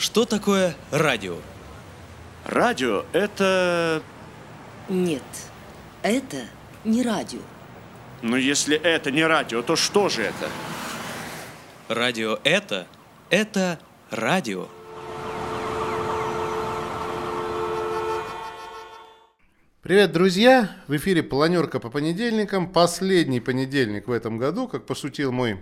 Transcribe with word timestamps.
Что 0.00 0.24
такое 0.24 0.74
радио? 0.90 1.36
Радио– 2.46 3.04
это... 3.12 4.02
Нет, 4.88 5.22
это 6.02 6.38
не 6.84 7.02
радио. 7.02 7.40
Но 8.22 8.38
если 8.38 8.78
это 8.78 9.10
не 9.10 9.22
радио, 9.26 9.60
то 9.60 9.76
что 9.76 10.08
же 10.08 10.22
это? 10.22 10.48
Радио 11.88 12.38
это, 12.44 12.86
это 13.28 13.78
радио. 14.10 14.68
Привет, 19.82 20.12
друзья! 20.12 20.78
В 20.88 20.96
эфире 20.96 21.22
«Планерка 21.22 21.78
по 21.78 21.90
понедельникам». 21.90 22.72
Последний 22.72 23.40
понедельник 23.40 24.08
в 24.08 24.12
этом 24.12 24.38
году, 24.38 24.66
как 24.66 24.86
пошутил 24.86 25.30
мой 25.30 25.60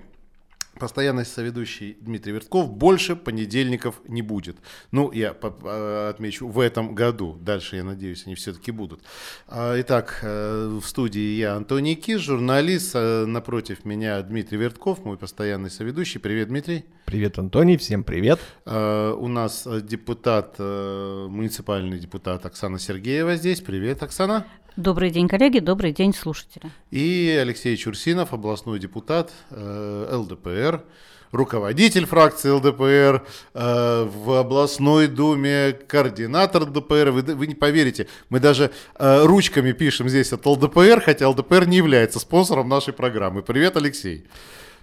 постоянный 0.78 1.24
соведущий 1.24 1.96
Дмитрий 2.00 2.32
Вертков, 2.32 2.70
больше 2.70 3.16
понедельников 3.16 4.00
не 4.06 4.22
будет. 4.22 4.56
Ну, 4.92 5.12
я 5.12 5.30
отмечу, 5.30 6.48
в 6.48 6.60
этом 6.60 6.94
году. 6.94 7.36
Дальше, 7.40 7.76
я 7.76 7.84
надеюсь, 7.84 8.24
они 8.26 8.34
все-таки 8.34 8.70
будут. 8.70 9.02
А, 9.46 9.78
итак, 9.80 10.20
э, 10.22 10.78
в 10.80 10.86
студии 10.86 11.36
я, 11.36 11.54
Антоний 11.54 11.94
Киш, 11.94 12.20
журналист. 12.20 12.92
Э, 12.94 13.24
напротив 13.26 13.84
меня 13.84 14.22
Дмитрий 14.22 14.58
Вертков, 14.58 15.04
мой 15.04 15.16
постоянный 15.16 15.70
соведущий. 15.70 16.20
Привет, 16.20 16.48
Дмитрий. 16.48 16.84
Привет, 17.04 17.38
Антоний, 17.38 17.76
всем 17.76 18.04
привет. 18.04 18.40
А, 18.64 19.14
у 19.14 19.28
нас 19.28 19.66
депутат, 19.82 20.56
э, 20.58 21.26
муниципальный 21.28 21.98
депутат 21.98 22.46
Оксана 22.46 22.78
Сергеева 22.78 23.36
здесь. 23.36 23.60
Привет, 23.60 24.02
Оксана. 24.02 24.46
Добрый 24.78 25.10
день, 25.10 25.26
коллеги, 25.26 25.58
добрый 25.58 25.90
день, 25.90 26.14
слушатели. 26.14 26.70
И 26.92 27.36
Алексей 27.42 27.76
Чурсинов, 27.76 28.32
областной 28.32 28.78
депутат 28.78 29.32
э, 29.50 30.08
ЛДПР, 30.12 30.84
руководитель 31.32 32.06
фракции 32.06 32.50
ЛДПР, 32.50 33.26
э, 33.54 34.04
в 34.04 34.38
областной 34.38 35.08
думе 35.08 35.72
координатор 35.72 36.62
ЛДПР. 36.62 37.10
Вы, 37.10 37.22
вы 37.22 37.48
не 37.48 37.56
поверите, 37.56 38.06
мы 38.30 38.38
даже 38.38 38.70
э, 38.94 39.24
ручками 39.24 39.72
пишем 39.72 40.08
здесь 40.08 40.32
от 40.32 40.46
ЛДПР, 40.46 41.02
хотя 41.04 41.28
ЛДПР 41.28 41.66
не 41.66 41.78
является 41.78 42.20
спонсором 42.20 42.68
нашей 42.68 42.92
программы. 42.92 43.42
Привет, 43.42 43.76
Алексей. 43.76 44.26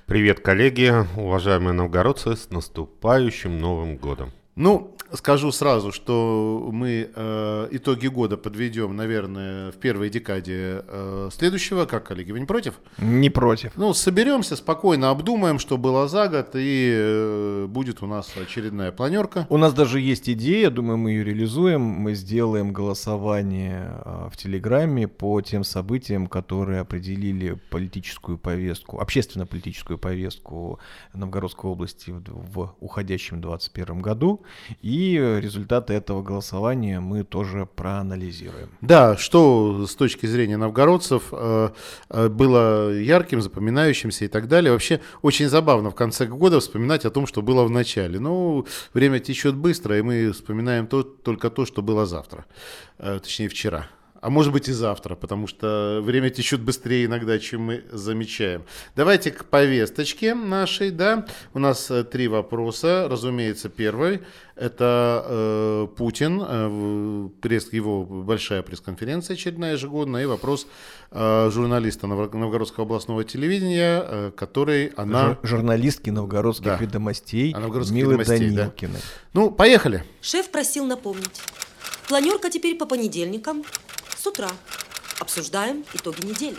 Привет, 0.07 0.41
коллеги, 0.41 0.91
уважаемые 1.15 1.71
новгородцы, 1.71 2.35
с 2.35 2.49
наступающим 2.49 3.61
Новым 3.61 3.95
годом. 3.95 4.33
Ну, 4.57 4.94
скажу 5.13 5.51
сразу, 5.51 5.91
что 5.91 6.69
мы 6.71 7.09
э, 7.13 7.67
итоги 7.71 8.07
года 8.07 8.37
подведем, 8.37 8.95
наверное, 8.95 9.71
в 9.71 9.75
первой 9.75 10.09
декаде 10.09 10.83
э, 10.87 11.29
следующего. 11.31 11.85
Как, 11.85 12.07
коллеги, 12.07 12.31
вы 12.31 12.39
не 12.39 12.45
против? 12.45 12.79
Не 12.97 13.29
против. 13.29 13.71
Ну, 13.75 13.93
соберемся, 13.93 14.55
спокойно 14.55 15.09
обдумаем, 15.09 15.59
что 15.59 15.77
было 15.77 16.07
за 16.07 16.27
год, 16.27 16.49
и 16.55 16.91
э, 16.93 17.65
будет 17.69 18.01
у 18.01 18.07
нас 18.07 18.31
очередная 18.35 18.91
планерка. 18.91 19.45
У 19.49 19.57
нас 19.57 19.73
даже 19.73 19.99
есть 19.99 20.29
идея, 20.29 20.69
думаю, 20.69 20.97
мы 20.97 21.11
ее 21.11 21.23
реализуем. 21.23 21.81
Мы 21.81 22.15
сделаем 22.15 22.73
голосование 22.73 24.01
э, 24.03 24.29
в 24.31 24.37
Телеграме 24.37 25.07
по 25.07 25.41
тем 25.41 25.63
событиям, 25.63 26.27
которые 26.27 26.81
определили 26.81 27.59
политическую 27.69 28.37
повестку, 28.37 28.99
общественно-политическую 28.99 29.97
повестку 29.97 30.79
Новгородской 31.13 31.69
области 31.69 32.11
в, 32.11 32.21
в 32.53 32.75
уходящем 32.79 33.41
2021 33.41 34.01
году. 34.01 34.41
И 34.81 34.94
результаты 34.95 35.93
этого 35.93 36.21
голосования 36.21 36.99
мы 36.99 37.23
тоже 37.23 37.67
проанализируем. 37.75 38.69
Да, 38.81 39.17
что 39.17 39.85
с 39.87 39.95
точки 39.95 40.25
зрения 40.25 40.57
новгородцев 40.57 41.23
э, 41.31 41.69
э, 42.09 42.29
было 42.29 42.93
ярким, 42.93 43.41
запоминающимся 43.41 44.25
и 44.25 44.27
так 44.27 44.47
далее. 44.47 44.71
Вообще 44.71 45.01
очень 45.21 45.49
забавно 45.49 45.91
в 45.91 45.95
конце 45.95 46.25
года 46.25 46.59
вспоминать 46.59 47.05
о 47.05 47.09
том, 47.09 47.27
что 47.27 47.41
было 47.41 47.63
в 47.63 47.69
начале. 47.69 48.19
Ну, 48.19 48.65
время 48.93 49.19
течет 49.19 49.55
быстро, 49.55 49.97
и 49.97 50.01
мы 50.01 50.31
вспоминаем 50.31 50.87
то, 50.87 51.03
только 51.03 51.49
то, 51.49 51.65
что 51.65 51.81
было 51.81 52.05
завтра, 52.05 52.45
э, 52.97 53.19
точнее 53.21 53.49
вчера 53.49 53.87
а 54.25 54.29
может 54.31 54.51
быть 54.51 54.67
и 54.69 54.71
завтра, 54.71 55.13
потому 55.13 55.45
что 55.45 55.99
время 56.01 56.31
течет 56.31 56.59
быстрее 56.59 57.05
иногда, 57.05 57.37
чем 57.37 57.61
мы 57.61 57.83
замечаем. 57.91 58.63
Давайте 58.95 59.29
к 59.29 59.45
повесточке 59.45 60.33
нашей, 60.33 60.89
да. 60.89 61.27
У 61.53 61.59
нас 61.59 61.91
э, 61.91 62.03
три 62.03 62.27
вопроса. 62.27 63.07
Разумеется, 63.07 63.69
первый 63.69 64.21
это 64.55 65.23
э, 65.27 65.87
Путин, 65.95 66.41
э, 66.43 67.29
пресс, 67.39 67.71
его 67.71 68.03
большая 68.03 68.63
пресс-конференция 68.63 69.35
очередная 69.35 69.73
ежегодная, 69.73 70.23
и 70.23 70.25
вопрос 70.25 70.65
э, 71.11 71.49
журналиста 71.53 72.07
Новгородского 72.07 72.85
областного 72.85 73.23
телевидения, 73.25 74.03
э, 74.03 74.31
который 74.35 74.87
она... 74.95 75.37
Жур- 75.43 75.47
журналистки 75.49 76.09
Новгородских 76.09 76.65
да. 76.65 76.77
ведомостей 76.77 77.53
а 77.55 77.59
Милы 77.59 78.25
Данилкиной. 78.25 78.93
Да. 78.93 79.01
Ну, 79.33 79.51
поехали. 79.51 80.03
Шеф 80.19 80.49
просил 80.49 80.85
напомнить. 80.85 81.43
Планерка 82.07 82.49
теперь 82.49 82.75
по 82.75 82.85
понедельникам 82.85 83.63
с 84.25 84.27
утра. 84.27 84.49
Обсуждаем 85.19 85.85
итоги 85.93 86.25
недели. 86.25 86.57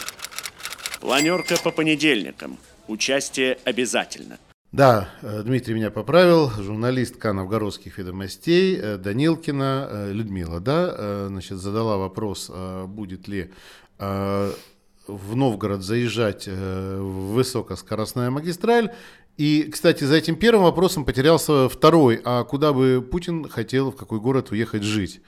Планерка 1.01 1.57
по 1.65 1.73
понедельникам. 1.73 2.59
Участие 2.87 3.59
обязательно. 3.65 4.39
Да, 4.71 5.09
э, 5.23 5.43
Дмитрий 5.43 5.75
меня 5.75 5.91
поправил, 5.91 6.49
журналистка 6.51 7.33
новгородских 7.33 7.99
ведомостей 7.99 8.77
э, 8.77 8.99
Данилкина 8.99 9.89
э, 9.91 10.13
Людмила, 10.13 10.61
да, 10.61 11.27
значит, 11.27 11.59
задала 11.59 11.97
вопрос, 11.97 12.51
будет 12.87 13.27
ли 13.27 13.51
в 13.99 15.37
Новгород 15.37 15.83
заезжать 15.83 16.49
высокоскоростная 16.49 18.31
магистраль. 18.31 18.93
И, 19.39 19.69
кстати, 19.73 20.05
за 20.05 20.17
этим 20.17 20.37
первым 20.37 20.65
вопросом 20.65 21.05
потерялся 21.05 21.69
второй, 21.69 22.21
а 22.25 22.45
куда 22.45 22.73
бы 22.73 23.07
Путин 23.11 23.49
хотел, 23.49 23.91
в 23.91 23.97
какой 23.97 24.21
город 24.21 24.51
уехать 24.51 24.83
жить. 24.83 25.21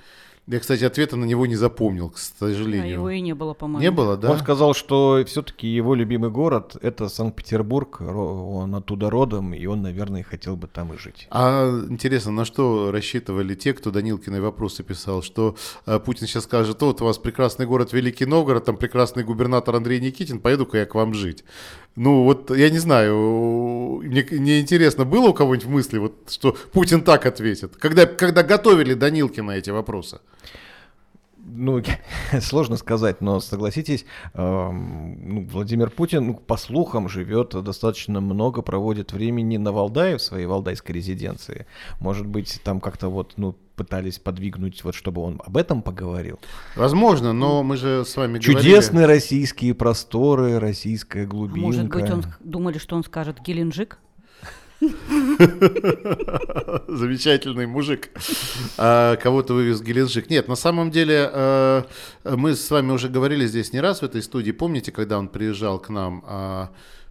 Я, 0.50 0.60
кстати, 0.60 0.82
ответа 0.84 1.16
на 1.16 1.26
него 1.26 1.44
не 1.44 1.56
запомнил, 1.56 2.08
к 2.08 2.16
сожалению. 2.16 2.84
А 2.84 2.86
его 2.86 3.10
и 3.10 3.20
не 3.20 3.34
было, 3.34 3.52
по-моему. 3.52 3.82
Не 3.82 3.90
было, 3.90 4.16
да? 4.16 4.32
Он 4.32 4.38
сказал, 4.38 4.72
что 4.72 5.22
все-таки 5.26 5.68
его 5.68 5.94
любимый 5.94 6.30
город— 6.30 6.74
это 6.80 7.10
Санкт-Петербург, 7.10 8.00
он 8.00 8.74
оттуда 8.74 9.10
родом, 9.10 9.52
и 9.52 9.66
он, 9.66 9.82
наверное, 9.82 10.22
хотел 10.22 10.56
бы 10.56 10.66
там 10.66 10.94
и 10.94 10.96
жить. 10.96 11.26
А 11.30 11.68
интересно, 11.90 12.32
на 12.32 12.46
что 12.46 12.90
рассчитывали 12.90 13.54
те, 13.54 13.74
кто 13.74 13.90
Данилкиной 13.90 14.40
вопросы 14.40 14.82
писал, 14.82 15.22
что 15.22 15.54
а, 15.84 15.98
Путин 15.98 16.26
сейчас 16.26 16.44
скажет, 16.44 16.80
вот 16.80 17.02
у 17.02 17.04
вас 17.04 17.18
прекрасный 17.18 17.66
город 17.66 17.92
Великий 17.92 18.24
Новгород, 18.24 18.64
там 18.64 18.78
прекрасный 18.78 19.24
губернатор 19.24 19.76
Андрей 19.76 20.00
Никитин, 20.00 20.40
поеду-ка 20.40 20.78
я 20.78 20.86
к 20.86 20.94
вам 20.94 21.12
жить. 21.12 21.44
Ну 21.98 22.22
вот, 22.22 22.56
я 22.56 22.70
не 22.70 22.78
знаю, 22.78 24.00
мне, 24.04 24.24
мне 24.30 24.60
интересно, 24.60 25.04
было 25.04 25.30
у 25.30 25.34
кого-нибудь 25.34 25.66
в 25.66 25.70
мысли, 25.70 25.98
вот, 25.98 26.14
что 26.30 26.56
Путин 26.72 27.02
так 27.02 27.26
ответит, 27.26 27.76
когда, 27.76 28.06
когда 28.06 28.44
готовили 28.44 28.94
Данилкина 28.94 29.50
эти 29.50 29.70
вопросы? 29.70 30.20
Ну, 31.48 31.82
сложно 32.40 32.76
сказать, 32.76 33.20
но 33.20 33.40
согласитесь, 33.40 34.04
э, 34.34 34.70
ну, 34.70 35.46
Владимир 35.50 35.90
Путин, 35.90 36.26
ну, 36.26 36.34
по 36.34 36.56
слухам, 36.56 37.08
живет 37.08 37.50
достаточно 37.62 38.20
много, 38.20 38.62
проводит 38.62 39.12
времени 39.12 39.56
на 39.56 39.72
Валдае, 39.72 40.16
в 40.16 40.22
своей 40.22 40.46
валдайской 40.46 40.94
резиденции. 40.94 41.66
Может 42.00 42.26
быть, 42.26 42.60
там 42.62 42.80
как-то 42.80 43.08
вот, 43.08 43.34
ну, 43.36 43.56
пытались 43.76 44.18
подвигнуть, 44.18 44.82
вот 44.82 44.94
чтобы 44.94 45.22
он 45.22 45.40
об 45.44 45.56
этом 45.56 45.82
поговорил. 45.82 46.38
Возможно, 46.74 47.32
но 47.32 47.62
мы 47.62 47.76
же 47.76 48.04
с 48.04 48.16
вами 48.16 48.40
Чудесные 48.40 49.02
говорили... 49.02 49.18
российские 49.18 49.74
просторы, 49.74 50.58
российская 50.58 51.26
глубинка. 51.26 51.60
Может 51.60 51.88
быть, 51.88 52.10
он 52.10 52.24
думали, 52.40 52.78
что 52.78 52.96
он 52.96 53.04
скажет 53.04 53.40
Геленджик? 53.40 53.98
Замечательный 56.88 57.66
мужик. 57.66 58.10
А, 58.76 59.16
кого-то 59.16 59.54
вывез 59.54 59.82
Геленджик. 59.82 60.30
Нет, 60.30 60.46
на 60.48 60.54
самом 60.54 60.90
деле 60.90 61.28
а, 61.32 61.86
мы 62.24 62.54
с 62.54 62.70
вами 62.70 62.92
уже 62.92 63.08
говорили 63.08 63.46
здесь 63.46 63.72
не 63.72 63.80
раз 63.80 64.00
в 64.00 64.04
этой 64.04 64.22
студии. 64.22 64.52
Помните, 64.52 64.92
когда 64.92 65.18
он 65.18 65.28
приезжал 65.28 65.80
к 65.80 65.88
нам? 65.88 66.70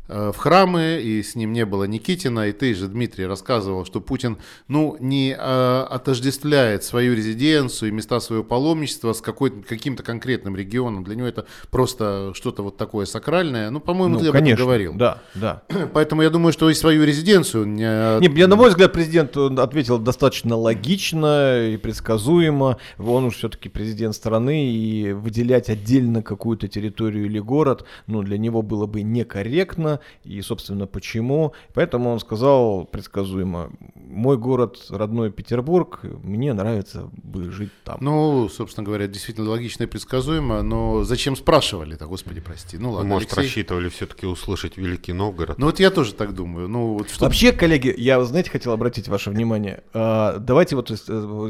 Э, 0.10 0.32
в 0.34 0.38
храмы, 0.38 1.02
и 1.04 1.22
с 1.22 1.36
ним 1.36 1.52
не 1.52 1.66
было 1.66 1.84
Никитина, 1.84 2.48
и 2.48 2.54
ты 2.54 2.74
же, 2.74 2.88
Дмитрий, 2.88 3.26
рассказывал, 3.26 3.86
что 3.86 4.00
Путин, 4.00 4.38
ну, 4.70 4.96
не 5.00 5.36
э, 5.38 5.86
отождествляет 5.90 6.86
свою 6.86 7.14
резиденцию 7.14 7.90
и 7.90 7.92
места 7.92 8.22
своего 8.22 8.44
паломничества 8.44 9.12
с 9.12 9.22
какой 9.22 9.52
каким-то 9.52 10.04
конкретным 10.04 10.56
регионом. 10.56 11.04
Для 11.04 11.16
него 11.16 11.28
это 11.28 11.46
просто 11.72 12.32
что-то 12.36 12.64
вот 12.64 12.78
такое 12.78 13.06
сакральное. 13.06 13.70
Ну, 13.70 13.82
по-моему, 13.82 14.16
ну, 14.16 14.20
ты 14.20 14.32
конечно, 14.32 14.54
об 14.54 14.54
этом 14.54 14.66
говорил. 14.66 14.94
Да, 14.94 15.22
да. 15.36 15.64
Поэтому 15.94 16.22
я 16.22 16.30
думаю, 16.30 16.54
что 16.54 16.70
и 16.70 16.74
свою 16.74 17.04
резиденцию... 17.04 17.66
Не, 17.66 18.20
не, 18.28 18.40
я, 18.40 18.48
на 18.48 18.56
мой 18.56 18.70
взгляд, 18.70 18.94
президент 18.94 19.36
ответил 19.36 20.00
достаточно 20.00 20.56
логично 20.56 21.68
и 21.68 21.76
предсказуемо. 21.78 22.78
Он 22.98 23.26
уж 23.26 23.36
все-таки 23.36 23.68
президент 23.68 24.16
страны, 24.16 24.72
и 24.72 25.12
выделять 25.12 25.70
отдельно 25.70 26.22
какую-то 26.22 26.70
территорию 26.70 27.26
или 27.26 27.40
город, 27.40 27.84
ну, 28.08 28.22
для 28.22 28.38
него 28.38 28.62
было 28.62 28.86
бы 28.86 29.02
некорректно 29.02 29.97
и, 30.24 30.42
собственно, 30.42 30.88
почему. 30.88 31.54
Поэтому 31.74 32.12
он 32.12 32.20
сказал 32.20 32.86
предсказуемо, 32.86 33.72
мой 33.96 34.38
город 34.38 34.86
родной 34.90 35.32
Петербург, 35.32 36.00
мне 36.24 36.54
нравится 36.54 37.10
бы 37.24 37.52
жить 37.52 37.72
там. 37.84 37.98
Ну, 38.02 38.50
собственно 38.50 38.86
говоря, 38.86 39.08
действительно 39.08 39.50
логично 39.50 39.84
и 39.84 39.88
предсказуемо, 39.88 40.62
но 40.62 41.04
зачем 41.04 41.36
спрашивали-то, 41.36 42.06
господи, 42.06 42.42
прости. 42.42 42.78
Ну 42.78 42.92
ладно, 42.92 43.10
Может, 43.10 43.30
Алексей. 43.34 43.44
рассчитывали 43.44 43.90
все-таки 43.90 44.26
услышать 44.26 44.78
Великий 44.78 45.14
Новгород. 45.14 45.58
Ну 45.58 45.68
вот 45.68 45.80
я 45.80 45.90
тоже 45.92 46.14
так 46.14 46.34
думаю. 46.34 46.68
Ну, 46.68 46.94
вот 46.94 47.10
что... 47.10 47.26
Вообще, 47.26 47.52
коллеги, 47.52 47.94
я, 47.98 48.24
знаете, 48.24 48.50
хотел 48.50 48.72
обратить 48.74 49.08
ваше 49.08 49.30
внимание. 49.32 49.84
А, 49.94 50.38
Давайте 50.38 50.76
вот 50.76 50.92
э, 50.92 50.96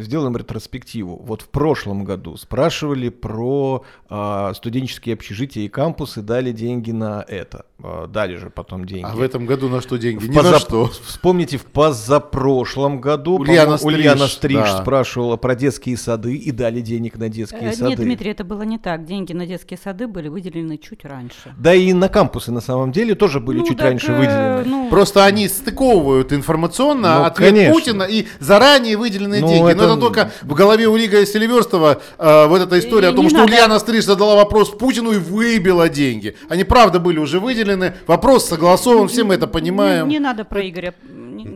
сделаем 0.01 0.35
ретроспективу. 0.37 1.17
Вот 1.23 1.41
в 1.41 1.49
прошлом 1.49 2.03
году 2.03 2.37
спрашивали 2.37 3.09
про 3.09 3.83
а, 4.09 4.53
студенческие 4.53 5.13
общежития 5.13 5.63
и 5.65 5.69
кампусы, 5.69 6.21
дали 6.21 6.51
деньги 6.51 6.91
на 6.91 7.23
это. 7.27 7.65
А, 7.79 8.07
Дали 8.07 8.36
же 8.37 8.49
потом 8.49 8.85
деньги. 8.85 9.05
А 9.05 9.15
в 9.15 9.21
этом 9.21 9.45
году 9.45 9.69
на 9.69 9.81
что 9.81 9.97
деньги? 9.97 10.23
В 10.23 10.29
Ни 10.29 10.35
на 10.35 10.41
позап- 10.41 10.59
что. 10.61 10.91
Вспомните, 11.05 11.57
в 11.57 11.65
позапрошлом 11.65 12.99
году 13.01 13.37
Ульяна 13.39 13.77
по-моему, 13.77 13.99
Ульяна 13.99 14.27
Стриж, 14.27 14.59
Стриж 14.59 14.71
да. 14.71 14.81
спрашивала 14.81 15.37
про 15.37 15.55
детские 15.55 15.97
сады 15.97 16.35
и 16.35 16.51
дали 16.51 16.81
денег 16.81 17.17
на 17.17 17.29
детские 17.29 17.69
Э, 17.69 17.73
сады. 17.73 17.89
Нет, 17.91 17.99
Дмитрий, 17.99 18.31
это 18.31 18.43
было 18.43 18.61
не 18.63 18.77
так. 18.77 19.05
Деньги 19.05 19.33
на 19.33 19.45
детские 19.45 19.79
сады 19.83 20.07
были 20.07 20.27
выделены 20.27 20.77
чуть 20.77 21.05
раньше. 21.05 21.53
Да 21.57 21.73
и 21.73 21.93
на 21.93 22.09
кампусы 22.09 22.51
на 22.51 22.61
самом 22.61 22.91
деле 22.91 23.15
тоже 23.15 23.39
были 23.39 23.59
Ну, 23.59 23.65
чуть 23.67 23.77
так, 23.77 23.87
раньше 23.87 24.11
э, 24.11 24.17
выделены. 24.17 24.63
ну, 24.65 24.89
Просто 24.89 25.25
они 25.25 25.47
стыковывают 25.47 26.33
информационно 26.33 27.19
Ну, 27.19 27.23
ответ 27.25 27.49
конечно. 27.49 27.73
Путина 27.73 28.03
и 28.03 28.25
заранее 28.39 28.97
выделенные 28.97 29.41
Ну, 29.41 29.47
деньги. 29.47 29.61
Но 29.63 29.69
это- 29.69 29.83
это 29.85 29.97
только 29.97 30.31
в 30.43 30.53
голове 30.53 30.87
у 30.87 30.95
Лига 30.95 31.25
Селиверстова 31.25 32.01
э, 32.17 32.47
вот 32.47 32.61
эта 32.61 32.79
история 32.79 33.07
И 33.09 33.11
о 33.11 33.13
том, 33.13 33.29
что 33.29 33.39
надо. 33.39 33.51
Ульяна 33.51 33.79
Стриж 33.79 34.05
задала 34.05 34.35
вопрос 34.35 34.69
Путину 34.69 35.11
и 35.11 35.17
выбила 35.17 35.89
деньги. 35.89 36.35
Они 36.49 36.63
правда 36.63 36.99
были 36.99 37.19
уже 37.19 37.39
выделены, 37.39 37.93
вопрос 38.07 38.26
согласован, 38.39 39.07
все 39.07 39.23
мы 39.23 39.35
это 39.35 39.47
понимаем. 39.47 40.07
Не, 40.07 40.15
не 40.15 40.19
надо 40.19 40.43
про 40.45 40.67
Игоря. 40.67 40.93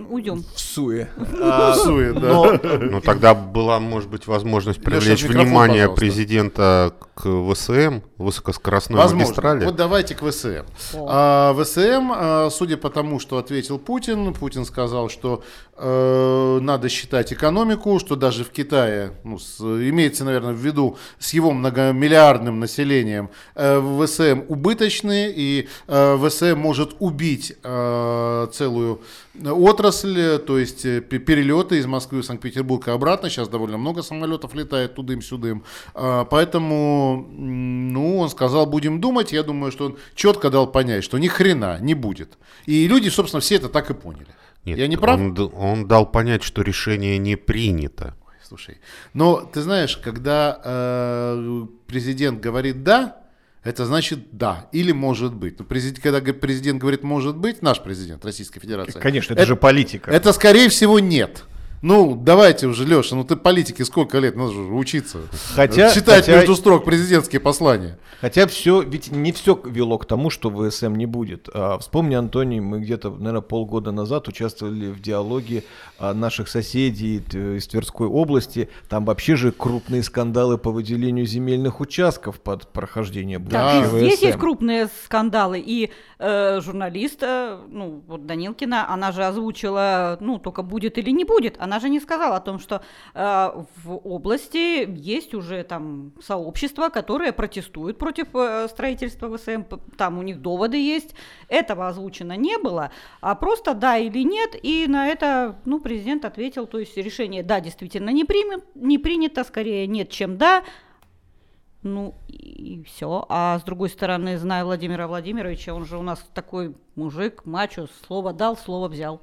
Уйдем. 0.09 0.43
В 0.55 0.59
суе. 0.59 1.09
Сует, 1.83 2.19
да. 2.19 2.27
Но 2.33 2.59
Ну, 2.91 3.01
тогда 3.01 3.33
была, 3.33 3.79
может 3.79 4.09
быть, 4.09 4.27
возможность 4.27 4.79
Леша, 4.79 4.89
привлечь 4.99 5.23
микрофон, 5.23 5.45
внимание 5.45 5.83
пожалуйста. 5.83 5.99
президента 5.99 6.93
к 7.15 7.21
ВСМ, 7.53 8.01
высокоскоростной 8.21 8.97
Возможно. 8.97 9.25
магистрали. 9.27 9.65
Вот 9.65 9.75
давайте 9.75 10.15
к 10.15 10.21
ВСМ. 10.23 10.63
А, 10.95 11.53
ВСМ, 11.53 12.11
а, 12.15 12.49
судя 12.51 12.77
по 12.77 12.89
тому, 12.89 13.19
что 13.19 13.37
ответил 13.37 13.79
Путин, 13.79 14.33
Путин 14.33 14.65
сказал, 14.65 15.09
что 15.09 15.43
э, 15.83 16.59
надо 16.61 16.89
считать 16.89 17.33
экономику, 17.33 17.97
что 17.99 18.15
даже 18.15 18.43
в 18.43 18.49
Китае, 18.51 19.13
ну, 19.23 19.39
с- 19.39 19.59
имеется, 19.61 20.23
наверное, 20.25 20.53
в 20.53 20.57
виду 20.57 20.97
с 21.17 21.33
его 21.33 21.51
многомиллиардным 21.51 22.59
населением, 22.59 23.29
э, 23.55 23.79
ВСМ 23.81 24.41
убыточный, 24.47 25.31
и 25.35 25.67
э, 25.87 26.17
ВСМ 26.29 26.55
может 26.59 26.95
убить 26.99 27.53
э, 27.63 28.47
целую 28.53 29.01
отрасль, 29.43 30.37
то 30.39 30.57
есть 30.59 30.85
э, 30.85 31.01
пе- 31.01 31.19
перелеты 31.19 31.77
из 31.79 31.85
Москвы 31.87 32.21
в 32.21 32.25
Санкт-Петербург 32.25 32.87
и 32.87 32.91
обратно. 32.91 33.29
Сейчас 33.29 33.47
довольно 33.47 33.77
много 33.77 34.03
самолетов 34.03 34.53
летает 34.53 34.93
тудым-сюдым. 34.95 35.63
А, 35.95 36.25
Поэтому, 36.25 37.27
м, 37.31 37.93
ну, 38.11 38.17
он 38.19 38.29
сказал, 38.29 38.65
будем 38.65 38.99
думать. 38.99 39.31
Я 39.31 39.43
думаю, 39.43 39.71
что 39.71 39.85
он 39.85 39.97
четко 40.15 40.49
дал 40.49 40.67
понять, 40.67 41.03
что 41.03 41.17
ни 41.17 41.27
хрена 41.27 41.77
не 41.79 41.93
будет. 41.93 42.37
И 42.65 42.87
люди, 42.87 43.09
собственно, 43.09 43.39
все 43.39 43.55
это 43.55 43.69
так 43.69 43.89
и 43.89 43.93
поняли. 43.93 44.27
Нет, 44.65 44.77
Я 44.77 44.87
не 44.87 44.97
прав? 44.97 45.19
Он, 45.19 45.51
он 45.55 45.87
дал 45.87 46.05
понять, 46.05 46.43
что 46.43 46.61
решение 46.61 47.17
не 47.17 47.35
принято. 47.35 48.15
Слушай, 48.45 48.79
но 49.13 49.41
ты 49.41 49.61
знаешь, 49.61 49.95
когда 49.95 50.59
э, 50.61 51.65
президент 51.87 52.41
говорит 52.41 52.83
да, 52.83 53.21
это 53.63 53.85
значит 53.85 54.19
да 54.37 54.67
или 54.73 54.91
может 54.91 55.33
быть. 55.33 55.57
Но 55.57 55.63
президент, 55.63 56.03
когда 56.03 56.33
президент 56.33 56.81
говорит 56.81 57.03
может 57.03 57.37
быть, 57.37 57.61
наш 57.61 57.81
президент 57.81 58.25
Российской 58.25 58.59
Федерации. 58.59 58.99
Конечно, 58.99 59.33
это 59.35 59.45
же 59.45 59.55
политика. 59.55 60.11
Это 60.11 60.33
скорее 60.33 60.67
всего 60.67 60.99
нет. 60.99 61.45
Ну, 61.81 62.15
давайте 62.15 62.67
уже, 62.67 62.85
Леша, 62.85 63.15
ну 63.15 63.23
ты 63.23 63.35
политике 63.35 63.83
сколько 63.85 64.19
лет, 64.19 64.35
надо 64.35 64.51
же 64.53 64.61
учиться. 64.61 65.17
Хотя- 65.55 65.91
Читать 65.91 66.25
хотя- 66.25 66.37
между 66.37 66.55
строк 66.55 66.85
президентские 66.85 67.39
послания. 67.39 67.97
Хотя 68.19 68.45
все, 68.45 68.81
ведь 68.83 69.11
не 69.11 69.31
все 69.31 69.59
вело 69.65 69.97
к 69.97 70.05
тому, 70.05 70.29
что 70.29 70.51
ВСМ 70.51 70.93
не 70.93 71.07
будет. 71.07 71.49
А, 71.51 71.79
вспомни, 71.79 72.13
Антоний, 72.13 72.59
мы 72.59 72.81
где-то, 72.81 73.09
наверное, 73.09 73.41
полгода 73.41 73.91
назад 73.91 74.27
участвовали 74.27 74.91
в 74.91 75.01
диалоге 75.01 75.63
а, 75.97 76.13
наших 76.13 76.49
соседей 76.49 77.17
из 77.17 77.65
Тверской 77.67 78.05
области. 78.07 78.69
Там 78.87 79.05
вообще 79.05 79.35
же 79.35 79.51
крупные 79.51 80.03
скандалы 80.03 80.59
по 80.59 80.69
выделению 80.69 81.25
земельных 81.25 81.79
участков 81.79 82.39
под 82.41 82.67
прохождение 82.67 83.39
Да. 83.39 83.79
будущего 83.79 83.99
Здесь 84.01 84.19
ВСМ. 84.19 84.25
есть 84.27 84.37
крупные 84.37 84.89
скандалы. 85.05 85.59
И 85.59 85.89
э, 86.19 86.61
журналист, 86.61 87.23
э, 87.23 87.57
ну, 87.69 88.03
вот 88.07 88.27
Данилкина, 88.27 88.87
она 88.93 89.11
же 89.11 89.23
озвучила, 89.25 90.19
ну, 90.21 90.37
только 90.37 90.61
будет 90.61 90.99
или 90.99 91.09
не 91.09 91.23
будет. 91.25 91.55
Она 91.57 91.70
же 91.79 91.89
не 91.89 91.99
сказала 91.99 92.37
о 92.37 92.41
том, 92.41 92.59
что 92.59 92.81
э, 93.13 93.51
в 93.83 93.95
области 94.03 94.89
есть 94.89 95.33
уже 95.33 95.63
там 95.63 96.13
сообщества, 96.21 96.89
которые 96.89 97.33
протестуют 97.33 97.97
против 97.97 98.27
э, 98.33 98.67
строительства 98.69 99.35
ВСМ. 99.35 99.63
Там 99.97 100.17
у 100.17 100.21
них 100.21 100.41
доводы 100.41 100.77
есть. 100.77 101.15
Этого 101.47 101.87
озвучено 101.87 102.35
не 102.35 102.57
было, 102.57 102.91
а 103.21 103.35
просто 103.35 103.73
да 103.73 103.97
или 103.97 104.23
нет. 104.23 104.55
И 104.61 104.85
на 104.87 105.07
это, 105.07 105.59
ну, 105.65 105.79
президент 105.79 106.25
ответил, 106.25 106.67
то 106.67 106.79
есть 106.79 106.97
решение 106.97 107.43
да, 107.43 107.59
действительно 107.59 108.09
не, 108.09 108.25
примет, 108.25 108.63
не 108.75 108.97
принято, 108.97 109.43
скорее 109.43 109.87
нет, 109.87 110.09
чем 110.09 110.37
да. 110.37 110.63
Ну 111.83 112.13
и 112.27 112.83
все. 112.85 113.25
А 113.27 113.57
с 113.57 113.63
другой 113.63 113.89
стороны, 113.89 114.37
зная 114.37 114.63
Владимира 114.63 115.07
Владимировича, 115.07 115.73
он 115.73 115.85
же 115.85 115.97
у 115.97 116.03
нас 116.03 116.23
такой 116.33 116.75
мужик, 116.95 117.41
мачо, 117.45 117.87
слово 118.07 118.33
дал, 118.33 118.57
слово 118.57 118.87
взял. 118.87 119.21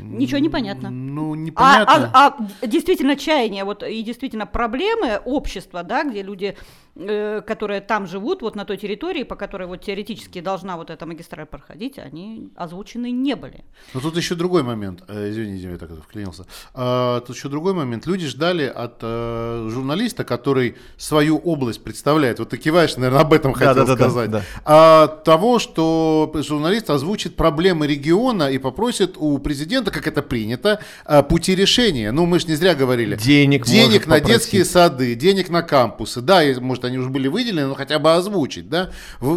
Ничего 0.00 0.38
не 0.38 0.48
понятно. 0.48 0.90
Ну, 0.90 1.32
А, 1.32 1.36
непонятно. 1.36 2.10
а- 2.14 2.36
а 2.62 2.66
действительно 2.66 3.16
чаяние, 3.16 3.64
вот 3.64 3.82
и 3.82 4.02
действительно 4.02 4.46
проблемы 4.46 5.20
общества, 5.24 5.82
да, 5.82 6.04
где 6.04 6.22
люди, 6.22 6.56
э, 6.96 7.42
которые 7.46 7.80
там 7.82 8.06
живут, 8.06 8.42
вот 8.42 8.56
на 8.56 8.64
той 8.64 8.76
территории, 8.76 9.22
по 9.22 9.36
которой 9.36 9.66
вот 9.68 9.80
теоретически 9.82 10.40
должна 10.40 10.76
вот 10.76 10.90
эта 10.90 11.06
магистраль 11.06 11.46
проходить, 11.46 11.98
они 11.98 12.50
озвучены 12.56 13.10
не 13.10 13.36
были. 13.36 13.64
Но 13.94 14.00
тут 14.00 14.16
еще 14.16 14.34
другой 14.34 14.62
момент. 14.62 15.02
Э, 15.08 15.30
Извините, 15.30 15.70
я 15.70 15.76
так 15.78 15.90
это 15.90 16.02
вклинился. 16.02 16.46
А, 16.74 17.20
тут 17.20 17.36
еще 17.36 17.48
другой 17.48 17.74
момент. 17.74 18.06
Люди 18.06 18.26
ждали 18.26 18.64
от 18.64 18.98
э, 19.02 19.68
журналиста, 19.70 20.24
который 20.24 20.76
свою 20.96 21.36
область 21.38 21.82
представляет. 21.84 22.38
Вот 22.38 22.48
ты 22.50 22.56
киваешь, 22.56 22.96
наверное, 22.96 23.20
об 23.20 23.32
этом 23.32 23.52
хотел 23.52 23.74
да-да-да, 23.74 23.94
сказать. 24.04 24.30
да. 24.30 24.42
А, 24.64 25.06
того, 25.06 25.58
что 25.58 26.30
журналист 26.34 26.90
озвучит 27.20 27.36
проблемы 27.36 27.86
региона 27.86 28.50
и 28.50 28.58
попросит 28.58 29.16
у 29.18 29.38
президента, 29.38 29.90
как 29.90 30.06
это 30.06 30.22
принято, 30.22 30.78
э, 31.06 31.22
пути 31.22 31.54
решения. 31.54 32.12
Ну, 32.12 32.26
мы 32.26 32.38
же 32.38 32.46
не 32.46 32.54
зря 32.54 32.74
говорили. 32.74 33.16
Денег 33.16 33.66
Денег 33.66 34.06
на 34.06 34.16
попросить. 34.16 34.26
детские 34.26 34.64
сады, 34.64 35.14
денег 35.14 35.50
на 35.50 35.62
кампусы. 35.62 36.20
Да, 36.20 36.40
может, 36.60 36.84
они 36.84 36.98
уже 36.98 37.10
были 37.10 37.28
выделены, 37.28 37.66
но 37.68 37.74
хотя 37.74 37.98
бы 37.98 38.14
озвучить. 38.14 38.68
Да? 38.68 38.90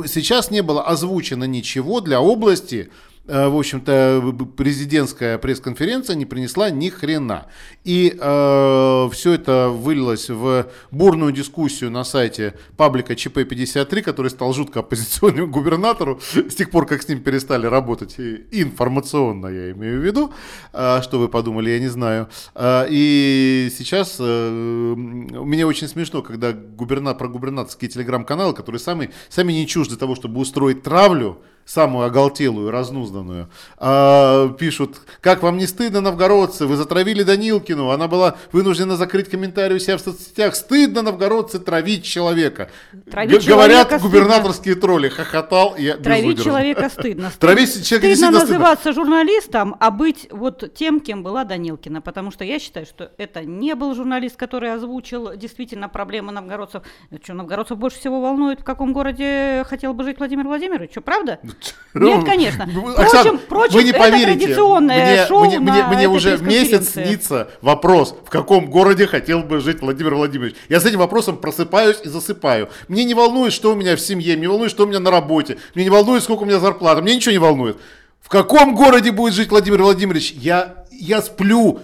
Сейчас 0.07 0.51
не 0.51 0.61
было 0.61 0.83
озвучено 0.83 1.43
ничего 1.43 1.99
для 1.99 2.21
области. 2.21 2.89
Э, 3.25 3.47
В 3.47 3.57
общем-то, 3.57 4.35
президентская 4.57 5.37
пресс-конференция 5.37 6.15
не 6.15 6.25
принесла 6.25 6.69
ни 6.69 6.89
хрена. 6.89 7.47
И 7.83 8.11
все 8.15 9.31
это 9.33 9.69
вылилось 9.69 10.29
в 10.29 10.67
бурную 10.91 11.31
дискуссию 11.31 11.91
на 11.91 12.03
сайте 12.03 12.53
паблика 12.77 13.13
ЧП-53, 13.13 14.01
который 14.01 14.29
стал 14.31 14.53
жутко 14.53 14.79
оппозиционным 14.79 15.51
губернатору 15.57 16.19
с 16.33 16.55
тех 16.55 16.69
пор, 16.69 16.85
как 16.85 17.01
с 17.01 17.07
ним 17.07 17.21
перестали 17.21 17.67
работать 17.67 18.15
информационно, 18.51 19.47
я 19.47 19.71
имею 19.71 19.99
в 19.99 20.03
виду. 20.03 20.33
А, 20.71 21.01
Что 21.01 21.19
вы 21.19 21.27
подумали, 21.29 21.69
я 21.71 21.79
не 21.79 21.89
знаю. 21.89 22.29
А, 22.55 22.85
И 22.89 23.69
сейчас 23.77 24.17
э, 24.19 24.49
мне 24.95 25.65
очень 25.65 25.87
смешно, 25.87 26.21
когда 26.21 26.53
губерна, 26.53 27.13
про 27.13 27.27
губернаторские 27.27 27.89
телеграм-каналы, 27.89 28.53
которые 28.53 28.79
сами, 28.79 29.11
сами 29.29 29.53
не 29.53 29.67
чужды 29.67 29.95
того, 29.95 30.15
чтобы 30.15 30.39
устроить 30.39 30.83
травлю, 30.83 31.41
самую 31.65 32.05
оголтелую, 32.05 32.71
разнузданную, 32.71 33.49
а, 33.77 34.49
пишут, 34.49 34.97
как 35.21 35.41
вам 35.43 35.57
не 35.57 35.67
стыдно, 35.67 36.01
новгородцы, 36.01 36.65
вы 36.65 36.75
затравили 36.75 37.23
Данилкину, 37.23 37.89
она 37.89 38.07
была 38.07 38.35
вынуждена 38.51 38.97
закрыть 38.97 39.29
комментарий 39.29 39.77
у 39.77 39.79
себя 39.79 39.97
в 39.97 40.01
соцсетях, 40.01 40.55
стыдно, 40.55 41.01
новгородцы, 41.01 41.59
травить 41.59 42.03
человека. 42.03 42.69
Травить 43.09 43.45
Г- 43.45 43.53
Говорят 43.53 43.87
человека 43.89 44.03
губернаторские 44.07 44.75
тролли, 44.75 45.09
хохотал, 45.09 45.75
я 45.77 45.97
Травить 45.97 46.23
безудержно. 46.25 46.43
человека 46.51 46.89
стыдно. 46.89 47.31
Травить 47.39 47.85
человека 47.85 48.15
стыдно. 48.15 48.39
называться 48.39 48.93
журналистом, 48.93 49.75
а 49.79 49.91
быть 49.91 50.27
вот 50.31 50.73
тем, 50.73 50.99
кем 50.99 51.23
была 51.23 51.43
Данилкина. 51.43 52.01
Потому 52.01 52.31
что 52.31 52.43
я 52.43 52.59
считаю, 52.59 52.85
что 52.85 53.11
это 53.17 53.43
не 53.43 53.75
был 53.75 53.95
журналист, 53.95 54.35
который 54.35 54.73
озвучил 54.73 55.35
действительно 55.35 55.89
проблемы 55.89 56.31
новгородцев. 56.31 56.83
Что, 57.23 57.33
новгородцев 57.33 57.77
больше 57.77 57.99
всего 57.99 58.19
волнует, 58.21 58.61
в 58.61 58.63
каком 58.63 58.93
городе 58.93 59.63
хотел 59.67 59.93
бы 59.93 60.03
жить 60.03 60.17
Владимир 60.17 60.45
Владимирович? 60.45 60.91
Что, 60.91 61.01
правда? 61.01 61.39
Нет, 61.93 62.25
конечно. 62.25 62.67
Ну, 62.71 62.91
Впрочем, 62.91 63.17
Оксана, 63.17 63.37
впрочем, 63.37 63.73
вы 63.75 63.83
не 63.83 63.89
это 63.91 63.99
поверите, 63.99 64.39
традиционное 64.39 65.05
мне, 65.05 65.27
шоу 65.27 65.45
мне, 65.45 65.59
мне, 65.59 65.83
мне 65.83 66.07
уже 66.07 66.37
месяц 66.37 66.93
снится 66.93 67.51
вопрос, 67.61 68.15
в 68.25 68.29
каком 68.29 68.65
городе 68.65 69.05
хотел 69.05 69.41
бы 69.41 69.59
жить 69.59 69.81
Владимир 69.81 70.15
Владимирович. 70.15 70.55
Я 70.69 70.79
с 70.79 70.85
этим 70.85 70.99
вопросом 70.99 71.37
просыпаюсь 71.37 71.97
и 72.03 72.09
засыпаю. 72.09 72.69
Мне 72.87 73.03
не 73.03 73.13
волнует, 73.13 73.53
что 73.53 73.71
у 73.71 73.75
меня 73.75 73.95
в 73.95 73.99
семье, 73.99 74.33
мне 74.33 74.41
не 74.41 74.47
волнует, 74.47 74.71
что 74.71 74.85
у 74.85 74.87
меня 74.87 74.99
на 74.99 75.11
работе, 75.11 75.57
мне 75.75 75.83
не 75.83 75.91
волнует, 75.91 76.23
сколько 76.23 76.43
у 76.43 76.45
меня 76.45 76.59
зарплата, 76.59 77.01
мне 77.01 77.15
ничего 77.15 77.31
не 77.31 77.37
волнует. 77.37 77.77
В 78.21 78.29
каком 78.29 78.73
городе 78.73 79.11
будет 79.11 79.33
жить 79.33 79.49
Владимир 79.49 79.83
Владимирович? 79.83 80.31
Я, 80.31 80.85
я 80.91 81.21
сплю 81.21 81.81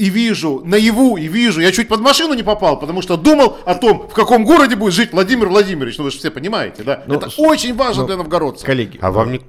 и 0.00 0.08
вижу, 0.08 0.62
наяву 0.64 1.18
и 1.18 1.28
вижу, 1.28 1.60
я 1.60 1.70
чуть 1.72 1.88
под 1.88 2.00
машину 2.00 2.32
не 2.32 2.42
попал, 2.42 2.78
потому 2.80 3.02
что 3.02 3.18
думал 3.18 3.58
о 3.66 3.74
том, 3.74 4.08
в 4.08 4.14
каком 4.14 4.46
городе 4.46 4.74
будет 4.74 4.94
жить 4.94 5.12
Владимир 5.12 5.48
Владимирович. 5.50 5.98
Ну 5.98 6.04
вы 6.04 6.10
же 6.10 6.16
все 6.18 6.30
понимаете, 6.30 6.82
да? 6.84 7.02
Ну, 7.06 7.16
Это 7.16 7.28
с- 7.28 7.38
очень 7.38 7.74
важно 7.74 8.02
ну, 8.02 8.06
для 8.08 8.16
новгородцев. 8.16 8.64
Коллеги, 8.66 8.98
А 9.02 9.10
вам 9.10 9.32
не... 9.32 9.42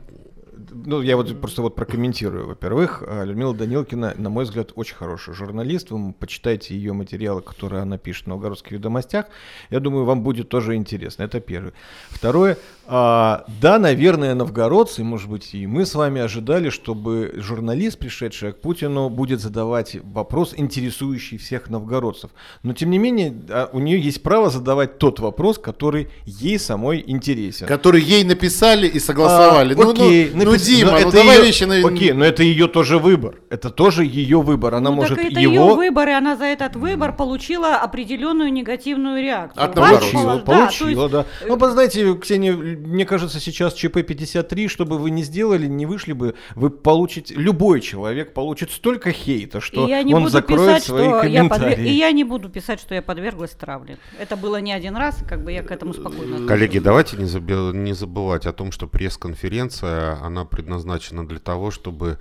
Ну, 0.86 1.02
я 1.02 1.16
вот 1.18 1.40
просто 1.40 1.62
вот 1.62 1.76
прокомментирую. 1.76 2.48
Во-первых, 2.48 3.04
э, 3.06 3.26
Людмила 3.26 3.54
Данилкина, 3.54 4.16
на 4.18 4.30
мой 4.30 4.44
взгляд, 4.46 4.72
очень 4.76 4.96
хороший 4.96 5.34
журналист. 5.34 5.92
Вы 5.92 6.14
почитайте 6.14 6.76
ее 6.76 6.94
материалы, 6.94 7.42
которые 7.42 7.82
она 7.82 7.98
пишет 7.98 8.26
в 8.26 8.28
«Новгородских 8.28 8.72
ведомостях». 8.72 9.26
Я 9.70 9.80
думаю, 9.80 10.06
вам 10.06 10.22
будет 10.24 10.50
тоже 10.50 10.76
интересно. 10.76 11.24
Это 11.24 11.40
первое. 11.40 11.74
Второе. 12.10 12.58
а, 12.94 13.46
да, 13.62 13.80
наверное, 13.80 14.36
новгородцы, 14.36 15.04
может 15.04 15.30
быть, 15.30 15.54
и 15.56 15.66
мы 15.66 15.86
с 15.86 15.96
вами 15.96 16.20
ожидали, 16.22 16.70
чтобы 16.70 17.34
журналист, 17.38 17.98
пришедший 17.98 18.52
к 18.52 18.58
Путину, 18.60 19.10
будет 19.10 19.40
задавать 19.40 19.98
вопрос, 20.04 20.54
интересующий 20.58 21.38
всех 21.38 21.70
новгородцев. 21.70 22.32
Но, 22.64 22.74
тем 22.74 22.90
не 22.90 22.98
менее, 23.00 23.34
а, 23.50 23.70
у 23.72 23.80
нее 23.80 24.00
есть 24.00 24.22
право 24.24 24.50
задавать 24.50 24.98
тот 24.98 25.20
вопрос, 25.20 25.58
который 25.58 26.10
ей 26.26 26.60
самой 26.60 27.02
интересен. 27.08 27.68
Которые 27.68 28.04
ей 28.04 28.24
написали 28.26 28.88
и 28.88 29.00
согласовали. 29.00 29.74
А, 29.74 29.78
ну, 29.78 29.92
окей, 29.92 30.32
ну, 30.34 30.44
ну, 30.44 30.52
напис- 30.52 30.58
Дима, 30.78 30.92
ну 30.92 30.98
это 30.98 31.12
давай 31.12 31.36
её- 31.38 31.46
вещи 31.46 31.64
на... 31.64 31.88
Окей, 31.88 32.12
но 32.14 32.26
это 32.26 32.44
ее 32.44 32.68
тоже 32.68 32.98
выбор. 32.98 33.42
Это 33.50 33.70
тоже 33.70 34.06
ее 34.06 34.42
выбор. 34.42 34.76
Она 34.76 34.90
ну, 34.90 34.98
может 34.98 35.18
так 35.18 35.32
это 35.32 35.40
его... 35.40 35.54
ее 35.54 35.76
выбор, 35.76 36.10
и 36.10 36.12
она 36.12 36.36
за 36.36 36.46
этот 36.46 36.76
выбор 36.76 37.16
получила 37.16 37.76
определенную 37.78 38.52
негативную 38.52 39.22
реакцию. 39.22 39.64
От. 39.64 39.76
Получила, 39.76 40.36
да, 40.36 40.42
получила, 40.42 41.02
есть, 41.04 41.12
да. 41.12 41.26
Ну, 41.48 41.56
вы 41.56 41.72
знаете, 41.72 42.16
Ксения, 42.16 42.54
мне 42.54 43.06
кажется, 43.06 43.40
сейчас 43.40 43.74
ЧП-53, 43.74 44.68
что 44.68 44.86
бы 44.86 44.98
вы 44.98 45.12
ни 45.12 45.22
сделали, 45.22 45.68
не 45.68 45.86
вышли 45.86 46.14
бы, 46.14 46.36
вы 46.56 46.70
получите, 46.70 47.34
любой 47.36 47.82
человек 47.82 48.34
получит 48.34 48.72
столько 48.72 49.12
хейта, 49.12 49.62
что 49.62 49.88
я 49.88 50.04
не 50.04 50.14
он 50.14 50.24
буду 50.24 50.32
закроет 50.32 50.78
писать, 50.78 50.84
свои 50.84 51.06
что 51.06 51.24
я 51.28 51.44
подвер- 51.44 51.50
комментарии. 51.50 51.90
И 51.90 51.94
я 51.94 52.12
не 52.12 52.24
буду 52.24 52.50
писать, 52.50 52.80
что 52.80 52.94
я 52.96 53.02
подверглась 53.02 53.52
травле. 53.52 53.98
Это 54.20 54.36
было 54.36 54.58
не 54.62 54.74
один 54.74 54.96
раз, 54.96 55.24
как 55.28 55.44
бы 55.44 55.52
я 55.52 55.64
к 55.64 55.72
этому 55.72 55.94
спокойно 55.94 56.24
отношусь. 56.36 56.48
Коллеги, 56.48 56.80
давайте 56.80 57.18
не, 57.18 57.26
заби- 57.26 57.74
не 57.74 57.94
забывать 57.94 58.46
о 58.46 58.54
том, 58.54 58.72
что 58.72 58.88
пресс-конференция, 58.88 60.18
она 60.22 60.46
предназначена 60.62 61.28
для 61.28 61.40
того, 61.40 61.72
чтобы 61.72 62.18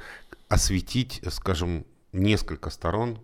осветить, 0.49 1.20
скажем, 1.30 1.85
несколько 2.12 2.70
сторон 2.70 3.18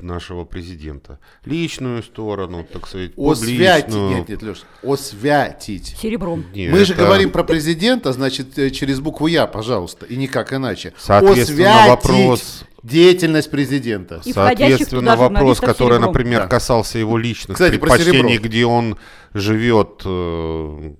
нашего 0.00 0.44
президента. 0.44 1.18
Личную 1.44 2.02
сторону, 2.04 2.64
так 2.72 2.86
сказать, 2.86 3.12
Освятить. 3.16 3.56
публичную. 3.86 4.10
Нет, 4.18 4.28
нет, 4.28 4.42
Леш, 4.42 4.62
освятить. 4.84 5.96
Серебром. 6.00 6.44
Не, 6.54 6.68
Мы 6.68 6.84
же 6.84 6.92
это, 6.92 7.02
говорим 7.04 7.30
про 7.30 7.42
президента, 7.42 8.12
значит, 8.12 8.56
э, 8.58 8.70
через 8.70 9.00
букву 9.00 9.26
Я, 9.26 9.46
пожалуйста, 9.48 10.06
и 10.06 10.14
никак 10.16 10.52
иначе. 10.52 10.92
Соответственно, 10.98 11.82
Освятить 11.94 12.10
вопрос- 12.10 12.64
деятельность 12.84 13.50
президента. 13.50 14.22
И 14.24 14.32
Соответственно, 14.32 15.16
вопрос, 15.16 15.58
который, 15.58 15.94
серебром. 15.94 16.12
например, 16.12 16.42
Да. 16.42 16.46
касался 16.46 16.98
его 16.98 17.18
личных 17.18 17.56
Кстати, 17.56 17.76
предпочтений, 17.78 18.38
где 18.38 18.66
он 18.66 18.96
живет, 19.34 20.02
э, 20.04 20.92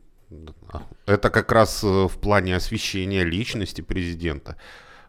это 1.09 1.31
как 1.31 1.51
раз 1.53 1.83
э, 1.83 1.87
в 1.87 2.19
плане 2.21 2.57
освещения 2.57 3.25
личности 3.25 3.81
президента. 3.81 4.57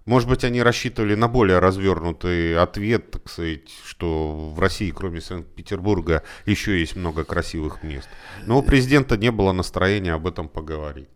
Может 0.06 0.30
быть, 0.30 0.44
они 0.44 0.64
рассчитывали 0.64 1.14
на 1.14 1.28
более 1.28 1.60
развернутый 1.60 2.58
ответ, 2.58 3.12
так 3.12 3.30
сказать, 3.30 3.70
что 3.86 4.52
в 4.56 4.60
России, 4.60 4.90
кроме 4.92 5.22
Санкт-Петербурга, 5.22 6.24
еще 6.46 6.80
есть 6.80 6.96
много 6.96 7.24
красивых 7.24 7.84
мест. 7.84 8.08
Но 8.48 8.58
у 8.58 8.64
президента 8.64 9.18
не 9.18 9.30
было 9.30 9.52
настроения 9.52 10.14
об 10.14 10.26
этом 10.26 10.48
поговорить. 10.48 11.10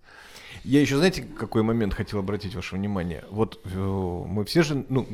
Я 0.63 0.81
еще, 0.81 0.97
знаете, 0.97 1.23
какой 1.23 1.63
момент 1.63 1.93
хотел 1.93 2.19
обратить 2.19 2.55
ваше 2.55 2.75
внимание? 2.75 3.23
Вот 3.31 3.59
э, 3.65 3.77
мы 3.77 4.45
все 4.45 4.63
же, 4.63 4.85
ну, 4.89 5.07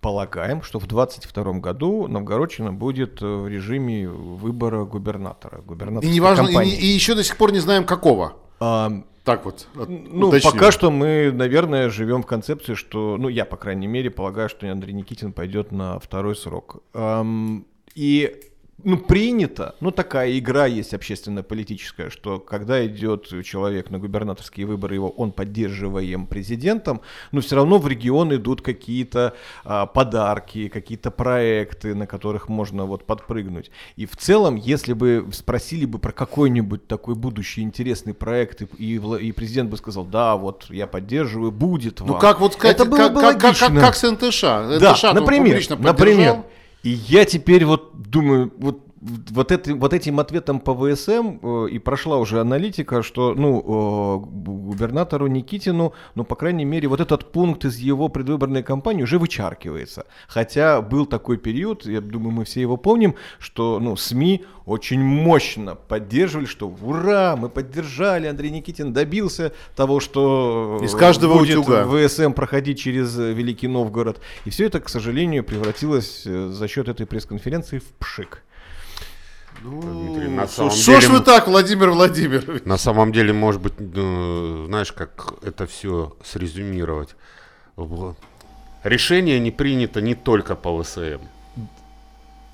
полагаем, 0.00 0.62
что 0.62 0.78
в 0.78 0.86
22 0.86 1.52
году 1.54 2.06
Новгородчина 2.08 2.72
будет 2.72 3.22
э, 3.22 3.26
в 3.26 3.48
режиме 3.48 4.08
выбора 4.08 4.84
губернатора. 4.84 5.62
И 6.02 6.08
неважно, 6.08 6.60
и, 6.60 6.68
и 6.68 6.86
еще 6.86 7.14
до 7.14 7.24
сих 7.24 7.36
пор 7.36 7.52
не 7.52 7.60
знаем 7.60 7.84
какого. 7.84 8.36
А, 8.60 9.02
Так 9.24 9.44
вот. 9.44 9.66
от- 9.76 9.88
Ну, 9.88 10.28
уточню. 10.28 10.50
пока 10.52 10.70
что 10.72 10.90
мы, 10.90 11.30
наверное, 11.32 11.90
живем 11.90 12.22
в 12.22 12.26
концепции, 12.26 12.74
что, 12.74 13.16
ну, 13.18 13.28
я, 13.28 13.44
по 13.44 13.56
крайней 13.56 13.86
мере, 13.86 14.10
полагаю, 14.10 14.48
что 14.48 14.70
Андрей 14.70 14.92
Никитин 14.94 15.32
пойдет 15.32 15.70
на 15.72 15.98
второй 15.98 16.34
срок. 16.34 16.82
Ам, 16.94 17.66
и, 17.94 18.40
ну, 18.84 18.96
принято, 18.96 19.74
ну, 19.80 19.90
такая 19.90 20.38
игра 20.38 20.66
есть 20.66 20.94
общественно-политическая, 20.94 22.10
что 22.10 22.38
когда 22.38 22.86
идет 22.86 23.26
человек 23.44 23.90
на 23.90 23.98
губернаторские 23.98 24.66
выборы, 24.66 24.94
его 24.94 25.10
он 25.10 25.32
поддерживаем 25.32 26.26
президентом, 26.26 27.00
но 27.32 27.40
все 27.40 27.56
равно 27.56 27.78
в 27.78 27.88
регион 27.88 28.34
идут 28.34 28.62
какие-то 28.62 29.34
а, 29.64 29.86
подарки, 29.86 30.68
какие-то 30.68 31.10
проекты, 31.10 31.94
на 31.94 32.06
которых 32.06 32.48
можно 32.48 32.84
вот 32.84 33.04
подпрыгнуть. 33.04 33.70
И 33.96 34.06
в 34.06 34.16
целом, 34.16 34.54
если 34.54 34.92
бы 34.92 35.26
спросили 35.32 35.84
бы 35.84 35.98
про 35.98 36.12
какой-нибудь 36.12 36.86
такой 36.86 37.14
будущий 37.16 37.62
интересный 37.62 38.14
проект, 38.14 38.62
и, 38.62 38.66
и 38.78 38.98
и 39.28 39.32
президент 39.32 39.70
бы 39.70 39.76
сказал, 39.76 40.04
да, 40.04 40.36
вот 40.36 40.66
я 40.70 40.86
поддерживаю, 40.86 41.50
будет 41.50 42.00
Ну 42.00 42.12
вам». 42.12 42.20
как 42.20 42.40
вот 42.40 42.54
сказать, 42.54 42.76
Это 42.76 42.84
было 42.84 42.98
как, 42.98 43.14
бы 43.14 43.20
как, 43.20 43.40
как, 43.40 43.56
как, 43.56 43.80
как 43.80 43.94
с 43.96 44.10
НТШ. 44.10 44.40
Да, 44.42 44.92
НТШ 44.92 45.04
-то 45.04 45.10
он 45.10 45.16
например, 45.16 45.62
например. 45.78 46.44
И 46.82 46.90
я 46.90 47.24
теперь 47.24 47.64
вот 47.64 48.02
думаю, 48.02 48.52
вот, 48.58 48.87
вот, 49.00 49.52
этим, 49.52 49.78
вот 49.78 49.92
этим 49.92 50.20
ответом 50.20 50.60
по 50.60 50.74
ВСМ 50.74 51.38
э, 51.42 51.68
и 51.70 51.78
прошла 51.78 52.16
уже 52.18 52.40
аналитика, 52.40 53.02
что, 53.02 53.34
ну, 53.34 53.58
э, 53.60 54.26
гу- 54.26 54.56
губернатору 54.70 55.26
Никитину, 55.26 55.92
ну, 56.14 56.24
по 56.24 56.34
крайней 56.34 56.64
мере, 56.64 56.88
вот 56.88 57.00
этот 57.00 57.30
пункт 57.32 57.64
из 57.64 57.76
его 57.78 58.08
предвыборной 58.08 58.62
кампании 58.62 59.02
уже 59.02 59.18
вычаркивается. 59.18 60.06
Хотя 60.26 60.82
был 60.82 61.06
такой 61.06 61.38
период, 61.38 61.86
я 61.86 62.00
думаю, 62.00 62.32
мы 62.32 62.44
все 62.44 62.60
его 62.60 62.76
помним, 62.76 63.14
что, 63.38 63.78
ну, 63.80 63.96
СМИ 63.96 64.44
очень 64.66 65.00
мощно 65.00 65.74
поддерживали, 65.74 66.46
что 66.46 66.68
ура, 66.82 67.36
мы 67.36 67.48
поддержали, 67.48 68.26
Андрей 68.26 68.50
Никитин 68.50 68.92
добился 68.92 69.52
того, 69.76 70.00
что 70.00 70.80
Из 70.82 70.94
каждого 70.94 71.38
будет 71.38 71.58
утюга. 71.58 71.86
ВСМ 71.86 72.32
проходить 72.32 72.78
через 72.78 73.18
э, 73.18 73.32
Великий 73.32 73.68
Новгород. 73.68 74.20
И 74.44 74.50
все 74.50 74.66
это, 74.66 74.80
к 74.80 74.88
сожалению, 74.88 75.44
превратилось 75.44 76.22
э, 76.26 76.48
за 76.48 76.68
счет 76.68 76.88
этой 76.88 77.06
пресс-конференции 77.06 77.78
в 77.78 77.86
пшик. 77.98 78.42
Дмитрий, 79.62 80.28
на 80.28 80.46
Что 80.46 80.70
самом 80.70 81.00
ж 81.00 81.02
деле- 81.02 81.08
вы 81.18 81.20
так, 81.20 81.48
Владимир 81.48 81.90
Владимирович? 81.90 82.64
На 82.64 82.78
самом 82.78 83.12
деле, 83.12 83.32
может 83.32 83.60
быть, 83.60 83.74
э, 83.78 84.64
знаешь, 84.68 84.92
как 84.92 85.34
это 85.42 85.66
все 85.66 86.16
срезюмировать. 86.24 87.16
Решение 88.84 89.40
не 89.40 89.50
принято 89.50 90.00
не 90.00 90.14
только 90.14 90.54
по 90.54 90.82
ВСМ. 90.82 91.20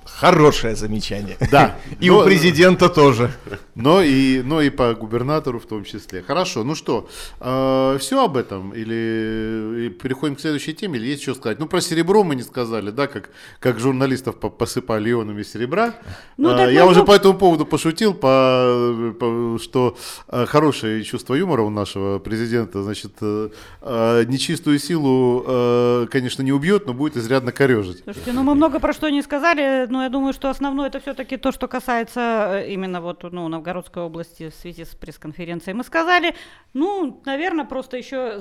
Хорошее 0.07 0.77
замечание. 0.77 1.37
Да. 1.51 1.77
И 2.01 2.11
Но- 2.11 2.21
у 2.21 2.25
президента 2.25 2.89
тоже. 2.89 3.31
Но 3.75 4.03
и, 4.03 4.43
но 4.43 4.61
и 4.63 4.71
по 4.71 4.95
губернатору 4.95 5.59
в 5.59 5.67
том 5.67 5.85
числе. 5.85 6.23
Хорошо, 6.23 6.63
ну 6.65 6.75
что, 6.75 7.09
все 7.41 8.25
об 8.25 8.37
этом? 8.37 8.73
Или 8.73 9.89
переходим 10.01 10.37
к 10.37 10.41
следующей 10.41 10.75
теме? 10.75 10.99
Или 10.99 11.09
есть 11.09 11.23
что 11.23 11.35
сказать? 11.35 11.59
Ну, 11.59 11.67
про 11.67 11.81
серебро 11.81 12.23
мы 12.25 12.37
не 12.37 12.43
сказали, 12.43 12.91
да, 12.91 13.07
как, 13.07 13.31
как 13.61 13.81
журналистов 13.81 14.37
по- 14.37 14.51
посыпали 14.51 15.11
ионами 15.11 15.43
серебра. 15.43 15.95
Ну, 16.37 16.51
А, 16.51 16.57
так 16.57 16.73
Я 16.73 16.87
уже 16.87 17.03
по 17.05 17.13
этому 17.13 17.35
поводу 17.39 17.67
пошутил, 17.67 18.15
по, 18.15 19.15
по- 19.19 19.59
что 19.61 19.97
а, 20.29 20.47
хорошее 20.47 21.03
чувство 21.03 21.35
юмора 21.35 21.63
у 21.63 21.71
нашего 21.71 22.19
президента, 22.19 22.83
значит, 22.83 23.13
э, 23.21 23.49
а, 23.83 24.25
нечистую 24.25 24.79
силу, 24.79 25.45
э, 25.47 26.07
конечно, 26.11 26.43
не 26.43 26.53
убьет, 26.53 26.87
но 26.87 26.95
будет 26.95 27.17
изрядно 27.17 27.53
корежить. 27.53 28.03
Слушайте, 28.05 28.33
ну 28.33 28.43
мы 28.43 28.55
много 28.55 28.79
про 28.81 28.93
что 28.93 29.09
не 29.11 29.23
сказали, 29.23 29.87
но 29.95 30.03
я 30.03 30.09
думаю, 30.09 30.33
что 30.33 30.51
основное 30.51 30.89
это 30.89 30.99
все-таки 30.99 31.37
то, 31.37 31.53
что 31.53 31.69
касается 31.69 32.21
э, 32.65 32.73
именно 32.73 33.01
вот, 33.01 33.23
ну, 33.23 33.47
Новгородской 33.47 34.03
области 34.03 34.51
в 34.51 34.55
связи 34.61 34.85
с 34.85 34.89
пресс-конференцией. 34.89 35.75
Мы 35.75 35.85
сказали, 35.85 36.35
ну, 36.73 37.23
наверное, 37.25 37.65
просто 37.65 37.97
еще 37.97 38.41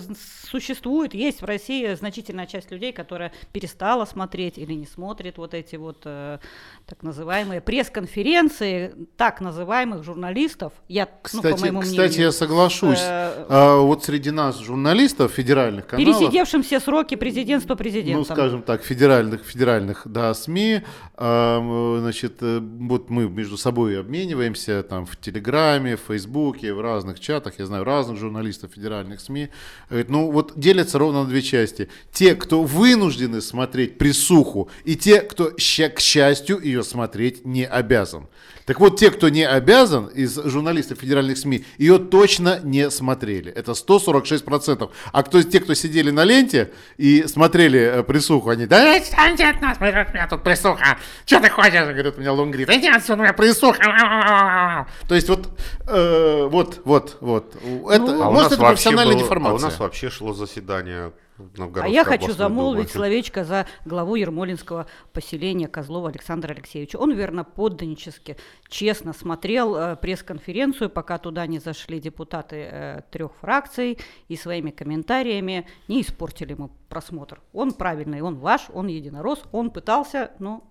существует, 0.49 1.13
есть 1.13 1.43
в 1.43 1.45
России 1.45 1.93
значительная 1.93 2.47
часть 2.47 2.71
людей, 2.71 2.91
которая 2.91 3.31
перестала 3.51 4.05
смотреть 4.05 4.57
или 4.57 4.73
не 4.73 4.87
смотрит 4.87 5.37
вот 5.37 5.53
эти 5.53 5.75
вот 5.75 6.01
э, 6.05 6.39
так 6.87 7.03
называемые 7.03 7.61
пресс-конференции 7.61 8.95
так 9.15 9.39
называемых 9.39 10.03
журналистов. 10.03 10.73
Я, 10.87 11.05
ну, 11.05 11.11
по 11.11 11.49
Кстати, 11.49 11.61
моему 11.61 11.81
кстати, 11.81 11.99
мнению, 11.99 12.25
я 12.25 12.31
соглашусь. 12.31 12.99
э, 12.99 13.45
А, 13.47 13.77
вот 13.77 14.03
среди 14.03 14.31
нас, 14.31 14.59
журналистов 14.59 15.31
федеральных 15.33 15.85
каналов, 15.85 16.17
пересидевшим 16.19 16.63
все 16.63 16.79
сроки 16.79 17.13
президентства 17.13 17.75
президентом. 17.75 18.25
ну, 18.27 18.35
скажем 18.35 18.63
так, 18.63 18.81
федеральных, 18.83 19.45
федеральных, 19.45 20.01
да, 20.05 20.33
СМИ, 20.33 20.81
м, 21.17 21.42
значит, 21.99 22.37
э, 22.41 22.59
вот 22.61 23.09
мы 23.09 23.29
между 23.29 23.57
собой 23.57 23.99
обмениваемся 23.99 24.83
там 24.83 25.05
в 25.05 25.15
Телеграме, 25.17 25.95
в 25.95 26.01
Фейсбуке, 26.07 26.73
в 26.73 26.81
разных 26.81 27.19
чатах, 27.19 27.59
я 27.59 27.65
знаю 27.65 27.83
разных 27.83 28.17
журналистов 28.17 28.71
федеральных 28.73 29.21
СМИ. 29.21 29.49
Говорит, 29.89 30.09
ну 30.09 30.31
вот 30.31 30.53
делятся 30.55 30.99
ровно 30.99 31.23
на 31.23 31.29
две 31.29 31.41
части. 31.41 31.89
Те, 32.11 32.35
кто 32.35 32.63
вынуждены 32.63 33.41
смотреть 33.41 33.97
присуху, 33.97 34.69
и 34.83 34.95
те, 34.95 35.21
кто, 35.21 35.51
к 35.51 35.59
счастью, 35.59 36.59
ее 36.59 36.83
смотреть 36.83 37.45
не 37.45 37.65
обязан. 37.65 38.27
Так 38.65 38.79
вот, 38.79 38.97
те, 38.97 39.11
кто 39.11 39.29
не 39.29 39.43
обязан 39.43 40.07
из 40.07 40.35
журналистов 40.35 40.99
федеральных 40.99 41.37
СМИ, 41.37 41.65
ее 41.77 41.99
точно 41.99 42.59
не 42.63 42.89
смотрели. 42.89 43.51
Это 43.51 43.73
146%. 43.73 44.89
А 45.11 45.23
кто, 45.23 45.43
те, 45.43 45.59
кто 45.59 45.73
сидели 45.73 46.11
на 46.11 46.23
ленте 46.23 46.71
и 46.97 47.25
смотрели 47.27 47.79
э, 47.79 48.03
присуху, 48.03 48.49
они, 48.49 48.65
да 48.65 48.95
отстаньте 48.95 49.45
от 49.45 49.61
нас, 49.61 49.79
меня 49.79 50.27
тут 50.29 50.43
присуха. 50.43 50.97
Что 51.33 51.41
ты 51.41 51.49
хочешь? 51.49 51.73
Говорит, 51.73 52.17
у 52.17 52.19
меня 52.21 52.33
лонгрид. 52.33 52.69
Иди 52.69 52.87
отсюда, 52.87 53.19
у 53.19 53.23
меня 53.23 53.33
присуха. 53.33 54.87
То 55.07 55.15
есть 55.15 55.29
вот, 55.29 55.49
э, 55.87 56.47
вот, 56.49 56.81
вот, 56.85 57.17
вот. 57.21 57.55
Это, 57.89 58.23
А 58.25 58.29
у 58.29 58.33
может, 58.33 58.53
это 58.53 58.61
профессиональная 58.61 59.15
было- 59.15 59.23
деформация. 59.23 59.51
А 59.53 59.55
у 59.55 59.59
нас 59.59 59.79
вообще 59.79 60.09
шло 60.09 60.33
заседание 60.33 61.11
А 61.81 61.87
я 61.87 62.03
хочу 62.03 62.31
замолвить 62.31 62.87
думы. 62.87 62.89
словечко 62.89 63.43
за 63.43 63.65
главу 63.85 64.15
Ермолинского 64.15 64.85
поселения 65.13 65.67
Козлова 65.67 66.09
Александра 66.09 66.53
Алексеевича. 66.53 66.97
Он, 66.97 67.11
верно, 67.13 67.43
подданнически, 67.43 68.37
честно 68.69 69.13
смотрел 69.13 69.75
э, 69.75 69.95
пресс-конференцию, 69.95 70.89
пока 70.91 71.17
туда 71.17 71.47
не 71.47 71.57
зашли 71.59 71.99
депутаты 71.99 72.67
э, 72.71 73.01
трех 73.11 73.31
фракций 73.41 73.97
и 74.27 74.35
своими 74.35 74.69
комментариями 74.69 75.67
не 75.87 76.01
испортили 76.01 76.51
ему 76.51 76.69
просмотр. 76.87 77.41
Он 77.51 77.71
правильный, 77.71 78.21
он 78.21 78.35
ваш, 78.35 78.67
он 78.71 78.87
единорос, 78.87 79.41
он 79.51 79.71
пытался, 79.71 80.31
но, 80.37 80.63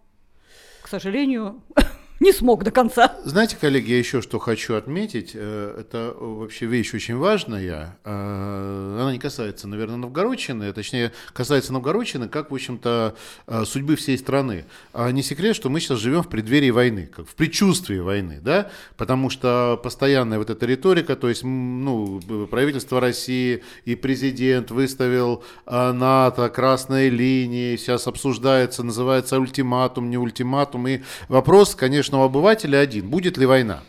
к 0.93 0.95
сожалению, 0.95 1.63
не 2.21 2.33
смог 2.33 2.63
до 2.63 2.71
конца. 2.71 3.17
Знаете, 3.25 3.57
коллеги, 3.61 3.91
я 3.91 3.99
еще 3.99 4.23
что 4.23 4.39
хочу 4.39 4.75
отметить. 4.75 5.33
Э, 5.35 5.81
Это 5.81 6.15
вообще 6.17 6.67
вещь 6.67 6.95
очень 6.95 7.17
важная. 7.17 7.99
Э, 8.05 8.99
Она 9.01 9.13
не 9.13 9.19
касается, 9.19 9.67
наверное, 9.67 9.97
Новгородчины, 9.97 10.65
а 10.65 10.73
точнее, 10.73 11.13
касается 11.33 11.73
Новгородчины 11.73 12.29
как, 12.29 12.51
в 12.51 12.55
общем-то, 12.55 13.17
э, 13.49 13.65
судьбы 13.65 13.97
всей 13.97 14.17
страны. 14.19 14.67
А 14.93 15.11
не 15.11 15.23
секрет, 15.23 15.57
что 15.57 15.69
мы 15.69 15.81
сейчас 15.81 15.99
живем 15.99 16.23
в 16.23 16.29
преддверии 16.29 16.71
войны, 16.71 17.11
как 17.15 17.27
в 17.27 17.35
предчувствии 17.35 17.99
войны, 17.99 18.39
да? 18.41 18.71
Потому 18.97 19.29
что 19.29 19.81
постоянная 19.83 20.39
вот 20.39 20.51
эта 20.51 20.65
риторика, 20.65 21.17
то 21.17 21.29
есть, 21.29 21.43
ну, 21.43 22.21
правительство 22.51 23.01
России 23.01 23.65
и 23.85 23.97
президент 23.97 24.71
выставил 24.71 25.43
НАТО, 25.67 26.49
красные 26.51 27.11
линии, 27.11 27.77
сейчас 27.77 28.07
обсуждается, 28.07 28.85
называется 28.85 29.39
ультиматум, 29.41 30.09
не 30.09 30.19
ультиматум. 30.19 30.87
И 30.87 31.01
вопрос, 31.29 31.75
конечно, 31.75 32.12
у 32.21 32.25
обывателя 32.25 32.79
один. 32.79 33.09
Будет 33.09 33.39
ли 33.39 33.47
война? 33.47 33.81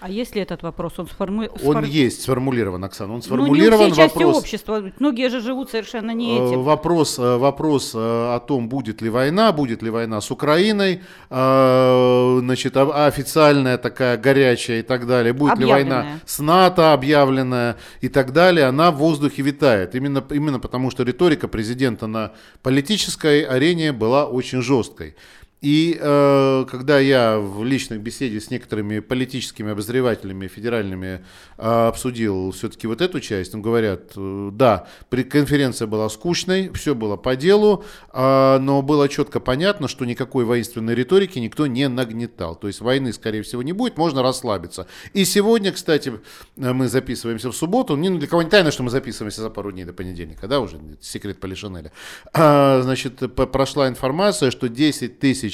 А 0.00 0.08
если 0.08 0.40
этот 0.40 0.62
вопрос, 0.62 0.92
он 0.98 1.08
сформулирован? 1.08 1.76
Он 1.76 1.84
есть 1.84 2.22
сформулирован, 2.22 2.84
Оксана. 2.84 3.14
Он 3.14 3.16
Ну, 3.16 3.16
не 3.16 3.20
у 3.20 3.22
сформулирован 3.22 3.92
всей 3.92 4.04
части 4.04 4.18
вопрос. 4.18 4.36
общества. 4.36 4.92
Многие 5.00 5.28
же 5.28 5.40
живут 5.40 5.70
совершенно 5.70 6.12
не 6.12 6.38
э, 6.38 6.46
этим. 6.46 6.62
Вопрос, 6.62 7.18
э, 7.18 7.36
вопрос 7.36 7.94
э, 7.94 7.98
о 7.98 8.38
том, 8.38 8.68
будет 8.68 9.02
ли 9.02 9.10
война, 9.10 9.50
будет 9.50 9.82
ли 9.82 9.90
война 9.90 10.20
с 10.20 10.30
Украиной, 10.30 11.00
значит, 11.28 12.76
официальная 12.76 13.76
такая 13.76 14.16
горячая 14.16 14.80
и 14.80 14.82
так 14.82 15.06
далее, 15.06 15.32
будет 15.32 15.58
ли 15.58 15.64
война 15.64 16.20
с 16.24 16.38
НАТО 16.38 16.92
объявленная 16.92 17.76
и 18.00 18.08
так 18.08 18.32
далее, 18.32 18.66
она 18.66 18.92
в 18.92 18.96
воздухе 18.98 19.42
витает. 19.42 19.96
Именно, 19.96 20.24
именно 20.30 20.60
потому, 20.60 20.90
что 20.92 21.02
риторика 21.02 21.48
президента 21.48 22.06
на 22.06 22.32
политической 22.62 23.42
арене 23.42 23.92
была 23.92 24.26
очень 24.26 24.62
жесткой. 24.62 25.16
И 25.60 25.98
э, 26.00 26.64
когда 26.70 27.00
я 27.00 27.38
в 27.38 27.64
личной 27.64 27.98
беседе 27.98 28.40
с 28.40 28.50
некоторыми 28.50 29.00
политическими 29.00 29.72
обозревателями 29.72 30.46
федеральными 30.46 31.24
э, 31.56 31.88
обсудил 31.88 32.52
все-таки 32.52 32.86
вот 32.86 33.00
эту 33.00 33.18
часть, 33.20 33.54
им 33.54 33.62
говорят, 33.62 34.12
э, 34.16 34.50
да, 34.52 34.86
конференция 35.10 35.88
была 35.88 36.08
скучной, 36.10 36.70
все 36.74 36.94
было 36.94 37.16
по 37.16 37.34
делу, 37.34 37.84
а, 38.10 38.58
но 38.58 38.82
было 38.82 39.08
четко 39.08 39.40
понятно, 39.40 39.88
что 39.88 40.04
никакой 40.04 40.44
воинственной 40.44 40.94
риторики 40.94 41.38
никто 41.40 41.66
не 41.66 41.88
нагнетал. 41.88 42.54
То 42.54 42.68
есть 42.68 42.80
войны, 42.80 43.12
скорее 43.12 43.42
всего, 43.42 43.62
не 43.62 43.72
будет, 43.72 43.96
можно 43.96 44.22
расслабиться. 44.22 44.86
И 45.12 45.24
сегодня, 45.24 45.72
кстати, 45.72 46.12
э, 46.56 46.72
мы 46.72 46.88
записываемся 46.88 47.50
в 47.50 47.56
субботу, 47.56 47.96
ну, 47.96 48.18
для 48.18 48.28
кого 48.28 48.42
не 48.42 48.50
тайно, 48.50 48.70
что 48.70 48.84
мы 48.84 48.90
записываемся 48.90 49.42
за 49.42 49.50
пару 49.50 49.72
дней 49.72 49.84
до 49.84 49.92
понедельника, 49.92 50.46
да, 50.46 50.60
уже 50.60 50.78
секрет 51.00 51.40
Полишинеля. 51.40 51.90
А, 52.32 52.80
значит, 52.82 53.34
прошла 53.34 53.88
информация, 53.88 54.52
что 54.52 54.68
10 54.68 55.18
тысяч 55.18 55.47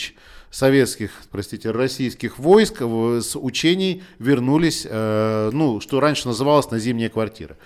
советских, 0.54 1.10
простите, 1.30 1.72
российских 1.72 2.38
войск 2.38 2.80
с 2.80 3.36
учений 3.36 4.04
вернулись, 4.20 4.86
э, 4.88 5.50
ну, 5.52 5.80
что 5.80 5.98
раньше 5.98 6.28
называлось 6.28 6.70
на 6.70 6.78
зимние 6.78 7.08
квартиры. 7.08 7.56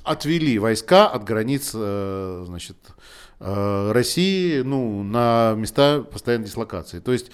отвели 0.03 0.59
войска 0.59 1.07
от 1.07 1.23
границ, 1.23 1.71
э, 1.73 2.43
значит, 2.45 2.77
России, 3.39 4.61
ну, 4.61 5.01
на 5.01 5.55
места 5.57 6.01
постоянной 6.03 6.45
дислокации. 6.45 6.99
То 6.99 7.11
есть 7.11 7.31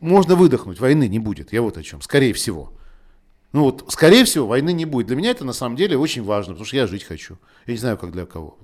можно 0.00 0.34
выдохнуть, 0.34 0.80
войны 0.80 1.06
не 1.06 1.20
будет, 1.20 1.52
я 1.52 1.62
вот 1.62 1.78
о 1.78 1.82
чем, 1.84 2.02
скорее 2.02 2.32
всего. 2.32 2.72
Ну 3.52 3.64
вот, 3.64 3.84
скорее 3.88 4.24
всего, 4.24 4.46
войны 4.46 4.72
не 4.72 4.84
будет. 4.84 5.08
Для 5.08 5.16
меня 5.16 5.30
это 5.32 5.44
на 5.44 5.52
самом 5.52 5.74
деле 5.74 5.98
очень 5.98 6.22
важно, 6.22 6.52
потому 6.52 6.66
что 6.66 6.76
я 6.76 6.86
жить 6.86 7.02
хочу. 7.02 7.36
Я 7.66 7.72
не 7.74 7.78
знаю, 7.78 7.98
как 7.98 8.12
для 8.12 8.24
кого. 8.24 8.58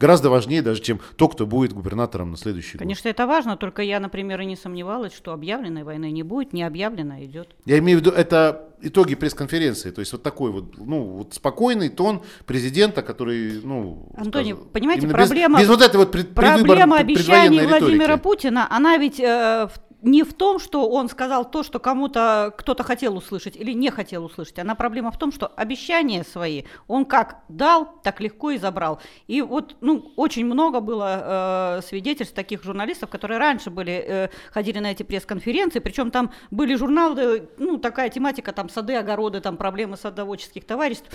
Гораздо 0.00 0.30
важнее 0.30 0.62
даже, 0.62 0.82
чем 0.82 1.00
то, 1.16 1.28
кто 1.28 1.46
будет 1.46 1.72
губернатором 1.72 2.32
на 2.32 2.36
следующий 2.36 2.72
год. 2.72 2.80
Конечно, 2.80 3.08
это 3.08 3.26
важно, 3.28 3.56
только 3.56 3.82
я, 3.82 4.00
например, 4.00 4.40
и 4.40 4.44
не 4.44 4.56
сомневалась, 4.56 5.14
что 5.14 5.32
объявленной 5.32 5.84
войны 5.84 6.10
не 6.10 6.24
будет, 6.24 6.52
не 6.52 6.64
объявлена 6.64 7.24
идет. 7.24 7.50
Я 7.66 7.78
имею 7.78 7.98
в 7.98 8.02
виду, 8.02 8.10
это 8.10 8.68
итоги 8.82 9.14
пресс-конференции. 9.14 9.92
То 9.92 10.00
есть 10.00 10.10
вот 10.12 10.24
такой 10.24 10.50
вот, 10.50 10.76
ну, 10.76 11.02
вот 11.02 11.34
спокойный 11.34 11.88
тон 11.88 12.22
президента, 12.44 13.02
который, 13.02 13.60
ну... 13.62 14.08
Антоний, 14.16 14.52
скажем, 14.54 14.70
понимаете, 14.72 15.02
именно 15.06 15.18
без- 15.18 15.28
проблема- 15.30 15.60
Без, 15.60 15.68
вот 15.68 15.82
этой 15.82 15.96
вот 15.98 16.10
пред, 16.10 16.34
Проблема 16.34 16.96
предвыбор- 16.96 17.00
обещаний 17.00 17.64
Владимира 17.66 18.06
риторики. 18.16 18.22
Путина, 18.22 18.66
она 18.68 18.96
ведь 18.96 19.20
э, 19.20 19.68
в- 19.72 19.91
не 20.02 20.24
в 20.24 20.34
том, 20.34 20.58
что 20.58 20.88
он 20.88 21.08
сказал 21.08 21.50
то, 21.50 21.62
что 21.62 21.78
кому-то 21.78 22.52
кто-то 22.56 22.82
хотел 22.82 23.16
услышать 23.16 23.56
или 23.56 23.72
не 23.72 23.90
хотел 23.90 24.24
услышать. 24.24 24.58
Она 24.58 24.74
проблема 24.74 25.10
в 25.10 25.18
том, 25.18 25.32
что 25.32 25.46
обещания 25.46 26.24
свои 26.24 26.64
он 26.88 27.04
как 27.04 27.42
дал, 27.48 28.00
так 28.02 28.20
легко 28.20 28.50
и 28.50 28.58
забрал. 28.58 29.00
И 29.26 29.40
вот 29.42 29.76
ну, 29.80 30.12
очень 30.16 30.44
много 30.44 30.80
было 30.80 31.78
э, 31.78 31.82
свидетельств 31.86 32.34
таких 32.34 32.62
журналистов, 32.62 33.10
которые 33.10 33.38
раньше 33.38 33.70
были, 33.70 33.92
э, 33.92 34.28
ходили 34.50 34.80
на 34.80 34.90
эти 34.90 35.02
пресс-конференции, 35.02 35.78
причем 35.78 36.10
там 36.10 36.32
были 36.50 36.74
журналы, 36.74 37.48
ну 37.58 37.78
такая 37.78 38.10
тематика, 38.10 38.52
там 38.52 38.68
сады, 38.68 38.96
огороды, 38.96 39.40
там 39.40 39.56
проблемы 39.56 39.96
садоводческих 39.96 40.64
товариществ 40.64 41.10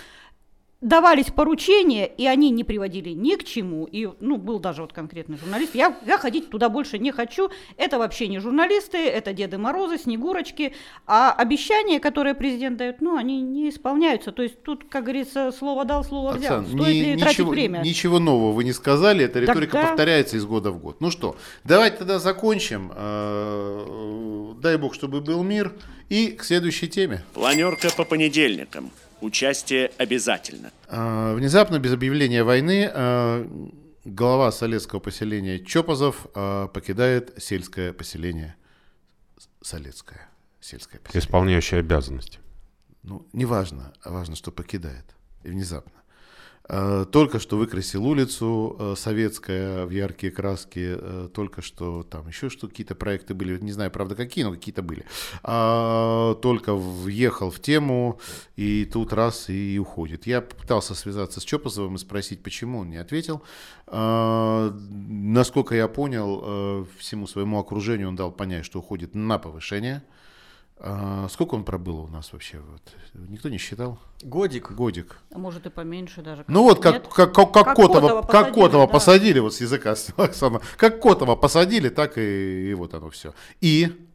давались 0.79 1.27
поручения, 1.31 2.05
и 2.05 2.27
они 2.27 2.51
не 2.51 2.63
приводили 2.63 3.09
ни 3.09 3.35
к 3.35 3.43
чему. 3.43 3.85
И, 3.85 4.07
ну, 4.19 4.37
был 4.37 4.59
даже 4.59 4.81
вот 4.83 4.93
конкретный 4.93 5.37
журналист. 5.37 5.73
Я, 5.73 5.97
я 6.05 6.17
ходить 6.19 6.49
туда 6.51 6.69
больше 6.69 6.99
не 6.99 7.11
хочу. 7.11 7.49
Это 7.77 7.97
вообще 7.97 8.27
не 8.27 8.39
журналисты, 8.39 8.97
это 8.97 9.33
Деды 9.33 9.57
Морозы, 9.57 9.97
Снегурочки. 9.97 10.73
А 11.07 11.31
обещания, 11.31 11.99
которые 11.99 12.35
президент 12.35 12.77
дает, 12.77 13.01
ну, 13.01 13.17
они 13.17 13.41
не 13.41 13.69
исполняются. 13.69 14.31
То 14.31 14.43
есть 14.43 14.61
тут, 14.61 14.83
как 14.87 15.05
говорится, 15.05 15.51
слово 15.51 15.83
дал, 15.83 16.03
слово 16.03 16.33
взял. 16.33 16.59
Оксан, 16.59 16.67
Стоит 16.77 16.93
ни- 16.95 17.11
ли 17.13 17.17
тратить 17.17 17.39
ничего, 17.39 17.51
время? 17.51 17.79
ничего 17.83 18.19
нового 18.19 18.51
вы 18.51 18.63
не 18.63 18.73
сказали, 18.73 19.25
эта 19.25 19.39
риторика 19.39 19.71
Тогда- 19.73 19.87
повторяется 19.89 20.37
из 20.37 20.45
года 20.45 20.69
в 20.71 20.77
год. 20.79 21.01
Ну 21.01 21.09
что, 21.09 21.37
давайте 21.63 21.97
тогда 21.97 22.19
закончим. 22.19 22.91
Э, 22.95 24.53
Дай 24.61 24.77
бог, 24.77 24.93
чтобы 24.95 25.21
был 25.21 25.43
мир. 25.43 25.73
И 26.09 26.27
к 26.31 26.43
следующей 26.43 26.87
теме. 26.87 27.23
Планерка 27.33 27.89
по 27.95 28.03
понедельникам. 28.05 28.91
Участие 29.21 29.91
обязательно. 29.97 30.71
А, 30.87 31.33
Внезапно, 31.33 31.79
без 31.79 31.93
объявления 31.93 32.43
войны, 32.43 32.89
а, 32.93 33.47
глава 34.05 34.51
солецкого 34.51 34.99
поселения 34.99 35.59
Чопозов 35.59 36.27
а, 36.35 36.67
покидает 36.67 37.33
сельское 37.37 37.93
поселение. 37.93 38.55
Солецкое. 39.61 40.29
Сельское 40.59 40.99
поселение. 40.99 41.25
Исполняющий 41.25 41.77
обязанности. 41.77 42.39
Ну, 43.03 43.27
неважно, 43.33 43.93
а 44.01 44.11
важно, 44.11 44.35
что 44.35 44.51
покидает. 44.51 45.05
И 45.43 45.49
внезапно. 45.49 45.93
Э, 46.69 47.05
Только 47.11 47.39
что 47.39 47.57
выкрасил 47.57 48.05
улицу 48.05 48.75
э, 48.79 48.93
советская 48.97 49.85
в 49.85 49.89
яркие 49.89 50.31
краски, 50.31 50.97
э, 50.97 51.29
только 51.33 51.61
что 51.61 52.03
там 52.03 52.27
еще 52.27 52.49
что 52.49 52.67
какие-то 52.67 52.95
проекты 52.95 53.33
были, 53.33 53.57
не 53.59 53.71
знаю, 53.71 53.91
правда, 53.91 54.15
какие, 54.15 54.43
но 54.43 54.51
какие-то 54.51 54.81
были. 54.81 55.05
А, 55.43 56.35
Только 56.35 56.75
въехал 56.75 57.51
в 57.51 57.59
тему, 57.59 58.19
и 58.55 58.85
тут 58.85 59.13
раз 59.13 59.49
и 59.49 59.79
уходит. 59.79 60.27
Я 60.27 60.41
попытался 60.41 60.95
связаться 60.95 61.39
с 61.39 61.43
Чопозовым 61.43 61.95
и 61.95 61.99
спросить, 61.99 62.43
почему, 62.43 62.79
он 62.79 62.89
не 62.89 62.97
ответил. 62.97 63.41
А, 63.87 64.71
Насколько 65.09 65.75
я 65.75 65.87
понял, 65.87 66.87
всему 66.97 67.27
своему 67.27 67.59
окружению 67.59 68.09
он 68.09 68.15
дал 68.15 68.31
понять, 68.31 68.65
что 68.65 68.79
уходит 68.79 69.15
на 69.15 69.37
повышение. 69.39 70.03
А 70.79 71.27
сколько 71.29 71.55
он 71.55 71.63
пробыл 71.63 72.01
у 72.01 72.07
нас 72.07 72.31
вообще? 72.33 72.59
Вот? 72.59 72.81
Никто 73.29 73.49
не 73.49 73.57
считал? 73.57 73.97
Годик. 74.21 74.71
Годик. 74.71 75.17
А 75.31 75.39
может 75.39 75.65
и 75.65 75.69
поменьше 75.69 76.21
даже. 76.21 76.45
Ну 76.47 76.63
вот 76.63 76.79
как, 76.81 76.93
Нет? 76.93 77.07
как, 77.07 77.33
как, 77.33 77.51
как 77.51 77.65
Как 77.65 77.75
Котова, 77.75 78.01
Котова 78.01 78.21
как 78.21 78.27
посадили, 78.31 78.53
Котова 78.63 78.85
да. 78.87 78.93
посадили, 78.93 79.39
вот 79.39 79.53
с 79.55 79.61
языка, 79.61 79.95
Оксана, 80.17 80.61
как 80.77 81.01
Котова 81.01 81.35
посадили, 81.35 81.89
так 81.89 82.17
и, 82.19 82.69
и 82.69 82.73
вот 82.75 82.93
оно 82.93 83.09
все. 83.09 83.33
И 83.59 84.07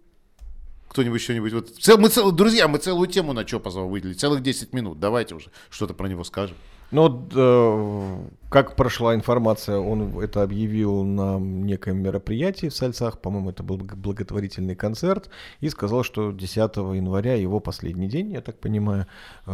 кто-нибудь 0.88 1.20
что-нибудь, 1.20 1.52
вот, 1.52 1.68
цел- 1.80 1.98
мы 1.98 2.10
цел- 2.10 2.30
друзья, 2.30 2.68
мы 2.68 2.78
целую 2.78 3.08
тему 3.08 3.32
на 3.32 3.44
Чопозова 3.44 3.86
выделили, 3.88 4.14
целых 4.14 4.42
10 4.42 4.72
минут, 4.72 5.00
давайте 5.00 5.34
уже 5.34 5.50
что-то 5.70 5.94
про 5.94 6.06
него 6.06 6.22
скажем. 6.22 6.56
Ну, 6.92 7.08
вот, 7.08 7.32
э, 7.34 8.28
как 8.50 8.76
прошла 8.76 9.14
информация, 9.14 9.78
он 9.78 10.18
это 10.20 10.42
объявил 10.42 11.04
на 11.04 11.38
некоем 11.38 12.02
мероприятии 12.02 12.66
в 12.66 12.74
Сальцах, 12.74 13.18
по-моему, 13.18 13.48
это 13.48 13.62
был 13.62 13.78
благотворительный 13.78 14.74
концерт, 14.76 15.30
и 15.60 15.70
сказал, 15.70 16.04
что 16.04 16.32
10 16.32 16.76
января 16.94 17.34
его 17.34 17.60
последний 17.60 18.08
день, 18.08 18.32
я 18.32 18.42
так 18.42 18.60
понимаю, 18.60 19.06
э, 19.46 19.50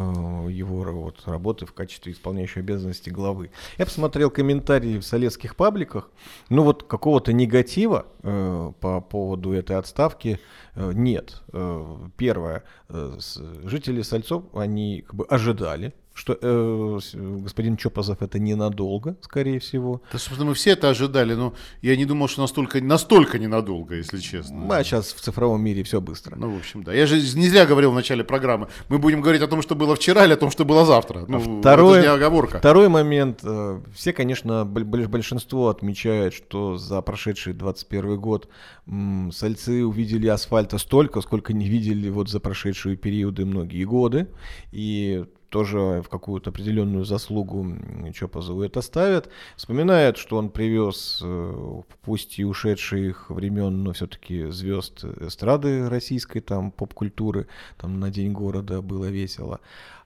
его 0.50 0.82
вот, 0.82 1.22
работы 1.26 1.64
в 1.64 1.72
качестве 1.74 2.12
исполняющей 2.12 2.60
обязанности 2.60 3.08
главы. 3.10 3.52
Я 3.78 3.84
посмотрел 3.84 4.30
комментарии 4.30 4.98
в 4.98 5.04
советских 5.04 5.54
пабликах, 5.54 6.10
ну 6.48 6.64
вот 6.64 6.82
какого-то 6.82 7.32
негатива 7.32 8.06
э, 8.24 8.72
по 8.80 9.00
поводу 9.00 9.52
этой 9.52 9.76
отставки 9.76 10.40
э, 10.74 10.90
нет. 10.92 11.40
Э, 11.52 11.98
первое, 12.16 12.64
э, 12.88 13.16
жители 13.62 14.02
Сальцов, 14.02 14.42
они 14.54 15.02
как 15.06 15.14
бы 15.14 15.24
ожидали, 15.26 15.94
что 16.18 16.36
э, 16.40 16.98
господин 17.14 17.76
Чопозов 17.76 18.22
это 18.22 18.38
ненадолго, 18.38 19.16
скорее 19.22 19.60
всего. 19.60 20.02
Да, 20.12 20.18
собственно, 20.18 20.46
мы 20.50 20.54
все 20.54 20.70
это 20.70 20.88
ожидали, 20.90 21.34
но 21.34 21.54
я 21.80 21.96
не 21.96 22.04
думал, 22.04 22.28
что 22.28 22.42
настолько, 22.42 22.80
настолько 22.82 23.38
ненадолго, 23.38 23.94
если 23.94 24.18
честно. 24.18 24.66
А 24.76 24.82
сейчас 24.82 25.12
в 25.12 25.20
цифровом 25.20 25.62
мире 25.62 25.82
все 25.84 26.00
быстро. 26.00 26.36
Ну, 26.36 26.50
в 26.54 26.56
общем, 26.58 26.82
да. 26.82 26.92
Я 26.92 27.06
же 27.06 27.16
не 27.16 27.48
зря 27.48 27.66
говорил 27.66 27.92
в 27.92 27.94
начале 27.94 28.24
программы. 28.24 28.66
Мы 28.88 28.98
будем 28.98 29.20
говорить 29.20 29.42
о 29.42 29.46
том, 29.46 29.62
что 29.62 29.74
было 29.76 29.94
вчера, 29.94 30.24
или 30.24 30.32
о 30.32 30.36
том, 30.36 30.50
что 30.50 30.64
было 30.64 30.84
завтра. 30.84 31.24
Ну, 31.28 31.60
Второе, 31.60 32.00
это 32.00 32.02
же 32.02 32.08
не 32.08 32.14
оговорка. 32.14 32.58
второй 32.58 32.88
момент. 32.88 33.40
э, 33.44 33.80
Все, 33.94 34.12
конечно, 34.12 34.64
боль- 34.64 34.84
боль- 34.84 35.06
большинство 35.06 35.68
отмечает, 35.68 36.34
что 36.34 36.76
за 36.76 37.00
прошедший 37.02 37.52
21 37.52 38.18
год 38.20 38.48
м, 38.88 39.30
сальцы 39.32 39.84
увидели 39.84 40.26
асфальта 40.26 40.78
столько, 40.78 41.20
сколько 41.20 41.52
не 41.52 41.68
видели 41.68 42.08
вот 42.10 42.28
за 42.28 42.40
прошедшие 42.40 42.96
периоды 42.96 43.44
многие 43.44 43.84
годы. 43.84 44.26
И 44.72 45.24
тоже 45.48 46.02
в 46.04 46.08
какую-то 46.08 46.50
определенную 46.50 47.04
заслугу 47.04 47.66
Чопозову 48.14 48.62
это 48.62 48.82
ставят. 48.82 49.28
Вспоминают, 49.56 50.16
что 50.16 50.36
он 50.36 50.50
привез, 50.50 51.20
э, 51.22 51.80
пусть 52.02 52.38
и 52.38 52.44
ушедших 52.44 53.30
времен, 53.30 53.82
но 53.82 53.92
все-таки 53.92 54.46
звезд 54.46 55.04
эстрады 55.04 55.88
российской, 55.88 56.40
там, 56.40 56.70
поп-культуры, 56.70 57.46
там 57.76 57.98
на 58.00 58.10
День 58.10 58.32
города 58.32 58.82
было 58.82 59.06
весело. 59.06 59.60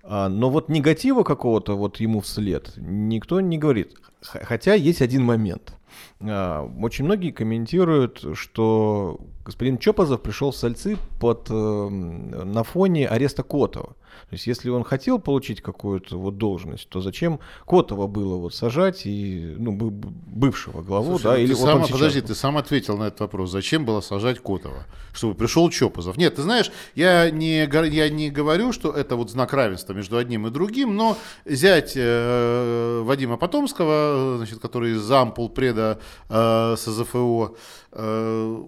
А, 0.04 0.28
но 0.28 0.50
вот 0.50 0.68
негатива 0.68 1.22
какого-то 1.22 1.76
вот 1.76 1.98
ему 2.00 2.20
вслед 2.20 2.72
никто 2.76 3.40
не 3.40 3.58
говорит. 3.58 3.96
Хотя 4.20 4.74
есть 4.74 5.02
один 5.02 5.24
момент. 5.24 5.74
А, 6.20 6.64
Очень 6.80 7.04
многие 7.04 7.30
комментируют, 7.30 8.24
что 8.34 9.20
господин 9.44 9.78
Чопозов 9.78 10.22
пришел 10.22 10.50
в 10.50 10.56
Сальцы 10.56 10.96
под, 11.20 11.48
э, 11.50 11.88
на 11.88 12.62
фоне 12.64 13.08
ареста 13.08 13.42
Котова. 13.42 13.94
То 14.28 14.34
есть, 14.34 14.46
если 14.46 14.70
он 14.70 14.84
хотел 14.84 15.18
получить 15.18 15.60
какую-то 15.60 16.18
вот 16.18 16.38
должность, 16.38 16.88
то 16.88 17.00
зачем 17.00 17.40
Котова 17.66 18.06
было 18.06 18.36
вот 18.36 18.54
сажать 18.54 19.02
и 19.06 19.54
ну, 19.58 19.72
бы- 19.72 19.90
бы- 19.90 20.10
бывшего 20.26 20.82
главу, 20.82 21.18
Слушай, 21.18 21.22
да, 21.24 21.30
ну 21.32 21.36
или 21.38 21.52
вот 21.54 21.60
сам- 21.62 21.78
сейчас 21.84 21.90
подожди, 21.92 22.20
был. 22.20 22.26
ты 22.28 22.34
сам 22.34 22.56
ответил 22.56 22.96
на 22.98 23.04
этот 23.04 23.20
вопрос. 23.20 23.50
Зачем 23.50 23.84
было 23.84 24.00
сажать 24.00 24.38
Котова? 24.40 24.86
Чтобы 25.12 25.34
пришел 25.34 25.68
Чопозов. 25.70 26.16
Нет, 26.16 26.36
ты 26.36 26.42
знаешь, 26.42 26.70
я 26.94 27.30
не, 27.30 27.64
я 27.90 28.08
не 28.08 28.30
говорю, 28.30 28.72
что 28.72 28.90
это 28.92 29.16
вот 29.16 29.30
знак 29.30 29.52
равенства 29.52 29.92
между 29.92 30.16
одним 30.16 30.46
и 30.46 30.50
другим, 30.50 30.96
но 30.96 31.16
зять 31.44 31.92
э, 31.96 33.02
Вадима 33.04 33.36
Потомского, 33.36 34.36
значит, 34.38 34.58
который 34.58 34.94
зам 34.94 35.32
полпреда 35.34 35.98
э, 36.28 36.74
СЗФО, 36.78 37.56
э, 37.92 38.64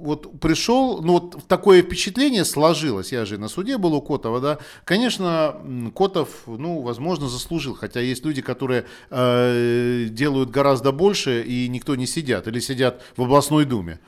вот 0.00 0.40
пришел, 0.40 1.02
ну 1.02 1.14
вот 1.14 1.46
такое 1.46 1.82
впечатление 1.82 2.44
сложилось, 2.44 3.12
я 3.12 3.24
же 3.24 3.38
на 3.38 3.48
суде 3.48 3.78
был 3.78 3.94
у 3.94 4.00
Котова, 4.00 4.40
да, 4.40 4.58
конечно, 4.84 5.56
Котов, 5.94 6.28
ну, 6.46 6.80
возможно, 6.80 7.28
заслужил, 7.28 7.74
хотя 7.74 8.00
есть 8.00 8.24
люди, 8.24 8.42
которые 8.42 8.86
э, 9.10 10.06
делают 10.10 10.50
гораздо 10.50 10.92
больше 10.92 11.42
и 11.42 11.68
никто 11.68 11.94
не 11.96 12.06
сидят, 12.06 12.48
или 12.48 12.60
сидят 12.60 13.02
в 13.16 13.22
областной 13.22 13.64
думе. 13.64 14.00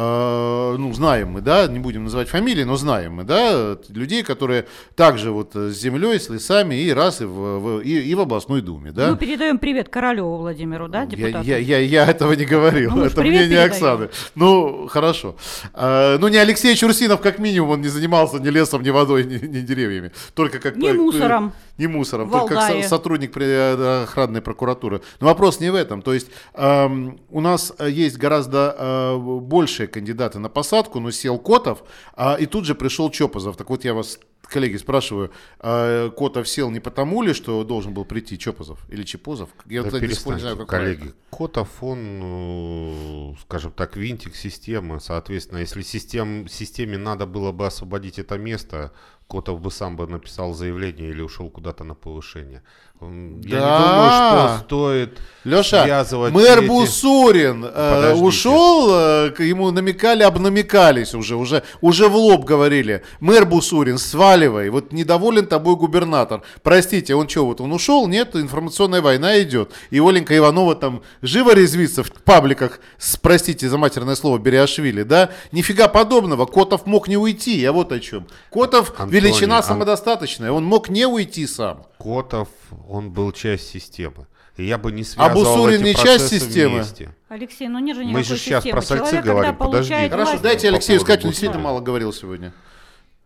Э, 0.00 0.76
ну, 0.78 0.92
знаем 0.92 1.30
мы, 1.32 1.40
да, 1.40 1.66
не 1.66 1.80
будем 1.80 2.04
называть 2.04 2.28
фамилии, 2.28 2.62
но 2.62 2.76
знаем 2.76 3.14
мы, 3.14 3.24
да, 3.24 3.76
людей, 3.88 4.22
которые 4.22 4.66
также 4.94 5.32
вот 5.32 5.56
с 5.56 5.74
землей, 5.74 6.20
с 6.20 6.28
лесами 6.28 6.76
и 6.76 6.92
раз 6.92 7.20
и 7.20 7.24
в, 7.24 7.30
в- 7.58 7.80
и, 7.80 7.98
и 7.98 8.14
в 8.14 8.20
областной 8.20 8.60
думе, 8.62 8.92
да. 8.92 9.10
Мы 9.10 9.16
передаем 9.16 9.58
привет 9.58 9.88
Королеву 9.88 10.36
Владимиру, 10.36 10.86
да, 10.86 11.00
Я, 11.00 11.06
депутату? 11.06 11.44
я, 11.48 11.58
я, 11.58 11.78
я 11.80 12.06
этого 12.06 12.32
не 12.34 12.44
говорил, 12.44 12.92
Ну, 12.94 13.02
это 13.06 13.20
мнение 13.22 13.48
передаем. 13.48 13.70
Оксаны. 13.72 14.08
Ну, 14.36 14.86
хорошо. 14.86 15.34
А, 15.74 16.16
ну, 16.18 16.28
не 16.28 16.36
Алексей 16.36 16.76
Чурсинов, 16.76 17.20
как 17.20 17.40
минимум, 17.40 17.70
он 17.70 17.80
не 17.80 17.88
занимался 17.88 18.38
ни 18.38 18.50
лесом, 18.50 18.84
ни 18.84 18.90
водой, 18.90 19.24
ни, 19.24 19.44
ни 19.44 19.60
деревьями. 19.62 20.12
Только 20.34 20.60
как... 20.60 20.76
Ни 20.76 20.90
э, 20.90 20.92
мусором. 20.92 21.52
Не 21.76 21.88
мусором, 21.88 22.30
только 22.30 22.54
как 22.54 22.84
сотрудник 22.84 23.36
э, 23.36 24.02
охранной 24.04 24.42
прокуратуры. 24.42 25.00
Но 25.20 25.26
вопрос 25.26 25.58
не 25.60 25.70
в 25.70 25.74
этом. 25.74 26.02
То 26.02 26.12
есть 26.14 26.28
эм, 26.54 27.18
у 27.30 27.40
нас 27.40 27.72
э, 27.78 27.88
есть 27.90 28.16
гораздо 28.16 28.76
э, 28.78 29.16
большие 29.88 30.02
кандидаты 30.02 30.38
на 30.38 30.48
посадку, 30.48 31.00
но 31.00 31.10
сел 31.10 31.38
Котов, 31.38 31.82
а, 32.14 32.36
и 32.40 32.46
тут 32.46 32.64
же 32.64 32.74
пришел 32.74 33.10
Чопозов. 33.10 33.56
Так 33.56 33.70
вот 33.70 33.84
я 33.84 33.94
вас, 33.94 34.18
коллеги, 34.42 34.78
спрашиваю, 34.78 35.30
э, 35.60 36.10
Котов 36.16 36.46
сел 36.46 36.70
не 36.70 36.80
потому 36.80 37.22
ли, 37.22 37.34
что 37.34 37.64
должен 37.64 37.94
был 37.94 38.04
прийти 38.04 38.36
Чопозов 38.38 38.78
или 38.90 39.04
Чепозов? 39.04 39.48
Я 39.66 39.82
Да 39.82 40.00
не 40.00 40.40
знаю, 40.40 40.56
как 40.56 40.68
коллеги. 40.68 40.96
правильно. 40.96 41.14
Котов, 41.30 41.82
он, 41.82 41.98
э, 42.22 43.34
скажем 43.42 43.72
так, 43.72 43.96
винтик 43.96 44.36
системы. 44.36 45.00
Соответственно, 45.00 45.60
если 45.60 45.82
систем, 45.82 46.48
системе 46.48 46.98
надо 46.98 47.26
было 47.26 47.52
бы 47.52 47.66
освободить 47.66 48.18
это 48.18 48.38
место, 48.38 48.92
Котов 49.28 49.60
бы 49.60 49.70
сам 49.70 49.96
бы 49.96 50.06
написал 50.06 50.54
заявление 50.54 51.10
или 51.10 51.22
ушел 51.22 51.50
куда-то 51.50 51.84
на 51.84 51.94
повышение. 51.94 52.62
Я 53.00 53.08
Да. 53.60 53.78
не 53.78 53.84
думаю, 53.84 54.10
что 54.10 54.64
стоит 54.64 55.18
Леша, 55.44 55.84
связывать 55.84 56.34
мэр 56.34 56.58
эти- 56.58 56.66
Бусурин 56.66 57.64
э, 57.64 58.14
ушел, 58.14 58.88
э, 58.90 59.32
ему 59.38 59.70
намекали, 59.70 60.24
обнамекались 60.24 61.14
уже, 61.14 61.36
уже, 61.36 61.62
уже 61.80 62.08
в 62.08 62.16
лоб 62.16 62.44
говорили. 62.44 63.04
Мэр 63.20 63.46
Бусурин, 63.46 63.98
сваливай, 63.98 64.68
вот 64.70 64.92
недоволен 64.92 65.46
тобой 65.46 65.76
губернатор. 65.76 66.42
Простите, 66.64 67.14
он 67.14 67.28
что, 67.28 67.46
вот 67.46 67.60
он 67.60 67.72
ушел? 67.72 68.08
Нет, 68.08 68.34
информационная 68.34 69.00
война 69.00 69.40
идет. 69.40 69.70
И 69.90 70.00
Оленька 70.00 70.36
Иванова 70.36 70.74
там 70.74 71.02
живо 71.22 71.54
резвится 71.54 72.02
в 72.02 72.10
пабликах, 72.12 72.80
с, 72.98 73.16
простите 73.16 73.68
за 73.68 73.78
матерное 73.78 74.16
слово, 74.16 74.38
Бериашвили, 74.38 75.04
да? 75.04 75.30
Нифига 75.52 75.86
подобного, 75.86 76.46
Котов 76.46 76.84
мог 76.84 77.06
не 77.06 77.16
уйти, 77.16 77.58
я 77.60 77.70
вот 77.72 77.92
о 77.92 78.00
чем. 78.00 78.26
Котов 78.52 78.90
Антоний, 78.98 79.12
величина 79.20 79.58
Ан- 79.58 79.62
самодостаточная, 79.62 80.50
он 80.50 80.64
мог 80.64 80.88
не 80.88 81.06
уйти 81.06 81.46
сам. 81.46 81.84
Котов, 81.98 82.48
он 82.88 83.10
был 83.12 83.32
часть 83.32 83.68
системы. 83.68 84.26
И 84.56 84.64
я 84.64 84.76
бы 84.78 84.90
не 84.90 85.04
связывал 85.04 85.44
Бусурин 85.44 85.80
эти 85.82 85.88
не 85.88 85.94
часть 85.94 86.04
процессы 86.04 86.40
системы? 86.40 86.74
вместе. 86.76 87.14
Алексей, 87.28 87.68
ну 87.68 87.78
нет 87.78 87.96
же 87.96 88.02
Мы 88.02 88.08
никакой 88.08 88.24
же 88.24 88.36
сейчас 88.38 88.64
системы. 88.64 88.80
про 88.80 88.86
сальцы 88.86 89.04
Человек, 89.10 89.24
говорим, 89.24 89.56
подожди. 89.56 89.92
Хорошо, 90.08 90.30
власть- 90.32 90.42
дайте 90.42 90.68
Алексею 90.68 91.00
сказать, 91.00 91.24
он 91.24 91.30
действительно 91.30 91.62
мало 91.62 91.80
говорил 91.80 92.12
сегодня. 92.12 92.52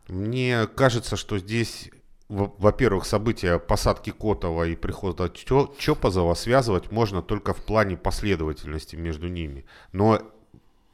Мне 0.08 0.66
кажется, 0.74 1.16
что 1.16 1.38
здесь, 1.38 1.90
во- 2.28 2.52
во-первых, 2.58 3.06
события 3.06 3.58
посадки 3.58 4.10
Котова 4.10 4.64
и 4.66 4.76
прихода 4.76 5.30
Чо- 5.30 5.72
Чопозова 5.78 6.34
связывать 6.34 6.90
можно 6.90 7.22
только 7.22 7.54
в 7.54 7.64
плане 7.64 7.96
последовательности 7.96 8.96
между 8.96 9.28
ними. 9.28 9.64
Но 9.92 10.20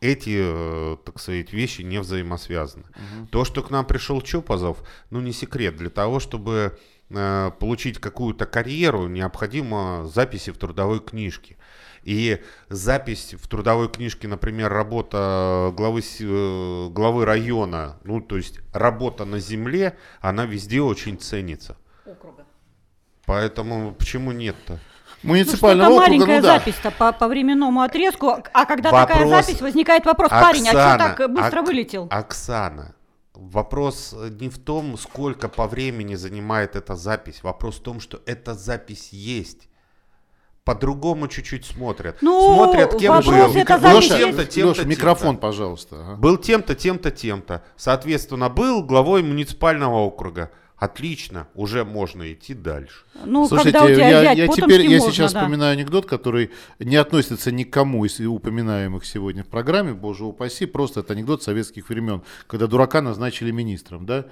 эти, 0.01 0.37
э, 0.41 0.97
так 1.05 1.19
сказать, 1.19 1.53
вещи 1.53 1.83
не 1.83 1.99
взаимосвязаны. 1.99 2.85
То, 3.33 3.45
что 3.45 3.63
к 3.63 3.71
нам 3.71 3.85
пришел 3.85 4.21
Чопозов, 4.21 4.79
ну 5.11 5.21
не 5.21 5.33
секрет. 5.33 5.77
Для 5.77 5.91
того, 5.91 6.21
чтобы 6.21 6.79
получить 7.11 7.99
какую-то 7.99 8.45
карьеру, 8.47 9.09
необходимо 9.09 10.07
записи 10.07 10.51
в 10.51 10.59
трудовой 10.59 11.01
книжке. 11.01 11.57
И 12.05 12.43
запись 12.69 13.35
в 13.35 13.49
трудовой 13.49 13.89
книжке, 13.89 14.29
например, 14.29 14.73
работа 14.73 15.73
главы, 15.77 16.01
с- 16.03 16.19
э, 16.21 16.89
главы 16.91 17.25
района, 17.25 17.97
ну 18.05 18.21
то 18.21 18.37
есть 18.37 18.61
работа 18.73 19.25
на 19.25 19.39
земле, 19.41 19.97
она 20.21 20.45
везде 20.47 20.81
очень 20.81 21.19
ценится. 21.19 21.77
Поэтому 23.27 23.93
почему 23.93 24.33
нет-то? 24.33 24.79
Ну, 25.23 25.31
Муниципального 25.31 25.91
что-то 25.91 26.03
округа, 26.05 26.19
маленькая 26.27 26.37
ну 26.37 26.43
да. 26.43 26.59
запись-то 26.59 26.91
по, 26.93 27.13
по 27.13 27.27
временному 27.29 27.81
отрезку, 27.83 28.37
а 28.53 28.65
когда 28.67 28.91
такая 28.91 29.25
Вопрос- 29.27 29.47
запись, 29.47 29.61
возникает 29.61 30.07
вопрос, 30.07 30.31
парень, 30.31 30.69
а 30.69 30.71
что 30.71 30.93
Оксана, 30.95 30.99
так 31.17 31.31
быстро 31.33 31.61
Ок- 31.61 31.67
вылетел? 31.67 32.07
Оксана, 32.11 32.95
вопрос 33.39 34.15
не 34.41 34.49
в 34.49 34.59
том, 34.59 34.99
сколько 34.99 35.49
по 35.49 35.67
времени 35.67 36.15
занимает 36.17 36.77
эта 36.77 36.97
запись. 36.97 37.43
Вопрос 37.43 37.77
в 37.77 37.83
том, 37.83 38.01
что 38.01 38.21
эта 38.27 38.55
запись 38.55 39.11
есть. 39.13 39.69
по-другому 40.65 41.29
чуть-чуть 41.29 41.65
смотрят. 41.65 42.19
Ну, 42.21 42.55
смотрят, 42.55 42.95
кем 42.99 43.15
был. 43.23 43.33
это 43.33 43.79
Был 43.79 43.81
зависит- 43.81 44.19
тем-то, 44.19 44.45
тем-то, 44.45 44.69
Леша, 44.69 44.75
тем-то. 44.75 44.85
микрофон, 44.85 45.39
пожалуйста. 45.39 45.97
ага. 45.99 46.17
Был 46.17 46.37
тем-то, 46.37 46.75
тем-то, 46.75 47.11
тем-то. 47.11 47.63
Соответственно, 47.77 48.51
был 48.51 48.83
главой 48.85 49.23
муниципального 49.23 49.97
округа. 50.01 50.51
Отлично, 50.79 51.49
уже 51.55 51.85
можно 51.85 52.33
идти 52.33 52.55
дальше. 52.55 53.05
Ну, 53.25 53.49
Слушайте, 53.49 53.73
когда 53.73 53.85
у 53.85 53.95
тебя 53.95 54.23
я, 54.23 54.33
я 54.33 54.47
теперь 54.47 54.83
я 54.83 54.99
можно, 54.99 55.13
сейчас 55.13 55.33
да. 55.33 55.41
вспоминаю 55.41 55.73
анекдот, 55.73 56.07
который 56.07 56.51
не 56.79 56.95
относится 56.95 57.51
никому 57.51 58.05
из 58.05 58.21
упоминаемых 58.21 59.05
сегодня 59.05 59.43
в 59.43 59.49
программе, 59.49 59.93
боже 59.93 60.25
упаси, 60.25 60.67
просто 60.67 61.01
это 61.01 61.15
анекдот 61.15 61.43
советских 61.43 61.89
времен, 61.89 62.23
когда 62.47 62.69
дурака 62.69 63.03
назначили 63.03 63.51
министром, 63.51 64.07
да? 64.07 64.27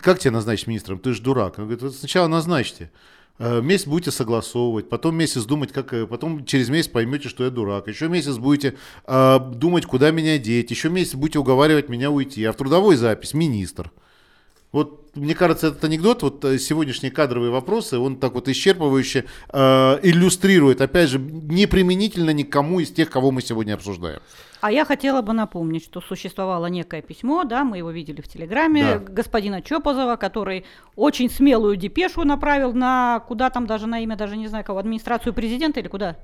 Как 0.00 0.18
тебя 0.18 0.32
назначить 0.32 0.66
министром? 0.66 0.98
Ты 0.98 1.14
же 1.14 1.22
дурак. 1.22 1.58
Он 1.58 1.64
говорит, 1.66 1.82
«Вот 1.82 1.94
сначала 1.94 2.26
назначьте. 2.26 2.90
Э, 3.38 3.60
Месяц 3.60 3.86
будете 3.86 4.10
согласовывать, 4.10 4.88
потом 4.88 5.16
месяц 5.16 5.44
думать, 5.44 5.72
как, 5.72 5.92
э, 5.92 6.08
потом 6.08 6.44
через 6.44 6.68
месяц 6.68 6.88
поймете, 6.88 7.28
что 7.28 7.44
я 7.44 7.50
дурак. 7.50 7.86
Еще 7.86 8.08
месяц 8.08 8.38
будете 8.38 8.76
э, 9.06 9.38
думать, 9.54 9.86
куда 9.86 10.10
меня 10.10 10.38
деть. 10.38 10.70
Еще 10.72 10.88
месяц 10.90 11.14
будете 11.14 11.38
уговаривать 11.38 11.88
меня 11.88 12.10
уйти. 12.10 12.44
А 12.44 12.52
в 12.52 12.56
трудовой 12.56 12.96
запись 12.96 13.34
министр. 13.34 13.92
Вот, 14.72 15.01
мне 15.14 15.34
кажется, 15.34 15.68
этот 15.68 15.84
анекдот, 15.84 16.22
вот 16.22 16.44
э, 16.44 16.58
сегодняшние 16.58 17.10
кадровые 17.12 17.50
вопросы, 17.50 17.98
он 17.98 18.16
так 18.16 18.32
вот 18.34 18.48
исчерпывающе 18.48 19.24
э, 19.52 19.98
иллюстрирует, 20.02 20.80
опять 20.80 21.10
же, 21.10 21.18
неприменительно 21.18 22.30
никому 22.30 22.80
из 22.80 22.90
тех, 22.90 23.10
кого 23.10 23.30
мы 23.30 23.42
сегодня 23.42 23.74
обсуждаем. 23.74 24.20
А 24.62 24.70
я 24.70 24.84
хотела 24.84 25.22
бы 25.22 25.32
напомнить, 25.32 25.84
что 25.84 26.00
существовало 26.00 26.66
некое 26.66 27.02
письмо, 27.02 27.44
да, 27.44 27.64
мы 27.64 27.78
его 27.78 27.90
видели 27.90 28.20
в 28.20 28.28
Телеграме, 28.28 28.82
Да. 28.82 28.98
господина 29.00 29.60
Чопозова, 29.60 30.16
который 30.16 30.64
очень 30.94 31.28
смелую 31.28 31.76
депешу 31.76 32.24
направил 32.24 32.72
на, 32.72 33.24
куда 33.26 33.50
там 33.50 33.66
даже 33.66 33.86
на 33.86 34.00
имя, 34.00 34.16
даже 34.16 34.36
не 34.36 34.46
знаю 34.46 34.64
кого, 34.64 34.78
администрацию 34.78 35.34
президента 35.34 35.80
или 35.80 35.88
куда? 35.88 36.16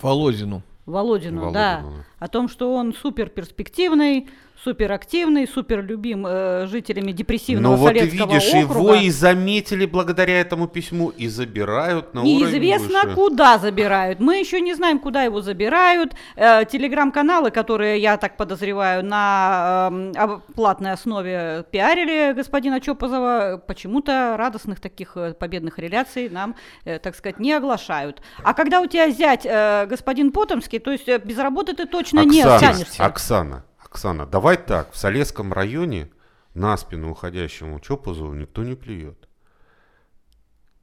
Володину. 0.00 0.62
Володину, 0.86 1.52
да. 1.52 1.80
Володину, 1.82 1.96
да. 1.98 2.04
О 2.24 2.28
том, 2.28 2.48
что 2.48 2.74
он 2.74 2.94
супер 2.94 3.28
перспективный, 3.28 4.28
супер 4.62 4.92
активный, 4.92 5.46
супер 5.48 5.82
любим 5.82 6.26
э, 6.26 6.66
жителями 6.66 7.12
депрессивного 7.12 7.72
Но 7.72 7.76
Ну 7.76 7.82
вот 7.82 7.88
советского 7.88 8.26
видишь, 8.32 8.54
округа. 8.64 8.80
его 8.80 8.94
и 8.96 9.10
заметили 9.10 9.86
благодаря 9.86 10.40
этому 10.40 10.68
письму, 10.68 11.08
и 11.10 11.28
забирают 11.28 12.12
на 12.14 12.20
Неизвестно, 12.22 13.02
выше. 13.04 13.14
куда 13.14 13.58
забирают. 13.58 14.20
Мы 14.20 14.38
еще 14.38 14.60
не 14.60 14.74
знаем, 14.74 14.98
куда 14.98 15.22
его 15.22 15.40
забирают. 15.40 16.14
Э, 16.36 16.64
телеграм-каналы, 16.64 17.50
которые, 17.50 18.00
я 18.00 18.16
так 18.16 18.36
подозреваю, 18.36 19.04
на 19.04 19.86
об- 20.16 20.42
платной 20.54 20.92
основе 20.92 21.64
пиарили 21.70 22.32
господина 22.34 22.80
Чопозова, 22.80 23.62
почему-то 23.66 24.34
радостных 24.36 24.80
таких 24.80 25.16
э, 25.16 25.32
победных 25.34 25.78
реляций 25.78 26.28
нам, 26.28 26.54
э, 26.84 26.98
так 26.98 27.16
сказать, 27.16 27.38
не 27.40 27.52
оглашают. 27.52 28.20
А 28.42 28.52
когда 28.54 28.80
у 28.80 28.86
тебя 28.86 29.10
зять 29.10 29.46
э, 29.46 29.86
господин 29.86 30.32
Потомский, 30.32 30.78
то 30.78 30.90
есть 30.90 31.08
э, 31.08 31.18
без 31.18 31.38
работы 31.38 31.74
ты 31.74 31.86
точно 31.86 32.24
не 32.24 32.40
Оксана, 32.42 32.56
останешься. 32.56 33.04
Оксана, 33.04 33.64
Оксана, 33.90 34.24
давай 34.24 34.56
так, 34.56 34.92
в 34.92 34.96
Солесском 34.96 35.52
районе 35.52 36.10
на 36.54 36.76
спину 36.76 37.10
уходящему 37.10 37.80
Чопозову 37.80 38.34
никто 38.34 38.62
не 38.62 38.76
плюет. 38.76 39.19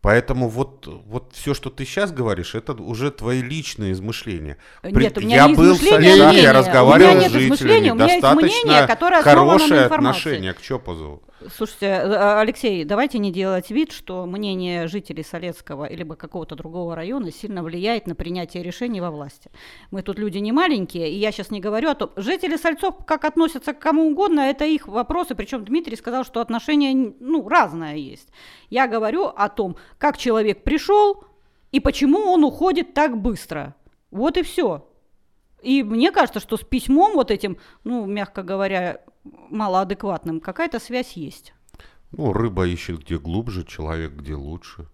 Поэтому 0.08 0.48
вот, 0.48 0.88
вот 0.88 1.34
все, 1.34 1.54
что 1.54 1.70
ты 1.70 1.84
сейчас 1.84 2.14
говоришь, 2.14 2.56
это 2.56 2.72
уже 2.72 3.12
твои 3.12 3.42
личные 3.42 3.92
измышления. 3.92 4.58
Нет, 4.82 5.18
у 5.18 5.20
меня 5.20 5.36
я 5.36 5.48
не 5.50 5.54
был 5.54 5.76
в 5.76 5.82
мнения. 5.82 6.16
я 6.16 6.30
У 6.30 6.32
меня 6.32 6.54
разговаривал 6.54 7.20
с 7.20 7.30
жителями, 7.30 7.90
у 7.90 7.96
меня 7.96 8.14
есть 8.14 8.24
мнение, 8.24 8.88
которое 8.88 9.22
хорошее 9.22 9.82
отношение 9.82 10.54
к 10.54 10.62
Чопозову. 10.62 11.24
Слушайте, 11.56 11.86
э, 11.86 12.40
Алексей, 12.40 12.84
давайте 12.84 13.20
не 13.20 13.32
делать 13.32 13.70
вид, 13.70 13.92
что 13.92 14.26
мнение 14.26 14.88
жителей 14.88 15.24
Солецкого 15.24 15.86
или 15.86 16.04
какого-то 16.04 16.56
другого 16.56 16.96
района 16.96 17.32
сильно 17.32 17.62
влияет 17.62 18.08
на 18.08 18.16
принятие 18.16 18.64
решений 18.64 19.02
во 19.02 19.12
власти. 19.12 19.52
Мы 19.92 20.02
тут 20.02 20.18
люди 20.18 20.40
не 20.40 20.52
маленькие, 20.52 21.12
и 21.12 21.16
я 21.16 21.32
сейчас 21.32 21.52
не 21.52 21.60
говорю 21.60 21.90
о 21.90 21.96
том, 21.96 22.10
жители 22.16 22.58
Сольцов 22.58 23.06
как 23.06 23.24
относятся 23.24 23.74
к 23.74 23.80
кому 23.80 24.08
угодно, 24.10 24.40
это 24.42 24.66
их 24.66 24.88
вопросы, 24.88 25.36
причем 25.36 25.64
Дмитрий 25.64 25.96
сказал, 25.96 26.26
что 26.26 26.42
отношение 26.42 27.14
ну, 27.20 27.48
разное 27.48 27.96
есть. 27.98 28.30
Я 28.72 28.88
говорю 28.88 29.26
о 29.26 29.48
том, 29.50 29.78
как 29.98 30.18
человек 30.18 30.64
пришел 30.64 31.24
и 31.72 31.80
почему 31.80 32.32
он 32.32 32.44
уходит 32.44 32.94
так 32.94 33.18
быстро. 33.18 33.76
Вот 34.12 34.38
и 34.38 34.44
все. 34.44 34.88
И 35.62 35.84
мне 35.84 36.12
кажется, 36.12 36.40
что 36.40 36.58
с 36.58 36.62
письмом 36.62 37.14
вот 37.14 37.32
этим, 37.32 37.58
ну, 37.84 38.06
мягко 38.06 38.44
говоря, 38.44 39.02
малоадекватным, 39.50 40.40
какая-то 40.40 40.80
связь 40.80 41.14
есть. 41.14 41.54
Ну, 42.12 42.32
рыба 42.32 42.68
ищет 42.68 43.02
где 43.02 43.18
глубже, 43.18 43.66
человек 43.66 44.14
где 44.14 44.36
лучше. 44.36 44.88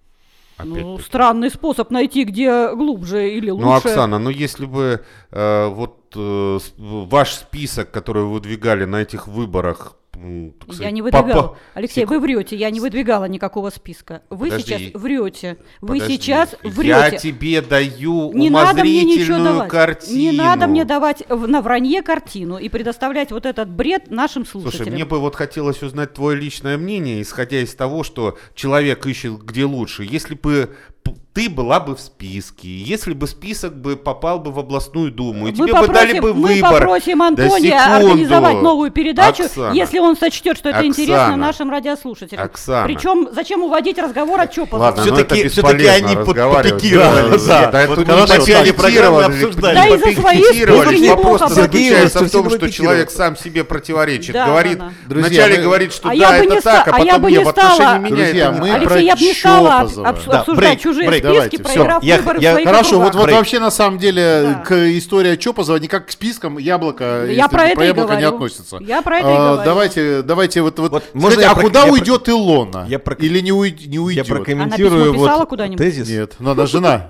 Ну, 0.64 0.74
Опять-таки. 0.74 1.04
странный 1.04 1.50
способ 1.50 1.92
найти, 1.92 2.24
где 2.24 2.74
глубже 2.76 3.32
или 3.34 3.50
лучше. 3.50 3.66
Ну, 3.66 3.74
Оксана, 3.74 4.20
ну 4.20 4.30
если 4.30 4.66
бы 4.66 5.04
э, 5.32 5.68
вот 5.68 6.14
э, 6.16 6.60
ваш 6.78 7.34
список, 7.34 7.92
который 7.92 8.24
вы 8.24 8.34
выдвигали 8.34 8.86
на 8.86 9.02
этих 9.02 9.28
выборах, 9.28 9.96
м, 10.24 10.52
так 10.54 10.70
Я 10.70 10.74
сказать, 10.76 10.94
не 10.94 11.02
попа- 11.02 11.18
выдвигала. 11.22 11.58
Алексей, 11.74 12.02
Сек- 12.02 12.10
вы 12.10 12.20
врете, 12.20 12.56
я 12.56 12.70
не 12.72 12.80
выдвигала 12.80 13.26
никакого 13.26 13.70
списка. 13.70 14.22
Вы 14.30 14.50
Подожди. 14.50 14.66
сейчас 14.92 15.02
врете. 15.02 15.58
Вы 15.82 15.88
Подожди, 15.96 16.14
сейчас 16.16 16.56
Я 16.64 16.70
врете. 16.70 17.18
тебе 17.18 17.62
даю 17.62 18.32
Не 18.34 18.50
надо 18.50 18.82
мне 18.84 19.04
ничего 19.04 19.36
умозрительную 19.36 19.44
давать. 19.54 19.70
картину. 19.70 20.18
Не 20.18 20.32
надо 20.32 20.68
мне 20.68 20.86
давать 20.86 21.24
на 21.30 21.62
вранье 21.62 22.02
картину 22.02 22.58
и 22.58 22.70
предоставлять 22.70 23.32
вот 23.32 23.46
этот 23.46 23.70
бред 23.70 24.10
нашим 24.10 24.46
слушателям. 24.46 24.86
Слушай, 24.86 24.94
мне 24.94 25.06
бы 25.06 25.20
вот 25.20 25.36
хотелось 25.36 25.82
узнать 25.84 26.14
твое 26.14 26.38
личное 26.40 26.78
мнение, 26.78 27.22
исходя 27.22 27.60
из 27.60 27.76
того, 27.76 28.04
что 28.04 28.38
человек 28.56 29.06
ищет 29.06 29.44
где 29.44 29.66
лучше. 29.66 30.04
Если 30.04 30.36
бы 30.36 30.76
ты 31.34 31.50
была 31.50 31.80
бы 31.80 31.96
в 31.96 32.00
списке, 32.00 32.68
если 32.68 33.14
бы 33.16 33.26
список 33.26 33.76
бы 33.76 33.96
попал 33.96 34.38
бы 34.38 34.52
в 34.52 34.60
областную 34.60 35.12
думу, 35.12 35.48
и 35.48 35.52
мы 35.52 35.58
тебе 35.58 35.68
попросим, 35.74 35.88
бы 35.88 35.94
дали 35.94 36.20
бы 36.20 36.34
мы 36.36 36.54
выбор. 36.54 36.72
попросим 36.74 37.18
Да 37.20 37.28
Антония 37.28 37.80
секунду. 37.80 37.96
организовать 38.08 38.62
новую 38.62 38.92
передачу, 38.92 39.44
Оксана, 39.46 39.74
если 39.74 39.98
он 39.98 40.16
сочтет, 40.16 40.58
что 40.58 40.70
это 40.70 40.78
Оксана, 40.80 40.92
интересно 40.92 41.36
нашим 41.36 41.72
радиослушателям. 41.72 42.46
Оксана. 42.46 42.86
Причем 42.86 43.30
зачем 43.32 43.64
уводить 43.64 43.98
разговор 43.98 44.42
от 44.42 44.52
Чопова? 44.52 44.80
Ладно, 44.80 45.04
ну 45.06 45.16
всё-таки 45.16 45.44
бесполезно 45.46 45.94
они 46.08 46.16
под- 46.18 46.28
разговаривать. 46.28 46.74
попикировали, 46.76 47.30
Да, 47.32 47.38
да. 47.48 47.72
да, 47.72 47.88
Вот 47.88 47.96
тут 47.96 48.06
хорошо, 48.06 48.22
не 48.22 48.36
в 48.36 48.40
начале 48.40 48.74
программы 48.74 49.24
обсуждали. 49.24 49.74
Да 49.76 49.88
и 49.88 49.98
за 49.98 50.22
свои 50.22 50.42
попикировали. 50.44 50.88
списки 50.98 51.10
Вопрос 51.10 51.52
заключается 51.52 52.20
в 52.26 52.30
том, 52.30 52.50
что 52.52 52.72
человек 52.72 53.10
сам 53.10 53.36
себе 53.38 53.64
противоречит. 53.64 54.34
Да, 54.34 54.46
говорит, 54.46 54.78
да, 54.78 54.92
да. 55.08 55.16
Вначале 55.16 55.58
мы- 55.58 55.64
говорит, 55.64 55.94
что 55.94 56.10
А 56.10 56.12
да, 56.12 56.16
я 56.16 56.30
бы 56.30 56.46
это 56.46 56.54
не 56.56 56.62
так, 56.62 56.88
а 56.88 56.92
потом 56.92 57.22
бы 57.24 57.32
не 57.32 57.38
не 57.38 57.44
в 57.44 57.48
отношении 57.48 58.12
меня 58.12 58.28
это 58.28 58.36
не 58.54 58.60
мы 58.60 58.68
так. 58.70 58.76
Алексей, 58.82 59.06
я 59.08 59.16
бы 59.16 59.22
не 59.24 59.34
стала 59.34 59.90
Да, 59.96 60.10
обсуждать 60.40 60.80
чужие 60.94 61.08
брейк, 61.10 61.24
списки, 61.24 61.34
давайте, 61.34 61.58
проиграв 61.64 62.04
Я- 62.04 62.18
выборы 62.18 62.40
я- 62.42 62.50
в 62.50 62.54
своих 62.54 62.68
Хорошо, 62.68 62.90
вот, 62.90 62.94
округах. 63.08 63.16
вот 63.16 63.24
Брейк. 63.26 63.38
вообще 63.38 63.60
на 63.60 63.72
самом 63.72 63.98
деле 64.00 64.42
Да. 64.44 64.54
к 64.66 64.72
истории 64.98 65.36
Чопозова 65.36 65.78
никак 65.78 66.08
к 66.08 66.12
спискам 66.12 66.58
яблоко, 66.58 67.26
Я 67.30 67.48
про 67.48 67.66
это 67.66 67.84
и 67.84 67.88
яблоко 67.88 68.16
не 68.16 68.22
говорю. 68.22 68.36
относится. 68.36 68.78
Я 68.82 69.02
про 69.02 69.20
это 69.20 69.28
и 69.30 69.32
А, 69.34 69.48
говорю. 69.50 69.66
Давайте, 69.66 70.22
давайте 70.22 70.62
вот, 70.62 70.80
вот, 70.80 70.92
Вот 70.92 71.04
скажите, 71.20 71.42
я 71.42 71.52
а 71.52 71.56
про- 71.56 71.62
куда 71.64 71.80
я 71.82 71.86
про- 71.86 71.94
уйдет 71.94 72.30
Илона? 72.30 72.86
Я 72.90 73.00
про- 73.00 73.16
Или 73.16 73.40
не, 73.42 73.52
уйд- 73.52 73.86
не 73.88 73.96
Я 73.96 74.02
уйдет? 74.02 74.28
прокомментирую 74.28 75.12
письмо 75.14 75.26
писала 75.26 75.40
вот 75.40 75.50
куда-нибудь? 75.50 75.78
тезис. 75.78 76.08
Нет, 76.10 76.36
ну 76.40 76.52
она 76.52 76.66
жена. 76.66 77.10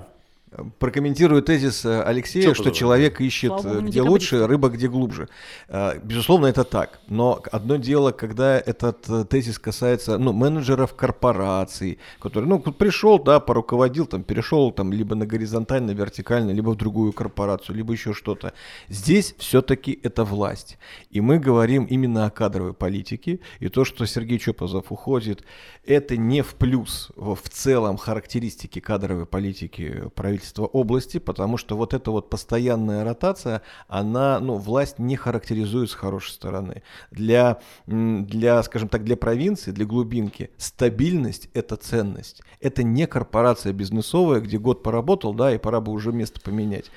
Прокомментирую 0.78 1.42
тезис 1.42 1.84
э, 1.84 2.02
Алексея, 2.02 2.42
Чё 2.42 2.54
что 2.54 2.70
человек 2.70 3.20
ищет 3.20 3.60
Слава 3.60 3.78
э, 3.78 3.82
где 3.82 4.02
лучше, 4.02 4.46
рыба 4.46 4.68
где 4.68 4.88
глубже. 4.88 5.28
Э, 5.68 5.98
Безусловно, 6.02 6.46
это 6.46 6.64
так. 6.64 7.00
Но 7.08 7.42
одно 7.52 7.76
дело, 7.76 8.12
когда 8.12 8.58
этот 8.58 9.28
тезис 9.28 9.58
касается 9.58 10.18
ну, 10.18 10.32
менеджеров 10.32 10.94
корпораций, 10.94 11.98
которые, 12.20 12.48
ну, 12.48 12.60
пришел, 12.60 13.18
да, 13.18 13.40
поруководил, 13.40 14.06
там, 14.06 14.22
перешел 14.22 14.72
там 14.72 14.92
либо 14.92 15.14
на 15.14 15.26
горизонтально, 15.26 15.92
вертикально, 15.92 16.50
либо 16.50 16.70
в 16.70 16.76
другую 16.76 17.12
корпорацию, 17.12 17.76
либо 17.76 17.92
еще 17.92 18.12
что-то. 18.12 18.52
Здесь 18.88 19.34
все-таки 19.38 19.98
это 20.02 20.24
власть. 20.24 20.78
И 21.10 21.20
мы 21.20 21.38
говорим 21.38 21.84
именно 21.84 22.26
о 22.26 22.30
кадровой 22.30 22.72
политике. 22.72 23.40
И 23.60 23.68
то, 23.68 23.84
что 23.84 24.06
Сергей 24.06 24.38
Чопозов 24.38 24.90
уходит, 24.90 25.44
это 25.84 26.16
не 26.16 26.42
в 26.42 26.54
плюс 26.54 27.10
в 27.16 27.34
в 27.44 27.48
целом 27.48 27.96
характеристики 27.96 28.80
кадровой 28.80 29.26
политики 29.26 30.04
правительства 30.14 30.43
области, 30.52 31.18
потому 31.18 31.56
что 31.56 31.76
вот 31.76 31.94
эта 31.94 32.10
вот 32.10 32.30
постоянная 32.30 33.04
ротация, 33.04 33.62
она, 33.88 34.40
ну, 34.40 34.56
власть 34.56 34.98
не 34.98 35.16
характеризует 35.16 35.90
с 35.90 35.94
хорошей 35.94 36.32
стороны. 36.32 36.82
Для, 37.10 37.58
для, 37.86 38.62
скажем 38.62 38.88
так, 38.88 39.04
для 39.04 39.16
провинции, 39.16 39.70
для 39.70 39.86
глубинки 39.86 40.50
стабильность– 40.56 41.48
это 41.54 41.76
ценность. 41.76 42.42
Это 42.60 42.82
не 42.82 43.06
корпорация 43.06 43.72
бизнесовая, 43.72 44.40
где 44.40 44.58
год 44.58 44.82
поработал, 44.82 45.34
да, 45.34 45.54
и 45.54 45.58
пора 45.58 45.80
бы 45.80 45.92
уже 45.92 46.12
место 46.12 46.40
поменять. 46.40 46.90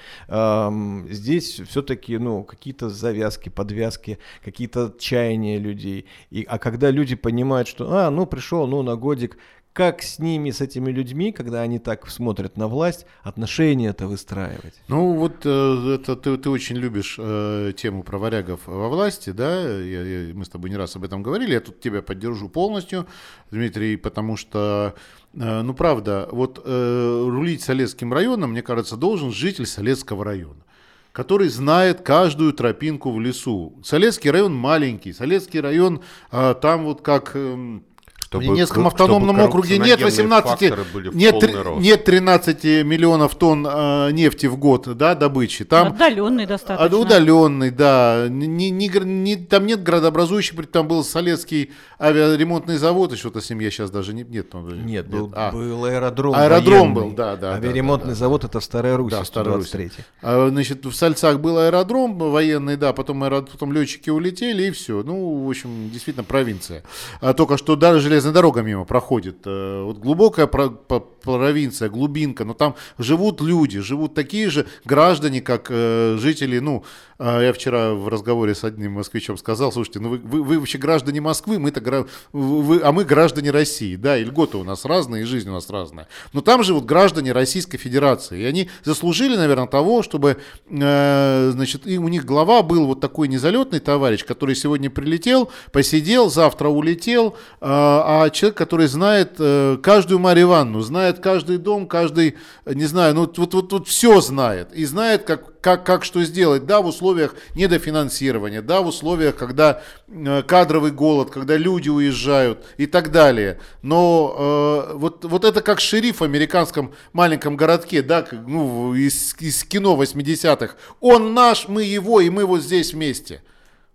Здесь 1.09 1.59
все-таки, 1.61 2.17
ну, 2.17 2.43
какие-то 2.43 2.89
завязки, 2.89 3.49
подвязки, 3.49 4.17
какие-то 4.43 4.93
чаяния 4.99 5.59
людей. 5.59 6.05
И, 6.29 6.43
а 6.43 6.57
когда 6.57 6.91
люди 6.91 7.15
понимают, 7.15 7.67
что, 7.67 7.91
а, 7.91 8.09
ну, 8.09 8.25
пришел, 8.25 8.67
ну, 8.67 8.81
на 8.81 8.95
годик, 8.95 9.37
как 9.77 10.01
с 10.01 10.17
ними, 10.17 10.49
с 10.49 10.59
этими 10.59 10.89
людьми, 10.89 11.31
когда 11.31 11.61
они 11.61 11.77
так 11.77 12.09
смотрят 12.09 12.57
на 12.57 12.67
власть, 12.67 13.05
отношения-то 13.21 14.07
выстраивать? 14.07 14.73
Ну, 14.87 15.13
вот 15.13 15.45
э, 15.45 15.99
это 16.01 16.15
ты, 16.15 16.35
ты 16.35 16.49
очень 16.49 16.77
любишь 16.77 17.15
э, 17.19 17.73
тему 17.77 18.01
про 18.01 18.17
варягов 18.17 18.61
во 18.65 18.89
власти, 18.89 19.29
да? 19.29 19.61
Я- 19.61 20.01
я- 20.01 20.33
мы 20.33 20.45
с 20.45 20.49
тобой 20.49 20.71
не 20.71 20.77
раз 20.77 20.95
об 20.95 21.03
этом 21.03 21.21
говорили. 21.21 21.53
Я 21.53 21.59
тут 21.59 21.79
тебя 21.79 22.01
поддержу 22.01 22.49
полностью, 22.49 23.05
Дмитрий, 23.51 23.97
потому 23.97 24.35
что, 24.35 24.95
э, 25.35 25.61
ну, 25.61 25.75
правда, 25.75 26.27
вот 26.31 26.59
э, 26.65 27.25
рулить 27.29 27.61
Солецким 27.61 28.11
районом, 28.11 28.53
мне 28.53 28.63
кажется, 28.63 28.97
должен 28.97 29.31
житель 29.31 29.67
Солецкого 29.67 30.25
района 30.25 30.63
который 31.11 31.49
знает 31.49 32.01
каждую 32.01 32.53
тропинку 32.53 33.11
в 33.11 33.19
лесу. 33.19 33.73
Солецкий 33.83 34.29
район 34.31 34.53
маленький. 34.53 35.13
Солецкий 35.13 35.59
район 35.61 36.01
э, 36.31 36.55
там 36.61 36.83
вот 36.85 37.01
как... 37.01 37.35
эм, 37.35 37.83
Чтобы 38.27 38.45
в 38.65 38.67
кор- 38.73 38.87
автономном 38.87 39.35
чтобы 39.37 39.47
округе 39.49 39.77
нет 39.77 39.99
коррупционогенные 39.99 40.05
18, 40.37 40.49
факторы 40.69 40.83
были 40.93 41.09
в 41.09 41.15
нет, 41.15 41.35
нет 41.79 42.03
13 42.03 42.63
миллионов 42.85 43.35
тонн 43.35 43.65
э, 43.65 44.11
нефти 44.11 44.47
в 44.47 44.57
год, 44.57 44.87
да, 44.97 45.15
добычи. 45.15 45.63
Там 45.65 45.87
Отдаленный 45.89 46.43
а, 46.43 46.47
достаточно. 46.47 46.97
удаленный, 46.97 47.71
да. 47.71 48.25
Не, 48.29 48.69
не 48.69 48.87
не- 48.89 49.35
там 49.37 49.65
нет 49.65 49.81
градообразующих, 49.83 50.55
при- 50.57 50.65
там 50.65 50.87
был 50.87 51.03
Солецкий 51.03 51.71
авиаремонтный 52.01 52.77
завод, 52.77 53.13
и 53.13 53.15
что-то 53.15 53.41
с 53.41 53.49
ним 53.49 53.59
я 53.59 53.71
сейчас 53.71 53.91
даже 53.91 54.13
не, 54.13 54.23
нет. 54.23 54.47
ну, 54.53 54.69
Нет, 54.71 55.07
был, 55.07 55.31
а. 55.35 55.51
был 55.51 55.85
аэродром. 55.85 56.35
Аэродром 56.35 56.93
военный. 56.93 57.09
был, 57.09 57.11
да, 57.15 57.35
да, 57.35 57.53
Авиаремонтный 57.55 58.09
да, 58.09 58.13
да. 58.15 58.19
завод 58.19 58.43
это 58.43 58.59
в 58.59 58.63
Старой 58.63 58.95
Руси, 58.95 59.11
Да, 59.11 59.19
Руси. 59.19 59.27
123. 59.27 59.91
А, 60.21 60.49
Значит, 60.49 60.85
в 60.85 60.93
Сальцах 60.93 61.39
был 61.39 61.57
аэродром 61.57 62.17
военный, 62.17 62.75
да, 62.77 62.93
потом, 62.93 63.23
аэро- 63.23 63.47
потом 63.49 63.71
летчики 63.73 64.09
улетели, 64.09 64.63
и 64.67 64.71
все. 64.71 65.01
Ну, 65.03 65.45
в 65.45 65.49
общем, 65.49 65.89
действительно, 65.91 66.23
провинция. 66.23 66.83
А 67.21 67.33
только 67.33 67.57
что 67.57 67.75
даже 67.75 68.09
железная 68.17 68.33
дорога 68.33 68.61
мимо 68.61 68.85
проходит. 68.85 69.37
Э, 69.45 69.83
Вот 69.83 69.99
глубокая 69.99 70.47
провинция, 70.47 71.89
глубинка, 71.89 72.45
но 72.45 72.53
там 72.53 72.75
живут 72.97 73.41
люди, 73.41 73.79
живут 73.79 74.15
такие 74.15 74.49
же 74.49 74.65
граждане, 74.85 75.41
как 75.41 75.67
э, 75.69 76.17
жители, 76.19 76.59
ну, 76.59 76.83
я 77.19 77.53
вчера 77.53 77.93
в 77.93 78.07
разговоре 78.07 78.53
с 78.53 78.63
одним 78.63 78.93
москвичом 78.93 79.37
сказал, 79.37 79.71
слушайте, 79.71 79.99
ну 79.99 80.09
вы, 80.09 80.17
вы, 80.19 80.43
вы 80.43 80.59
вообще 80.59 80.77
граждане 80.77 81.21
Москвы, 81.21 81.57
мы-то, 81.59 81.81
гра- 81.81 82.05
вы, 82.31 82.81
а 82.83 82.91
мы 82.91 83.05
граждане 83.05 83.51
России, 83.51 83.95
да, 83.95 84.17
и 84.17 84.23
льготы 84.23 84.57
у 84.57 84.63
нас 84.63 84.85
разные, 84.85 85.23
и 85.23 85.25
жизнь 85.25 85.49
у 85.49 85.53
нас 85.53 85.69
разная. 85.69 86.07
Но 86.33 86.41
там 86.41 86.63
живут 86.63 86.85
граждане 86.85 87.31
Российской 87.31 87.77
Федерации, 87.77 88.41
и 88.41 88.45
они 88.45 88.69
заслужили, 88.83 89.35
наверное, 89.35 89.67
того, 89.67 90.03
чтобы, 90.03 90.37
э, 90.69 91.49
значит, 91.53 91.87
и 91.87 91.97
у 91.97 92.07
них 92.07 92.25
глава 92.25 92.61
был 92.61 92.85
вот 92.85 92.99
такой 92.99 93.27
незалетный 93.27 93.79
товарищ, 93.79 94.23
который 94.23 94.55
сегодня 94.55 94.89
прилетел, 94.89 95.51
посидел, 95.71 96.29
завтра 96.29 96.69
улетел, 96.69 97.29
э, 97.29 97.33
а 97.61 98.29
человек, 98.29 98.57
который 98.57 98.87
знает 98.87 99.35
э, 99.39 99.77
каждую 99.81 100.19
Марию 100.19 100.47
Ивановну, 100.47 100.81
знает 100.81 101.19
каждый 101.19 101.57
дом, 101.57 101.87
каждый, 101.87 102.35
не 102.65 102.85
знаю, 102.85 103.15
ну 103.15 103.21
вот, 103.21 103.37
вот, 103.37 103.73
вот 103.73 103.87
все 103.87 104.21
знает, 104.21 104.71
и 104.73 104.85
знает, 104.85 105.23
как, 105.23 105.56
как, 105.67 105.83
как 105.83 106.05
что 106.05 106.23
сделать, 106.23 106.65
да, 106.65 106.79
в 106.79 106.85
условиях 106.85 107.35
недофинансирования, 107.53 108.61
да, 108.61 108.79
в 108.79 108.87
условиях, 108.87 109.35
когда 109.35 109.81
э, 110.07 110.41
кадровый 110.43 110.91
голод, 110.91 111.29
когда 111.29 111.57
люди 111.57 111.89
уезжают 111.89 112.63
и 112.77 112.85
так 112.85 113.11
далее. 113.11 113.59
Но 113.81 114.87
э, 114.89 114.93
вот, 114.93 115.25
вот 115.25 115.43
это 115.43 115.61
как 115.61 115.81
шериф 115.81 116.21
в 116.21 116.23
американском 116.23 116.93
маленьком 117.11 117.57
городке, 117.57 118.01
да, 118.01 118.25
ну, 118.31 118.93
из, 118.93 119.35
из 119.39 119.65
кино 119.65 120.01
80-х. 120.01 120.75
Он 121.01 121.33
наш, 121.33 121.67
мы 121.67 121.83
его, 121.83 122.21
и 122.21 122.29
мы 122.29 122.45
вот 122.45 122.61
здесь 122.61 122.93
вместе. 122.93 123.41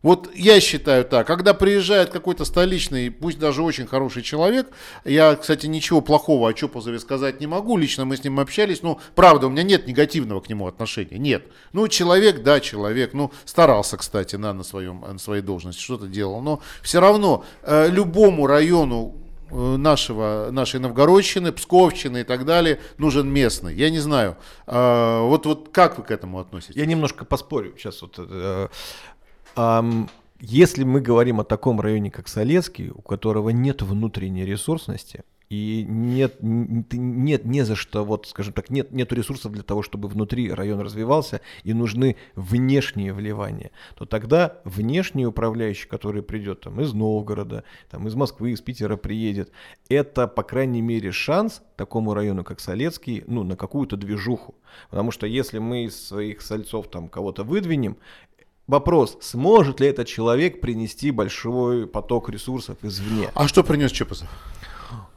Вот 0.03 0.35
я 0.35 0.61
считаю 0.61 1.05
так, 1.05 1.27
когда 1.27 1.55
приезжает 1.55 2.11
какой-то 2.11 2.45
столичный, 2.45 3.11
пусть 3.11 3.39
даже 3.39 3.63
очень 3.63 3.87
хороший 3.87 4.23
человек, 4.23 4.69
я, 5.05 5.37
кстати, 5.37 5.67
ничего 5.67 6.01
плохого 6.01 6.49
о 6.49 6.53
Чопозове 6.53 6.99
сказать 6.99 7.41
не 7.41 7.47
могу, 7.47 7.77
лично 7.77 8.05
мы 8.05 8.17
с 8.17 8.25
ним 8.25 8.41
общались, 8.41 8.83
ну, 8.83 8.99
правда, 9.15 9.47
у 9.47 9.51
меня 9.51 9.63
нет 9.63 9.87
негативного 9.87 10.41
к 10.41 10.49
нему 10.49 10.67
отношения, 10.67 11.19
нет. 11.19 11.45
Ну, 11.73 11.87
человек, 11.87 12.43
да, 12.43 12.59
человек, 12.59 13.15
ну, 13.15 13.31
старался, 13.45 13.97
кстати, 13.97 14.35
на, 14.35 14.53
на, 14.53 14.65
своем, 14.65 15.05
на 15.07 15.19
своей 15.19 15.43
должности, 15.43 15.81
что-то 15.81 16.09
делал, 16.09 16.41
но 16.43 16.61
все 16.83 17.01
равно 17.01 17.45
э, 17.63 17.89
любому 17.89 18.49
району 18.49 19.15
э, 19.51 19.77
нашего, 19.77 20.49
нашей 20.51 20.81
Новгородщины, 20.81 21.53
Псковщины 21.53 22.23
и 22.23 22.25
так 22.25 22.45
далее 22.45 22.81
нужен 22.99 23.29
местный. 23.29 23.75
Я 23.77 23.89
не 23.89 24.01
знаю, 24.01 24.37
э, 24.67 25.21
вот, 25.21 25.47
вот 25.47 25.69
как 25.71 25.99
вы 25.99 26.03
к 26.03 26.11
этому 26.11 26.41
относитесь? 26.41 26.75
Я 26.75 26.87
немножко 26.87 27.25
поспорю 27.25 27.75
сейчас. 27.79 28.03
Вот, 28.03 28.17
э, 28.19 28.69
если 30.41 30.85
мы 30.85 31.01
говорим 31.01 31.41
о 31.41 31.45
таком 31.45 31.81
районе, 31.81 32.11
как 32.11 32.29
Солецкий, 32.29 32.91
у 32.91 33.03
которого 33.03 33.51
нет 33.51 33.83
внутренней 33.83 34.45
ресурсности, 34.45 35.25
и 35.53 35.85
нет, 35.87 36.39
нет 36.41 37.45
не 37.45 37.63
за 37.63 37.77
что, 37.77 38.07
вот, 38.07 38.27
скажем 38.27 38.55
так, 38.55 38.71
нет, 38.71 38.91
нету 38.91 39.15
ресурсов 39.15 39.53
для 39.53 39.63
того, 39.63 39.83
чтобы 39.83 40.09
внутри 40.09 40.51
район 40.51 40.81
развивался, 40.81 41.43
и 41.63 41.75
нужны 41.75 42.17
внешние 42.35 43.13
вливания, 43.13 43.71
то 43.95 44.07
тогда 44.07 44.63
внешний 44.65 45.27
управляющий, 45.27 45.87
который 45.87 46.23
придет 46.23 46.63
там, 46.63 46.81
из 46.81 46.95
Новгорода, 46.95 47.65
там, 47.91 48.09
из 48.09 48.15
Москвы, 48.15 48.53
из 48.53 48.63
Питера 48.63 48.97
приедет, 48.97 49.53
это, 49.91 50.27
по 50.27 50.43
крайней 50.43 50.81
мере, 50.81 51.13
шанс 51.13 51.61
такому 51.77 52.15
району, 52.15 52.45
как 52.45 52.59
Солецкий, 52.59 53.23
ну, 53.27 53.43
на 53.43 53.55
какую-то 53.55 53.99
движуху. 53.99 54.55
Потому 54.89 55.11
что 55.11 55.27
если 55.27 55.59
мы 55.59 55.85
из 55.85 56.07
своих 56.07 56.41
сальцов 56.41 56.89
там 56.89 57.09
кого-то 57.09 57.45
выдвинем, 57.45 57.99
Вопрос, 58.73 59.19
сможет 59.21 59.81
ли 59.81 59.89
этот 59.89 60.09
человек 60.09 60.63
принести 60.63 61.11
большой 61.11 61.87
поток 61.87 62.31
ресурсов 62.31 62.79
извне? 62.81 63.29
А 63.35 63.47
что 63.47 63.63
принес 63.63 63.91
Чопозов? 63.91 64.31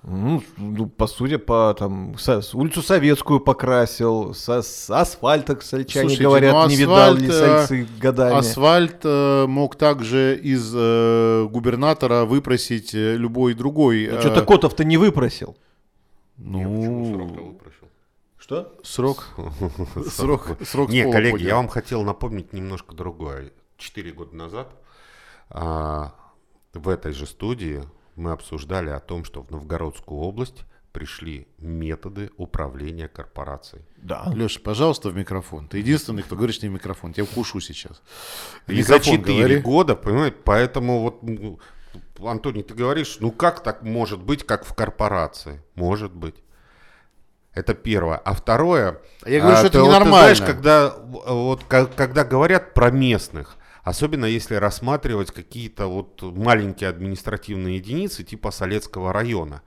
Ну, 0.03 0.43
ну, 0.57 0.87
по 0.87 1.07
сути, 1.07 1.37
по 1.37 1.73
там 1.79 2.17
со- 2.17 2.41
улицу 2.53 2.81
Советскую 2.81 3.39
покрасил, 3.39 4.33
со, 4.33 4.61
с 4.61 4.89
асфальта, 4.89 5.57
сальчане 5.61 6.09
Слушайте, 6.09 6.23
говорят, 6.23 6.53
ну, 6.53 6.67
не 6.67 6.75
видали 6.75 7.27
асфальт, 7.27 7.29
э, 7.29 7.31
сальцы 7.31 7.87
годами. 7.97 8.37
Асфальт 8.37 8.99
э, 9.05 9.45
мог 9.47 9.77
также 9.77 10.37
из 10.37 10.73
э, 10.75 11.47
губернатора 11.49 12.25
выпросить 12.25 12.93
э, 12.93 13.15
любой 13.15 13.53
другой. 13.53 14.09
Ну, 14.11 14.17
э, 14.17 14.19
Что-то 14.19 14.41
Котов-то 14.45 14.83
не 14.83 14.97
выпросил. 14.97 15.55
Ну, 16.37 17.57
Что? 18.45 18.77
срок. 18.83 19.25
Срок, 20.07 20.49
срок 20.61 20.89
Не, 20.91 21.11
коллеги, 21.11 21.41
я 21.41 21.55
вам 21.55 21.67
хотел 21.67 22.03
напомнить 22.03 22.53
немножко 22.53 22.93
другое. 22.93 23.51
Четыре 23.75 24.11
года 24.11 24.35
назад 24.35 24.69
а, 25.49 26.13
в 26.71 26.87
этой 26.87 27.11
же 27.11 27.25
студии 27.25 27.81
мы 28.15 28.33
обсуждали 28.33 28.91
о 28.91 28.99
том, 28.99 29.23
что 29.25 29.41
в 29.41 29.49
Новгородскую 29.49 30.19
область 30.19 30.63
пришли 30.91 31.47
методы 31.57 32.29
управления 32.37 33.07
корпорацией. 33.07 33.83
Да. 33.97 34.31
Леша, 34.35 34.59
пожалуйста, 34.63 35.09
в 35.09 35.15
микрофон. 35.15 35.67
Ты 35.67 35.79
единственный, 35.79 36.21
кто 36.21 36.35
говорит, 36.35 36.55
что 36.55 36.67
не 36.67 36.69
в 36.69 36.73
микрофон. 36.73 37.15
Я 37.17 37.23
укушу 37.23 37.59
сейчас. 37.59 38.03
И 38.67 38.79
за 38.83 38.99
четыре 38.99 39.39
говори. 39.39 39.57
года, 39.57 39.95
понимаете, 39.95 40.37
поэтому 40.43 41.01
вот, 41.01 41.23
ну, 41.23 41.59
Антоний, 42.23 42.61
ты 42.61 42.75
говоришь, 42.75 43.17
ну 43.19 43.31
как 43.31 43.63
так 43.63 43.81
может 43.81 44.21
быть, 44.21 44.45
как 44.45 44.65
в 44.65 44.75
корпорации? 44.75 45.63
Может 45.73 46.13
быть. 46.13 46.35
Это 47.55 47.73
первое. 47.73 48.17
А 48.17 48.33
второе... 48.33 49.01
Я 49.25 49.39
говорю, 49.39 49.57
что 49.57 49.67
это 49.67 49.77
ты 49.77 49.79
вот 49.79 49.87
ты 49.87 49.93
ненормально. 49.93 50.35
знаешь, 50.35 50.41
когда, 50.41 50.93
вот, 50.99 51.63
когда 51.63 52.25
говорят 52.25 52.73
про 52.73 52.91
местных, 52.91 53.55
особенно 53.83 54.25
если 54.25 54.55
рассматривать 54.55 55.31
какие-то 55.31 55.87
вот 55.87 56.21
маленькие 56.21 56.89
административные 56.89 57.77
единицы 57.77 58.25
типа 58.25 58.51
Солецкого 58.51 59.13
района, 59.13 59.61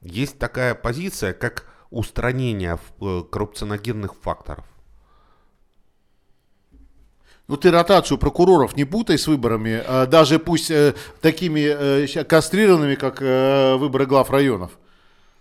есть 0.00 0.38
такая 0.38 0.74
позиция, 0.74 1.34
как 1.34 1.66
устранение 1.90 2.78
э, 3.02 3.22
коррупционогенных 3.30 4.14
факторов. 4.14 4.64
Ну 7.48 7.56
ты 7.58 7.70
ротацию 7.70 8.16
прокуроров 8.16 8.76
не 8.76 8.84
путай 8.84 9.18
с 9.18 9.26
выборами, 9.26 9.82
а 9.86 10.06
даже 10.06 10.38
пусть 10.38 10.70
э, 10.70 10.94
такими 11.20 11.60
э, 11.60 12.24
кастрированными, 12.24 12.94
как 12.94 13.20
выборы 13.20 14.06
глав 14.06 14.30
районов. 14.30 14.70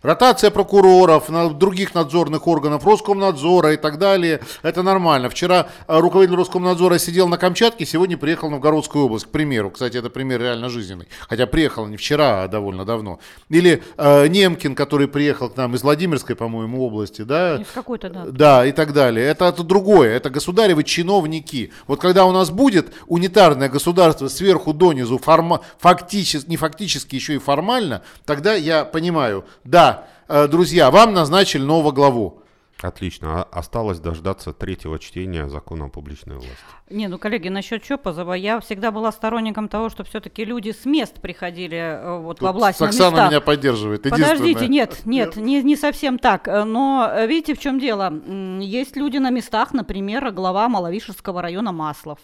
Ротация 0.01 0.49
прокуроров, 0.49 1.29
других 1.57 1.93
надзорных 1.93 2.47
органов, 2.47 2.85
Роскомнадзора 2.85 3.73
и 3.73 3.77
так 3.77 3.97
далее, 3.97 4.39
это 4.63 4.81
нормально. 4.81 5.29
Вчера 5.29 5.67
э, 5.88 5.99
руководитель 5.99 6.38
Роскомнадзора 6.38 6.97
сидел 6.99 7.27
на 7.27 7.38
Камчатке, 7.38 7.85
сегодня 7.85 8.17
приехал 8.17 8.47
в 8.47 8.51
Новгородскую 8.51 9.05
область, 9.05 9.25
к 9.25 9.29
примеру. 9.29 9.71
Кстати, 9.71 9.97
это 9.97 10.09
пример 10.09 10.39
реально 10.39 10.69
жизненный. 10.69 11.09
Хотя 11.27 11.47
приехал 11.47 11.85
не 11.88 11.97
вчера, 11.97 12.43
а 12.43 12.47
довольно 12.47 12.85
давно. 12.85 13.19
Или 13.49 13.83
э, 13.97 14.27
Немкин, 14.27 14.73
который 14.73 15.09
приехал 15.09 15.49
к 15.49 15.57
нам 15.57 15.75
из 15.75 15.83
Владимирской, 15.83 16.38
по-моему, 16.38 16.81
области, 16.81 17.23
да? 17.23 17.57
Из 17.57 17.67
какой-то, 17.67 18.09
да. 18.09 18.25
Да, 18.27 18.65
и 18.65 18.71
так 18.71 18.93
далее. 18.93 19.27
Это, 19.27 19.45
это 19.45 19.63
другое. 19.63 20.15
Это 20.15 20.29
государевы 20.29 20.85
чиновники. 20.85 21.73
Вот 21.88 21.99
когда 21.99 22.23
у 22.23 22.31
нас 22.31 22.51
будет 22.51 22.93
унитарное 23.07 23.67
государство 23.67 24.29
сверху 24.29 24.73
донизу, 24.73 25.17
форма, 25.17 25.59
фактически, 25.77 26.49
не 26.49 26.55
фактически, 26.55 27.15
еще 27.15 27.35
и 27.35 27.38
формально, 27.38 28.01
тогда 28.23 28.53
я 28.53 28.85
понимаю, 28.85 29.43
да, 29.65 29.88
э, 30.28 30.47
друзья, 30.47 30.89
вам 30.91 31.13
назначили 31.13 31.62
нового 31.63 31.91
главу. 31.91 32.41
Отлично. 32.82 33.41
А- 33.41 33.60
Осталось 33.60 33.99
дождаться 33.99 34.54
третьего 34.54 34.99
чтения 34.99 35.49
закона 35.49 35.86
о 35.86 35.89
публичной 35.89 36.36
власти. 36.36 36.56
Не, 36.89 37.08
ну, 37.10 37.17
коллеги, 37.17 37.49
насчет 37.49 37.84
Чопозова, 37.84 38.34
я 38.34 38.60
всегда 38.62 38.91
была 38.91 39.12
сторонником 39.12 39.67
того, 39.67 39.89
что 39.89 40.06
все-таки 40.06 40.45
люди 40.45 40.71
с 40.71 40.86
мест 40.86 41.15
приходили 41.21 41.78
э, 41.78 42.19
вот 42.19 42.39
во 42.41 42.47
Тут 42.54 42.56
власть 42.58 42.80
на 42.80 42.88
Оксана 42.88 43.10
места. 43.12 43.28
меня 43.28 43.41
поддерживает. 43.41 44.04
Подождите, 44.04 44.65
единственная. 44.65 44.67
нет, 44.69 45.06
нет, 45.06 45.36
не, 45.36 45.62
не 45.62 45.75
совсем 45.75 46.17
так. 46.17 46.47
Но 46.47 47.10
э, 47.13 47.28
видите, 47.28 47.54
в 47.54 47.60
чем 47.60 47.80
дело? 47.80 48.13
Есть 48.62 48.95
люди 48.95 49.17
на 49.17 49.30
местах, 49.30 49.73
например, 49.73 50.32
глава 50.32 50.69
Маловишерского 50.69 51.41
района 51.41 51.73
Маслов. 51.73 52.19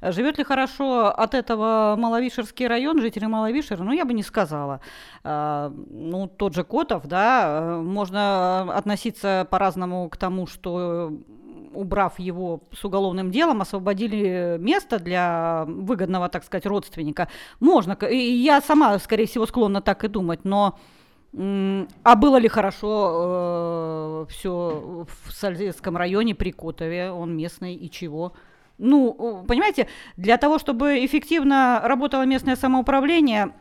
Э, 0.00 0.12
Живет 0.12 0.38
ли 0.38 0.44
хорошо 0.44 1.06
от 1.06 1.34
этого 1.34 1.96
Маловишерский 1.98 2.66
район, 2.66 3.00
жители 3.00 3.26
Маловишера? 3.26 3.82
Ну, 3.82 3.92
я 3.92 4.04
бы 4.04 4.14
не 4.14 4.22
сказала. 4.22 4.80
А, 5.24 5.72
Ну, 5.90 6.28
тот 6.28 6.54
же 6.54 6.64
Котов, 6.64 7.06
да, 7.06 7.46
э, 7.46 7.76
можно 7.80 8.72
относиться 8.74 9.46
по-разному 9.50 10.08
к 10.08 10.16
тому, 10.16 10.46
что 10.46 11.10
э, 11.10 11.16
убрав 11.74 12.18
его 12.18 12.60
с 12.72 12.84
уголовным 12.84 13.30
делом, 13.30 13.60
освободили 13.60 14.56
место 14.58 14.98
для 14.98 15.64
выгодного, 15.66 16.28
так 16.28 16.44
сказать, 16.44 16.66
родственника. 16.66 17.28
Можно, 17.60 17.92
и 17.92 18.16
я 18.16 18.60
сама, 18.60 18.98
скорее 18.98 19.26
всего, 19.26 19.46
склонна 19.46 19.82
так 19.82 20.04
и 20.04 20.08
думать, 20.08 20.44
но 20.44 20.78
а 21.34 22.16
было 22.16 22.38
ли 22.38 22.48
хорошо 22.48 24.26
все 24.30 25.06
в 25.26 25.32
Сальском 25.32 25.96
районе 25.98 26.34
при 26.34 26.50
Котове, 26.50 27.10
он 27.10 27.36
местный 27.36 27.74
и 27.74 27.90
чего? 27.90 28.32
Ну, 28.78 29.44
понимаете, 29.48 29.88
для 30.16 30.36
того, 30.36 30.58
чтобы 30.58 31.04
эффективно 31.04 31.80
работало 31.84 32.26
местное 32.26 32.56
самоуправление, 32.56 33.52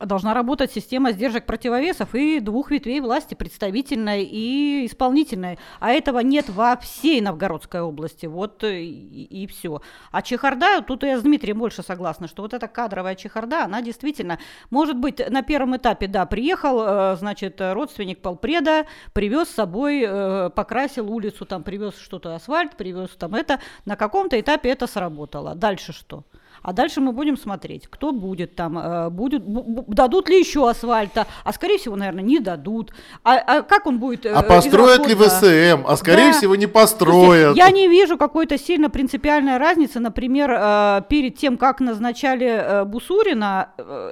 должна 0.00 0.34
работать 0.34 0.72
система 0.72 1.12
сдержек 1.12 1.46
противовесов 1.46 2.14
и 2.14 2.40
двух 2.40 2.70
ветвей 2.70 3.00
власти, 3.00 3.34
представительной 3.34 4.24
и 4.24 4.86
исполнительной. 4.86 5.58
А 5.80 5.90
этого 5.90 6.20
нет 6.20 6.48
во 6.48 6.76
всей 6.76 7.20
Новгородской 7.20 7.80
области. 7.80 8.26
Вот 8.26 8.64
э, 8.64 8.82
и, 8.82 9.46
все. 9.46 9.80
А 10.10 10.22
чехарда, 10.22 10.82
тут 10.82 11.02
я 11.02 11.18
с 11.18 11.22
Дмитрием 11.22 11.58
больше 11.58 11.82
согласна, 11.82 12.28
что 12.28 12.42
вот 12.42 12.54
эта 12.54 12.68
кадровая 12.68 13.14
чехарда, 13.14 13.64
она 13.64 13.82
действительно, 13.82 14.38
может 14.70 14.96
быть, 14.96 15.20
на 15.30 15.42
первом 15.42 15.76
этапе, 15.76 16.06
да, 16.06 16.26
приехал, 16.26 16.80
э, 16.80 17.16
значит, 17.16 17.60
родственник 17.60 18.20
полпреда, 18.20 18.86
привез 19.12 19.48
с 19.48 19.54
собой, 19.54 20.04
э, 20.06 20.50
покрасил 20.50 21.10
улицу, 21.10 21.46
там 21.46 21.62
привез 21.62 21.96
что-то 21.96 22.34
асфальт, 22.34 22.76
привез 22.76 23.10
там 23.18 23.34
это. 23.34 23.60
На 23.84 23.96
каком-то 23.96 24.38
этапе 24.38 24.70
это 24.70 24.86
сработало. 24.86 25.54
Дальше 25.54 25.92
что? 25.92 26.24
А 26.62 26.72
дальше 26.72 27.00
мы 27.00 27.12
будем 27.12 27.36
смотреть, 27.36 27.86
кто 27.88 28.12
будет 28.12 28.54
там, 28.56 28.78
э, 28.78 29.10
будет, 29.10 29.42
бу- 29.42 29.64
бу- 29.64 29.84
дадут 29.88 30.28
ли 30.28 30.38
еще 30.38 30.68
асфальта, 30.68 31.26
а 31.44 31.52
скорее 31.52 31.78
всего, 31.78 31.96
наверное, 31.96 32.22
не 32.24 32.38
дадут. 32.40 32.92
А, 33.24 33.36
а 33.36 33.62
как 33.62 33.86
он 33.86 33.98
будет? 33.98 34.26
э, 34.26 34.32
А 34.32 34.42
построят 34.42 35.06
ли? 35.06 35.14
ВСМ? 35.14 35.84
А 35.86 35.96
скорее 35.96 36.32
Да. 36.32 36.38
всего 36.38 36.56
не 36.56 36.66
построят. 36.66 37.56
Я 37.56 37.70
не 37.70 37.88
вижу 37.88 38.16
какой-то 38.18 38.58
сильно 38.58 38.90
принципиальной 38.90 39.58
разницы, 39.58 40.00
например, 40.00 40.50
э, 40.52 41.02
перед 41.08 41.36
тем, 41.36 41.56
как 41.56 41.80
назначали 41.80 42.84
Бусурина 42.84 43.70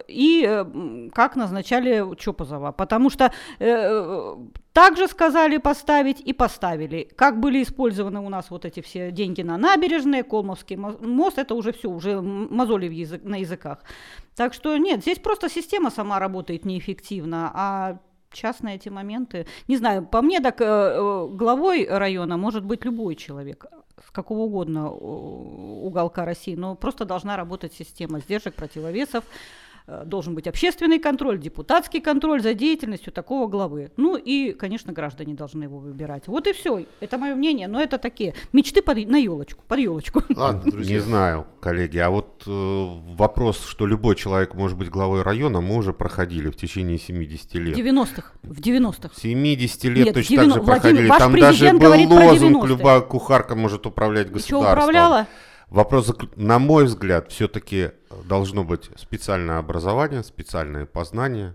и 0.08 0.64
как 1.14 1.36
назначали 1.36 2.04
Чопозова. 2.16 2.72
Потому 2.72 3.10
что 3.10 3.32
также 4.74 5.06
сказали 5.06 5.58
поставить 5.58 6.20
и 6.20 6.32
поставили. 6.32 7.08
Как 7.16 7.38
были 7.38 7.62
использованы 7.62 8.18
у 8.20 8.28
нас 8.28 8.50
вот 8.50 8.64
эти 8.64 8.80
все 8.80 9.12
деньги 9.12 9.40
на 9.40 9.56
набережные, 9.56 10.24
Колмовский 10.24 10.76
мо- 10.76 10.98
мост, 11.00 11.38
это 11.38 11.54
уже 11.54 11.72
все, 11.72 11.88
уже 11.88 12.20
мозоли 12.20 12.92
язык, 12.92 13.22
на 13.22 13.36
языках. 13.36 13.84
Так 14.34 14.52
что 14.52 14.76
нет, 14.76 15.02
здесь 15.02 15.20
просто 15.20 15.48
система 15.48 15.90
сама 15.90 16.18
работает 16.18 16.64
неэффективно, 16.64 17.52
а 17.54 17.98
частные 18.32 18.74
эти 18.74 18.88
моменты. 18.88 19.46
Не 19.68 19.76
знаю, 19.76 20.04
по 20.04 20.22
мне 20.22 20.40
так 20.40 20.60
э, 20.60 20.64
э, 20.64 21.28
главой 21.30 21.86
района 21.88 22.36
может 22.36 22.64
быть 22.64 22.84
любой 22.84 23.14
человек 23.14 23.66
с 24.04 24.10
какого 24.10 24.40
угодно 24.40 24.86
э, 24.86 24.90
уголка 24.90 26.24
России, 26.24 26.56
но 26.56 26.74
просто 26.74 27.04
должна 27.04 27.36
работать 27.36 27.72
система 27.74 28.18
сдержек, 28.18 28.54
противовесов, 28.54 29.22
должен 29.86 30.34
быть 30.34 30.46
общественный 30.46 30.98
контроль, 30.98 31.38
депутатский 31.38 32.00
контроль 32.00 32.40
за 32.42 32.54
деятельностью 32.54 33.12
такого 33.12 33.48
главы. 33.48 33.92
Ну 33.98 34.16
и, 34.16 34.52
конечно, 34.52 34.92
граждане 34.92 35.34
должны 35.34 35.64
его 35.64 35.78
выбирать. 35.78 36.26
Вот 36.26 36.46
и 36.46 36.52
все. 36.54 36.86
Это 37.00 37.18
мое 37.18 37.34
мнение, 37.34 37.68
но 37.68 37.80
это 37.80 37.98
такие 37.98 38.34
мечты 38.52 38.80
под, 38.80 38.96
на 39.06 39.16
елочку, 39.16 39.62
под 39.68 39.78
елочку. 39.78 40.22
Ладно, 40.34 40.70
друзья. 40.70 40.96
Не 40.96 41.00
знаю, 41.00 41.46
коллеги. 41.60 41.98
А 41.98 42.08
вот 42.08 42.44
э, 42.46 42.86
вопрос, 43.14 43.62
что 43.66 43.86
любой 43.86 44.16
человек 44.16 44.54
может 44.54 44.78
быть 44.78 44.88
главой 44.88 45.20
района, 45.22 45.60
мы 45.60 45.76
уже 45.76 45.92
проходили 45.92 46.48
в 46.48 46.56
течение 46.56 46.98
70 46.98 47.52
В 47.52 47.54
лет. 47.56 47.76
90-х, 47.76 48.32
в 48.42 48.60
90-х. 48.60 49.10
70 49.20 49.84
лет 49.84 50.04
Нет, 50.06 50.14
точно 50.14 50.36
90 50.36 50.54
так 50.54 50.64
же 50.64 50.64
Владимир, 50.64 50.80
проходили. 50.80 51.08
ваш 51.08 51.18
Там 51.18 51.38
даже 51.38 51.72
был 51.72 52.24
лозунг 52.24 52.64
90-е. 52.64 52.68
«Любая 52.68 53.00
кухарка 53.00 53.54
может 53.54 53.86
управлять 53.86 54.28
И 54.28 54.30
государством». 54.30 54.60
что, 54.62 54.72
управляла? 54.72 55.26
Вопрос, 55.68 56.14
на 56.36 56.58
мой 56.58 56.84
взгляд, 56.84 57.32
все-таки 57.32 57.90
должно 58.24 58.64
быть 58.64 58.90
специальное 58.96 59.58
образование, 59.58 60.22
специальное 60.22 60.86
познание 60.86 61.54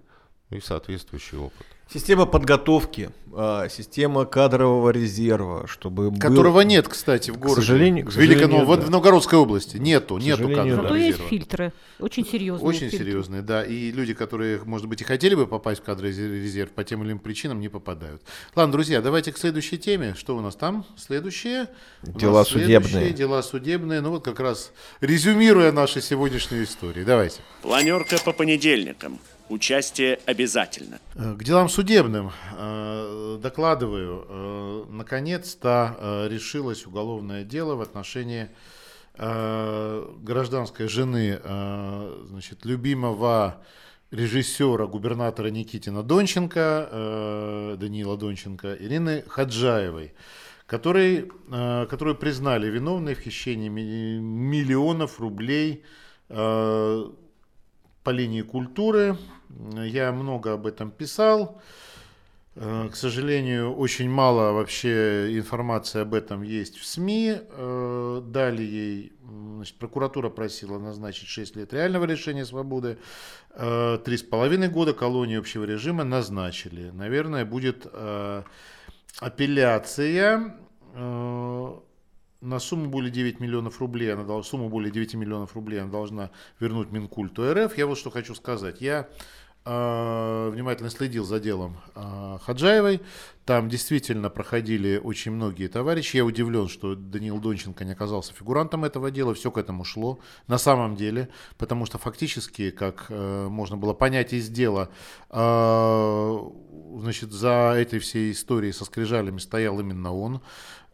и 0.51 0.59
соответствующий 0.59 1.37
опыт. 1.37 1.65
Система 1.91 2.27
подготовки, 2.27 3.09
а, 3.33 3.67
система 3.67 4.25
кадрового 4.25 4.91
резерва, 4.91 5.65
чтобы 5.67 6.11
был- 6.11 6.19
Которого 6.19 6.61
нет, 6.61 6.87
кстати, 6.87 7.31
в 7.31 7.37
городе. 7.39 7.61
сожалению- 7.61 8.05
к 8.05 8.11
в 8.11 8.15
Великой- 8.15 8.41
сожалению, 8.41 8.65
вот 8.67 8.79
да. 8.81 8.85
в 8.85 8.89
Новгородской 8.91 9.39
области. 9.39 9.77
Нету, 9.77 10.17
К 10.17 10.19
нету 10.19 10.37
сожалению, 10.43 10.75
кадрового 10.75 10.89
да. 10.89 10.95
есть 10.97 11.09
резерва. 11.17 11.29
фильтры, 11.29 11.73
очень 11.99 12.25
серьезные 12.27 12.67
Очень 12.67 12.79
фильтры. 12.91 12.97
серьезные, 12.99 13.41
да. 13.41 13.63
И 13.63 13.91
люди, 13.91 14.13
которые, 14.13 14.61
может 14.65 14.85
быть, 14.87 15.01
и 15.01 15.03
хотели 15.03 15.33
бы 15.33 15.47
попасть 15.47 15.81
в 15.81 15.83
кадровый 15.83 16.11
резерв, 16.11 16.69
по 16.71 16.83
тем 16.83 17.01
или 17.01 17.07
иным 17.09 17.19
причинам 17.19 17.59
не 17.59 17.69
попадают. 17.69 18.21
Ладно, 18.55 18.71
друзья, 18.71 19.01
давайте 19.01 19.31
к 19.31 19.39
следующей 19.39 19.79
теме. 19.79 20.13
Что 20.15 20.37
у 20.37 20.41
нас 20.41 20.55
там? 20.55 20.85
Следующее. 20.95 21.69
Дела 22.03 22.45
следующие 22.45 22.81
судебные. 22.81 23.13
Дела 23.13 23.41
судебные. 23.41 24.01
Ну 24.01 24.11
вот 24.11 24.23
как 24.23 24.39
раз 24.39 24.73
резюмируя 25.01 25.71
наши 25.71 26.01
сегодняшние 26.01 26.65
истории. 26.65 27.03
Давайте. 27.03 27.41
Планерка 27.63 28.17
по 28.23 28.31
понедельникам. 28.31 29.19
Участие 29.49 30.19
обязательно. 30.25 30.99
Э, 31.15 31.33
К 31.35 31.43
делам 31.43 31.69
судебным 31.69 32.31
э, 32.57 33.39
докладываю. 33.41 34.25
э, 34.29 34.85
Наконец-то 34.89 36.27
решилось 36.29 36.85
уголовное 36.85 37.43
дело 37.43 37.75
в 37.75 37.81
отношении 37.81 38.49
гражданской 39.17 40.87
жены 40.87 41.39
значит, 42.27 42.63
любимого 42.63 43.61
режиссера, 44.11 44.85
губернатора 44.87 45.49
Никитина 45.49 46.03
Донченко, 46.03 47.75
Даниила 47.77 48.15
Донченко, 48.15 48.75
Ирины 48.79 49.23
Хаджаевой, 49.27 50.13
который, 50.67 51.29
которую 51.89 52.15
признали 52.15 52.67
виновной 52.69 53.13
в 53.15 53.19
хищении 53.19 53.67
ми- 53.67 54.19
миллионов 54.21 55.19
рублей 55.19 55.83
по 56.29 57.11
линии 58.05 58.41
культуры. 58.41 59.17
Я 59.49 60.11
много 60.11 60.53
об 60.53 60.67
этом 60.67 60.91
писал. 60.91 61.61
Э, 62.55 62.89
К 62.91 62.95
сожалению, 62.95 63.73
очень 63.73 64.09
мало 64.09 64.51
вообще 64.51 65.37
информации 65.37 66.01
об 66.01 66.13
этом 66.13 66.41
есть 66.43 66.77
в 66.77 66.85
СМИ. 66.85 67.37
Э, 67.49 68.21
Дали 68.25 68.63
ей, 68.63 69.13
значит, 69.55 69.75
прокуратура 69.75 70.29
просила 70.29 70.77
назначить 70.77 71.27
6 71.27 71.55
лет 71.55 71.73
реального 71.73 72.05
лишения 72.05 72.45
свободы, 72.45 72.97
э, 73.51 73.99
три 74.03 74.17
с 74.17 74.23
половиной 74.23 74.69
года 74.69 74.93
колонии 74.93 75.37
общего 75.37 75.63
режима 75.63 76.03
назначили. 76.03 76.89
Наверное, 76.89 77.45
будет 77.45 77.87
э, 77.91 78.43
апелляция 79.19 80.55
э, 80.93 81.79
на 82.41 82.59
сумму 82.59 82.89
более 82.89 83.11
9 83.11 83.39
миллионов 83.39 83.79
рублей, 83.79 84.13
она 84.13 84.23
дол- 84.23 84.43
сумму 84.43 84.69
более 84.69 84.91
9 84.91 85.15
миллионов 85.15 85.55
рублей 85.55 85.81
она 85.81 85.91
должна 85.91 86.31
вернуть 86.59 86.91
Минкульту 86.91 87.53
РФ. 87.53 87.77
Я 87.77 87.85
вот 87.85 87.97
что 87.97 88.09
хочу 88.09 88.33
сказать. 88.33 88.79
Я 88.81 89.09
э, 89.65 90.49
внимательно 90.53 90.89
следил 90.89 91.25
за 91.25 91.39
делом 91.39 91.77
э, 91.95 92.37
Хаджаевой. 92.41 93.01
Там 93.45 93.67
действительно 93.67 94.29
проходили 94.29 95.01
очень 95.03 95.31
многие 95.31 95.67
товарищи. 95.67 96.17
Я 96.17 96.25
удивлен, 96.25 96.69
что 96.69 96.95
Даниил 96.95 97.39
Донченко 97.39 97.83
не 97.83 97.91
оказался 97.91 98.33
фигурантом 98.33 98.85
этого 98.85 99.11
дела. 99.11 99.33
Все 99.33 99.51
к 99.51 99.57
этому 99.57 99.83
шло. 99.83 100.19
На 100.47 100.57
самом 100.57 100.95
деле. 100.95 101.29
Потому 101.57 101.85
что 101.85 101.97
фактически, 101.97 102.71
как 102.71 103.07
э, 103.09 103.47
можно 103.49 103.75
было 103.75 103.93
понять 103.93 104.33
из 104.33 104.49
дела, 104.49 104.89
э, 105.29 106.39
значит, 106.99 107.31
за 107.31 107.73
этой 107.75 107.99
всей 107.99 108.31
историей 108.31 108.71
со 108.71 108.85
скрижалями 108.85 109.39
стоял 109.39 109.79
именно 109.79 110.13
он. 110.15 110.41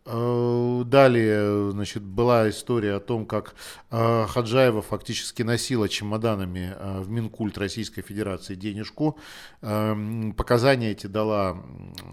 Э, 0.05 0.83
Далее, 0.85 1.71
значит, 1.71 2.03
была 2.03 2.49
история 2.49 2.95
о 2.95 2.99
том, 2.99 3.25
как 3.25 3.55
э, 3.89 4.25
Хаджаева 4.27 4.81
фактически 4.83 5.41
носила 5.41 5.89
чемоданами 5.89 6.75
э, 6.77 7.01
в 7.01 7.09
Минкульт 7.09 7.57
Российской 7.57 8.03
Федерации 8.03 8.53
денежку. 8.55 9.17
Эм, 9.61 10.33
Показания 10.33 10.91
эти 10.91 11.07
дала 11.07 11.57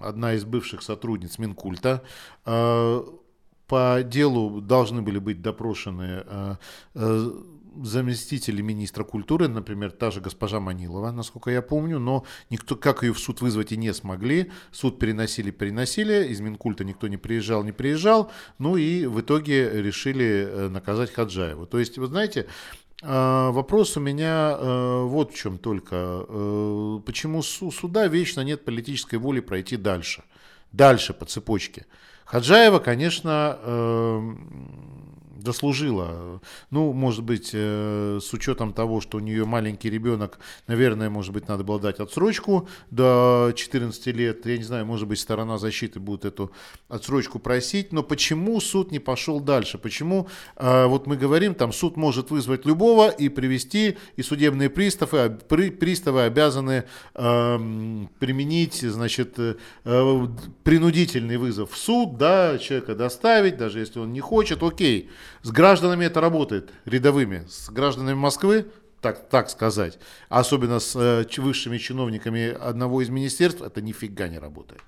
одна 0.02 0.32
из 0.34 0.44
бывших 0.44 0.82
сотрудниц 0.82 1.38
Минкульта. 1.38 2.02
По 2.44 4.02
делу 4.02 4.60
должны 4.60 5.02
были 5.02 5.18
быть 5.18 5.40
допрошены 5.40 6.24
заместители 7.82 8.62
министра 8.62 9.04
культуры, 9.04 9.48
например, 9.48 9.90
та 9.92 10.10
же 10.10 10.20
госпожа 10.20 10.60
Манилова, 10.60 11.10
насколько 11.10 11.50
я 11.50 11.62
помню, 11.62 11.98
но 11.98 12.24
никто, 12.50 12.76
как 12.76 13.02
ее 13.02 13.12
в 13.12 13.18
суд 13.18 13.40
вызвать 13.40 13.72
и 13.72 13.76
не 13.76 13.92
смогли. 13.94 14.50
Суд 14.70 14.98
переносили, 14.98 15.50
переносили, 15.50 16.28
из 16.28 16.40
Минкульта 16.40 16.84
никто 16.84 17.08
не 17.08 17.16
приезжал, 17.16 17.64
не 17.64 17.72
приезжал, 17.72 18.30
ну 18.58 18.76
и 18.76 19.06
в 19.06 19.20
итоге 19.20 19.70
решили 19.82 20.46
э, 20.48 20.68
наказать 20.68 21.12
Хаджаеву. 21.12 21.66
То 21.66 21.78
есть, 21.78 21.98
вы 21.98 22.06
знаете, 22.06 22.46
э, 23.02 23.50
Вопрос 23.52 23.96
у 23.96 24.00
меня 24.00 24.56
э, 24.58 25.02
вот 25.04 25.32
в 25.32 25.36
чем 25.36 25.58
только. 25.58 26.24
Почему 27.04 27.42
суда 27.42 28.06
вечно 28.06 28.42
нет 28.42 28.64
политической 28.64 29.16
воли 29.16 29.40
пройти 29.40 29.76
дальше? 29.76 30.22
Дальше 30.72 31.12
по 31.12 31.26
цепочке. 31.26 31.86
Хаджаева, 32.24 32.78
конечно, 32.78 33.58
заслужила. 35.38 36.40
Ну, 36.70 36.92
может 36.92 37.22
быть, 37.24 37.50
э, 37.52 38.18
с 38.22 38.32
учетом 38.32 38.72
того, 38.72 39.00
что 39.00 39.18
у 39.18 39.20
нее 39.20 39.44
маленький 39.44 39.90
ребенок, 39.90 40.38
наверное, 40.66 41.10
может 41.10 41.32
быть, 41.32 41.48
надо 41.48 41.64
было 41.64 41.80
дать 41.80 42.00
отсрочку 42.00 42.68
до 42.90 43.52
14 43.54 44.06
лет. 44.08 44.46
Я 44.46 44.58
не 44.58 44.64
знаю, 44.64 44.86
может 44.86 45.08
быть, 45.08 45.20
сторона 45.20 45.58
защиты 45.58 46.00
будет 46.00 46.24
эту 46.24 46.52
отсрочку 46.88 47.38
просить. 47.38 47.92
Но 47.92 48.02
почему 48.02 48.60
суд 48.60 48.90
не 48.90 48.98
пошел 48.98 49.40
дальше? 49.40 49.78
Почему, 49.78 50.28
э, 50.56 50.86
вот 50.86 51.06
мы 51.06 51.16
говорим, 51.16 51.54
там 51.54 51.72
суд 51.72 51.96
может 51.96 52.30
вызвать 52.30 52.66
любого 52.66 53.08
и 53.08 53.28
привести, 53.28 53.96
и 54.16 54.22
судебные 54.22 54.70
приставы, 54.70 55.18
а 55.18 55.30
при, 55.30 55.70
приставы 55.70 56.22
обязаны 56.22 56.84
э, 57.14 58.06
применить, 58.18 58.80
значит, 58.80 59.38
э, 59.38 59.54
принудительный 60.62 61.36
вызов 61.36 61.72
в 61.72 61.76
суд, 61.76 62.16
да, 62.16 62.58
человека 62.58 62.94
доставить, 62.94 63.56
даже 63.56 63.80
если 63.80 63.98
он 63.98 64.12
не 64.12 64.20
хочет, 64.20 64.62
окей. 64.62 65.10
С 65.42 65.50
гражданами 65.50 66.04
это 66.04 66.20
работает, 66.20 66.70
рядовыми. 66.84 67.46
С 67.48 67.70
гражданами 67.70 68.14
Москвы, 68.14 68.66
так, 69.00 69.28
так 69.28 69.50
сказать, 69.50 69.98
особенно 70.28 70.78
с 70.78 70.94
э, 70.94 71.24
высшими 71.40 71.78
чиновниками 71.78 72.52
одного 72.52 73.02
из 73.02 73.08
министерств, 73.08 73.62
это 73.62 73.80
нифига 73.80 74.28
не 74.28 74.38
работает. 74.38 74.82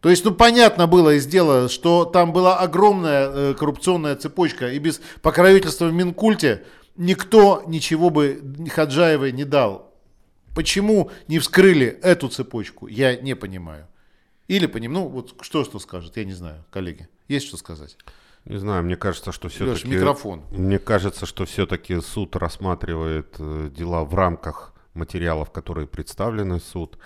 То 0.00 0.08
есть, 0.08 0.24
ну, 0.24 0.34
понятно 0.34 0.88
было 0.88 1.14
из 1.14 1.26
дела, 1.26 1.68
что 1.68 2.04
там 2.04 2.32
была 2.32 2.58
огромная 2.58 3.30
э, 3.30 3.54
коррупционная 3.54 4.16
цепочка, 4.16 4.70
и 4.70 4.78
без 4.78 5.00
покровительства 5.22 5.86
в 5.86 5.92
Минкульте 5.92 6.64
никто 6.96 7.62
ничего 7.66 8.10
бы 8.10 8.42
Хаджаевой 8.74 9.30
не 9.32 9.44
дал. 9.44 9.94
Почему 10.54 11.10
не 11.28 11.38
вскрыли 11.38 11.86
эту 12.02 12.28
цепочку, 12.28 12.88
я 12.88 13.16
не 13.16 13.34
понимаю. 13.34 13.86
Или 14.48 14.66
понимаю, 14.66 15.04
ну, 15.04 15.08
вот 15.08 15.34
что, 15.40 15.64
что 15.64 15.78
скажет, 15.78 16.16
я 16.16 16.24
не 16.24 16.34
знаю, 16.34 16.64
коллеги. 16.70 17.08
Есть 17.28 17.46
что 17.46 17.56
сказать? 17.56 17.96
Не 18.44 18.56
знаю, 18.56 18.82
мне 18.84 18.96
кажется, 18.96 19.30
что 19.30 19.48
все-таки... 19.48 19.88
микрофон. 19.88 20.42
Мне 20.50 20.78
кажется, 20.78 21.26
что 21.26 21.44
все-таки 21.44 22.00
суд 22.00 22.34
рассматривает 22.36 23.36
э, 23.38 23.70
дела 23.74 24.04
в 24.04 24.14
рамках 24.14 24.72
материалов, 24.94 25.50
которые 25.50 25.86
представлены 25.86 26.58
в 26.58 26.64
суд. 26.64 26.98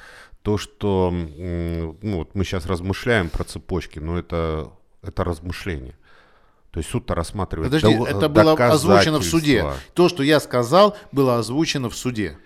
То, 0.42 0.58
что 0.58 1.10
ну, 1.12 1.96
вот 2.02 2.34
мы 2.34 2.44
сейчас 2.44 2.66
размышляем 2.66 3.28
про 3.28 3.44
цепочки, 3.44 3.98
но 3.98 4.18
это, 4.18 4.72
это 5.02 5.24
размышление. 5.24 5.96
То 6.70 6.78
есть 6.78 6.90
суд-то 6.90 7.14
рассматривает 7.14 7.72
Подожди, 7.72 7.96
до, 7.96 8.06
это 8.06 8.28
было 8.28 8.52
озвучено 8.52 9.18
в 9.18 9.24
суде. 9.24 9.64
То, 9.94 10.08
что 10.08 10.22
я 10.22 10.40
сказал, 10.40 10.96
было 11.10 11.38
озвучено 11.38 11.90
в 11.90 11.96
суде. 11.96 12.38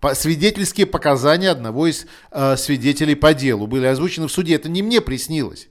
По, 0.00 0.14
свидетельские 0.14 0.86
показания 0.86 1.50
одного 1.50 1.86
из 1.86 2.06
э, 2.30 2.56
свидетелей 2.56 3.14
по 3.14 3.34
делу 3.34 3.66
были 3.66 3.86
озвучены 3.86 4.26
в 4.26 4.32
суде. 4.32 4.54
Это 4.54 4.68
не 4.68 4.82
мне 4.82 5.00
приснилось. 5.00 5.68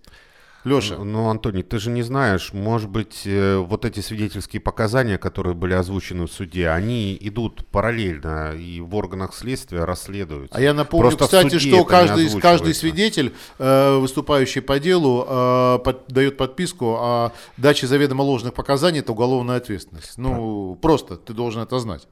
Леша. 0.68 0.98
Ну, 0.98 1.30
Антоний, 1.30 1.64
ты 1.64 1.80
же 1.80 1.90
не 1.90 2.04
знаешь, 2.04 2.54
может 2.54 2.90
быть, 2.90 3.22
э, 3.26 3.58
вот 3.58 3.86
эти 3.86 4.00
свидетельские 4.00 4.60
показания, 4.60 5.18
которые 5.18 5.56
были 5.56 5.74
озвучены 5.74 6.28
в 6.28 6.32
суде, 6.32 6.70
они 6.70 7.18
идут 7.20 7.66
параллельно 7.68 8.54
и 8.54 8.82
в 8.82 8.94
органах 8.96 9.34
следствия 9.34 9.86
расследуются. 9.86 10.56
А 10.56 10.62
я 10.62 10.74
напомню, 10.74 11.10
Просто 11.10 11.26
кстати, 11.26 11.58
что 11.58 11.84
каждый, 11.86 12.40
каждый 12.40 12.74
свидетель, 12.74 13.34
э, 13.60 13.98
выступающий 13.98 14.62
по 14.62 14.80
делу, 14.80 15.26
э, 15.28 15.80
под, 15.84 16.08
дает 16.08 16.38
подписку 16.38 16.98
о 17.00 17.32
даче 17.58 17.88
заведомо 17.88 18.22
ложных 18.22 18.54
показаний, 18.54 19.00
это 19.00 19.14
уголовная 19.14 19.58
ответственность. 19.58 20.18
Ну, 20.18 20.74
да. 20.76 20.82
просто 20.82 21.18
ты 21.18 21.34
должен 21.34 21.62
это 21.62 21.80
знать. 21.80 22.08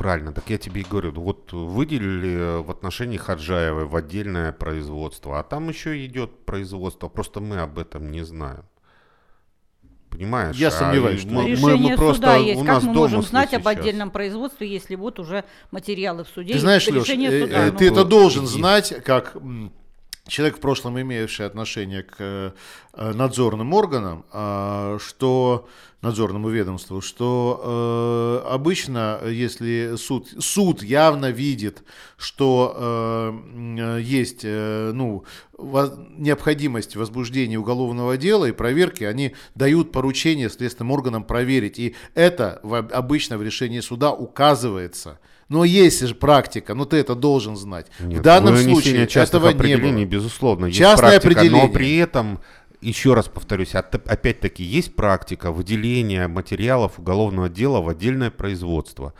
Правильно, 0.00 0.32
так 0.32 0.48
я 0.48 0.56
тебе 0.56 0.80
и 0.80 0.84
говорю, 0.84 1.12
вот 1.12 1.52
выделили 1.52 2.62
в 2.62 2.70
отношении 2.70 3.18
Хаджаевой 3.18 3.84
в 3.84 3.94
отдельное 3.94 4.50
производство, 4.50 5.38
а 5.38 5.42
там 5.42 5.68
еще 5.68 6.06
идет 6.06 6.46
производство, 6.46 7.08
просто 7.08 7.40
мы 7.40 7.58
об 7.58 7.78
этом 7.78 8.10
не 8.10 8.22
знаем. 8.22 8.64
Понимаешь? 10.08 10.56
Я 10.56 10.68
а 10.68 10.70
сомневаюсь, 10.70 11.20
что 11.20 11.30
мы, 11.30 11.50
решение 11.50 11.76
мы, 11.76 11.90
мы 11.90 11.96
просто, 11.98 12.14
суда 12.14 12.36
есть. 12.36 12.64
Как 12.64 12.82
мы 12.82 12.94
можем 12.94 13.22
знать 13.22 13.50
сейчас. 13.50 13.60
об 13.60 13.68
отдельном 13.68 14.10
производстве, 14.10 14.72
если 14.72 14.94
вот 14.94 15.18
уже 15.18 15.44
материалы 15.70 16.24
в 16.24 16.28
суде? 16.28 16.54
Ты 16.54 16.60
знаешь, 16.60 16.88
Леш, 16.88 17.06
э, 17.06 17.42
суда, 17.42 17.66
э, 17.66 17.70
ну, 17.70 17.76
ты 17.76 17.88
это 17.88 18.04
должен 18.06 18.46
знать, 18.46 19.04
как 19.04 19.36
человек 20.30 20.56
в 20.56 20.60
прошлом 20.60 21.00
имеющий 21.00 21.42
отношение 21.42 22.02
к 22.02 22.16
э, 22.18 22.52
надзорным 22.94 23.74
органам, 23.74 24.24
а, 24.32 24.98
что 25.00 25.68
надзорному 26.00 26.48
ведомству, 26.48 27.02
что 27.02 28.42
э, 28.46 28.48
обычно, 28.48 29.20
если 29.26 29.96
суд, 29.96 30.28
суд 30.38 30.82
явно 30.82 31.30
видит, 31.30 31.82
что 32.16 32.74
э, 32.74 34.00
есть 34.00 34.44
ну, 34.44 35.24
необходимость 36.16 36.96
возбуждения 36.96 37.58
уголовного 37.58 38.16
дела 38.16 38.46
и 38.46 38.52
проверки, 38.52 39.04
они 39.04 39.34
дают 39.54 39.92
поручение 39.92 40.48
следственным 40.48 40.92
органам 40.92 41.24
проверить. 41.24 41.78
И 41.78 41.94
это 42.14 42.60
обычно 42.62 43.36
в 43.36 43.42
решении 43.42 43.80
суда 43.80 44.12
указывается. 44.12 45.18
Но 45.50 45.64
есть 45.64 46.06
же 46.06 46.14
практика, 46.14 46.74
но 46.74 46.84
ты 46.84 46.96
это 46.98 47.16
должен 47.16 47.56
знать. 47.56 47.88
Нет, 47.98 48.20
в 48.20 48.22
данном 48.22 48.56
случае 48.56 49.04
этого 49.04 49.50
не 49.50 49.76
было. 49.76 50.04
безусловно, 50.04 50.66
есть 50.66 50.78
Частное 50.78 51.20
практика, 51.20 51.40
определение. 51.40 51.66
но 51.66 51.72
при 51.72 51.96
этом 51.96 52.40
еще 52.80 53.14
раз 53.14 53.26
повторюсь, 53.26 53.74
опять-таки 53.74 54.62
есть 54.62 54.94
практика 54.94 55.50
выделения 55.50 56.28
материалов 56.28 57.00
уголовного 57.00 57.48
дела 57.48 57.80
в 57.80 57.88
отдельное 57.88 58.30
производство. 58.30 59.12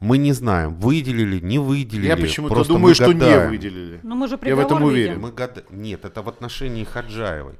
Мы 0.00 0.16
не 0.16 0.32
знаем, 0.32 0.74
выделили, 0.74 1.38
не 1.38 1.58
выделили. 1.58 2.06
Я 2.06 2.16
почему-то 2.16 2.64
думаю, 2.64 2.94
что 2.94 3.12
не 3.12 3.48
выделили. 3.48 4.00
Но 4.02 4.14
мы 4.14 4.26
же 4.26 4.38
Я 4.42 4.56
в 4.56 4.58
этом 4.58 4.82
уверен. 4.82 5.20
Мы 5.20 5.32
гад... 5.32 5.70
Нет, 5.70 6.06
это 6.06 6.22
в 6.22 6.30
отношении 6.30 6.84
Хаджаевой. 6.84 7.58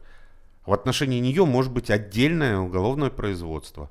В 0.65 0.73
отношении 0.73 1.21
нее 1.21 1.45
может 1.45 1.73
быть 1.73 1.91
отдельное 1.91 2.59
уголовное 2.59 3.11
производство. 3.11 3.91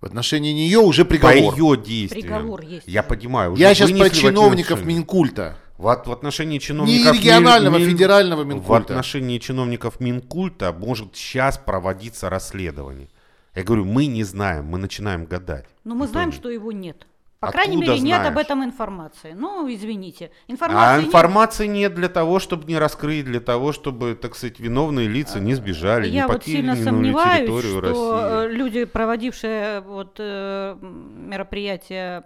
В 0.00 0.06
отношении 0.06 0.52
нее 0.52 0.78
уже 0.78 1.04
приговор. 1.04 1.54
По 1.54 1.58
ее 1.58 1.76
действиям. 1.76 2.22
Приговор 2.22 2.62
есть. 2.62 2.88
Я 2.88 3.02
понимаю. 3.02 3.52
Уже 3.52 3.62
Я 3.62 3.74
сейчас 3.74 3.90
про 3.90 4.08
чиновников 4.08 4.84
Минкульта. 4.84 5.56
В, 5.76 5.84
в 5.84 6.12
отношении 6.12 6.58
чиновников... 6.58 7.14
Не 7.14 7.18
регионального, 7.18 7.78
Мин, 7.78 7.90
федерального 7.90 8.44
Минкульта. 8.44 8.70
В 8.70 8.74
отношении 8.74 9.38
чиновников 9.38 10.00
Минкульта 10.00 10.72
может 10.72 11.16
сейчас 11.16 11.58
проводиться 11.58 12.30
расследование. 12.30 13.08
Я 13.54 13.62
говорю, 13.62 13.84
мы 13.84 14.06
не 14.06 14.24
знаем, 14.24 14.66
мы 14.66 14.78
начинаем 14.78 15.26
гадать. 15.26 15.66
Но 15.84 15.94
мы 15.94 16.06
знаем, 16.06 16.32
что 16.32 16.50
его 16.50 16.72
нет. 16.72 17.06
По 17.40 17.48
Откуда 17.48 17.62
крайней 17.62 17.80
мере, 17.80 17.96
знаешь? 17.96 18.02
нет 18.02 18.26
об 18.26 18.36
этом 18.36 18.62
информации. 18.62 19.32
Ну, 19.32 19.66
извините. 19.72 20.30
Информации 20.46 21.02
а 21.02 21.06
информации 21.06 21.66
нет. 21.66 21.76
нет 21.76 21.94
для 21.94 22.10
того, 22.10 22.38
чтобы 22.38 22.66
не 22.66 22.76
раскрыть, 22.76 23.24
для 23.24 23.40
того, 23.40 23.72
чтобы, 23.72 24.14
так 24.14 24.36
сказать, 24.36 24.60
виновные 24.60 25.08
лица 25.08 25.40
не 25.40 25.54
сбежали, 25.54 26.06
Я 26.06 26.26
не 26.26 26.32
вот 26.32 26.44
сильно 26.44 26.76
сомневаюсь, 26.76 27.38
территорию 27.38 27.70
что 27.70 27.80
России. 27.80 28.44
Э, 28.44 28.52
люди, 28.52 28.84
проводившие 28.84 29.80
вот, 29.80 30.16
э, 30.18 30.76
мероприятие 30.82 32.24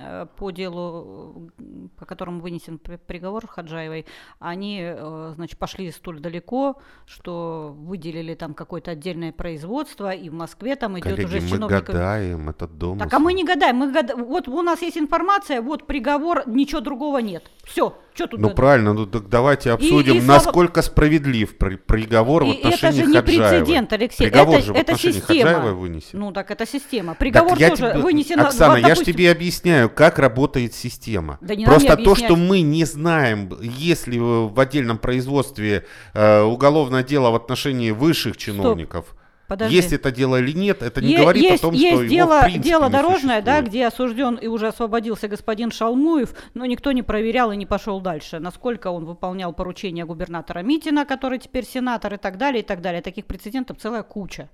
э, 0.00 0.26
по 0.36 0.52
делу, 0.52 1.50
по 1.98 2.06
которому 2.06 2.40
вынесен 2.40 2.78
приговор 2.78 3.48
Хаджаевой, 3.48 4.06
они, 4.38 4.94
значит, 5.34 5.58
пошли 5.58 5.90
столь 5.90 6.20
далеко, 6.20 6.80
что 7.04 7.74
выделили 7.76 8.34
там 8.34 8.54
какое-то 8.54 8.92
отдельное 8.92 9.32
производство, 9.32 10.12
и 10.12 10.28
в 10.28 10.34
Москве 10.34 10.76
там 10.76 11.00
идет 11.00 11.16
Коллеги, 11.16 11.24
уже 11.24 11.40
мы 11.40 11.48
чиновников... 11.48 11.86
гадаем, 11.88 12.48
это 12.48 12.68
дом. 12.68 12.98
Так, 13.00 13.12
а 13.12 13.18
мы 13.18 13.32
не 13.32 13.44
гадаем, 13.44 13.74
мы 13.74 13.90
гад... 13.90 14.14
вот 14.16 14.51
у 14.58 14.62
нас 14.62 14.82
есть 14.82 14.96
информация, 14.96 15.60
вот 15.60 15.86
приговор, 15.86 16.42
ничего 16.46 16.80
другого 16.80 17.18
нет. 17.18 17.50
Все, 17.64 17.96
что 18.14 18.26
тут? 18.26 18.40
Ну 18.40 18.48
это? 18.48 18.56
правильно, 18.56 18.92
ну 18.92 19.06
так 19.06 19.28
давайте 19.28 19.70
обсудим, 19.70 20.14
и, 20.14 20.18
и 20.18 20.20
насколько 20.20 20.82
слава... 20.82 20.92
справедлив 20.92 21.56
при, 21.56 21.76
приговор 21.76 22.44
и 22.44 22.46
в 22.46 22.50
отношении 22.56 23.00
Это 23.00 23.06
же 23.06 23.14
не 23.14 23.22
прецедент, 23.22 23.92
Алексей, 23.92 24.24
приговор 24.24 24.56
это, 24.56 24.66
же 24.66 24.72
в 24.72 24.76
это 24.76 24.98
система. 24.98 25.50
Хаджаева 25.50 25.74
вынесен. 25.74 26.18
Ну 26.18 26.32
так 26.32 26.50
это 26.50 26.66
система. 26.66 27.14
Приговор 27.14 27.58
так 27.58 27.70
тоже 27.76 27.92
тебе... 27.92 28.02
вынесен. 28.02 28.40
Оксана, 28.40 28.74
вот, 28.74 28.82
допустим... 28.82 28.88
я 28.88 28.94
же 28.94 29.04
тебе 29.04 29.30
объясняю, 29.30 29.90
как 29.90 30.18
работает 30.18 30.74
система. 30.74 31.38
Да 31.40 31.54
не 31.54 31.64
Просто 31.64 31.96
то, 31.96 32.14
что 32.14 32.36
мы 32.36 32.60
не 32.62 32.84
знаем, 32.84 33.50
если 33.60 34.18
в 34.18 34.58
отдельном 34.58 34.98
производстве 34.98 35.86
э, 36.14 36.42
уголовное 36.42 37.02
дело 37.02 37.30
в 37.30 37.36
отношении 37.36 37.90
высших 37.90 38.36
чиновников. 38.36 39.06
Стоп 39.06 39.21
Подожди. 39.48 39.74
Есть 39.76 39.92
это 39.92 40.10
дело 40.10 40.36
или 40.40 40.52
нет, 40.52 40.82
это 40.82 41.00
не 41.02 41.12
Е- 41.12 41.18
говорит 41.18 41.42
есть, 41.42 41.62
о 41.62 41.66
том, 41.66 41.74
есть 41.74 41.92
что 41.92 42.02
его 42.02 42.10
дело, 42.10 42.38
в 42.38 42.44
принципе 42.44 42.64
дело 42.64 42.84
не 42.86 42.90
дорожное, 42.90 43.42
да, 43.42 43.52
существует. 43.56 43.68
где 43.68 43.86
осужден 43.86 44.34
и 44.36 44.46
уже 44.46 44.68
освободился 44.68 45.28
господин 45.28 45.70
Шалмуев, 45.70 46.34
но 46.54 46.64
никто 46.64 46.92
не 46.92 47.02
проверял 47.02 47.52
и 47.52 47.56
не 47.56 47.66
пошел 47.66 48.00
дальше, 48.00 48.38
насколько 48.38 48.90
он 48.90 49.04
выполнял 49.04 49.52
поручения 49.52 50.04
губернатора 50.06 50.60
Митина, 50.60 51.04
который 51.04 51.38
теперь 51.38 51.64
сенатор 51.66 52.14
и 52.14 52.16
так 52.16 52.38
далее, 52.38 52.62
и 52.62 52.66
так 52.66 52.80
далее. 52.80 53.02
Таких 53.02 53.26
прецедентов 53.26 53.78
целая 53.78 54.02
куча. 54.02 54.48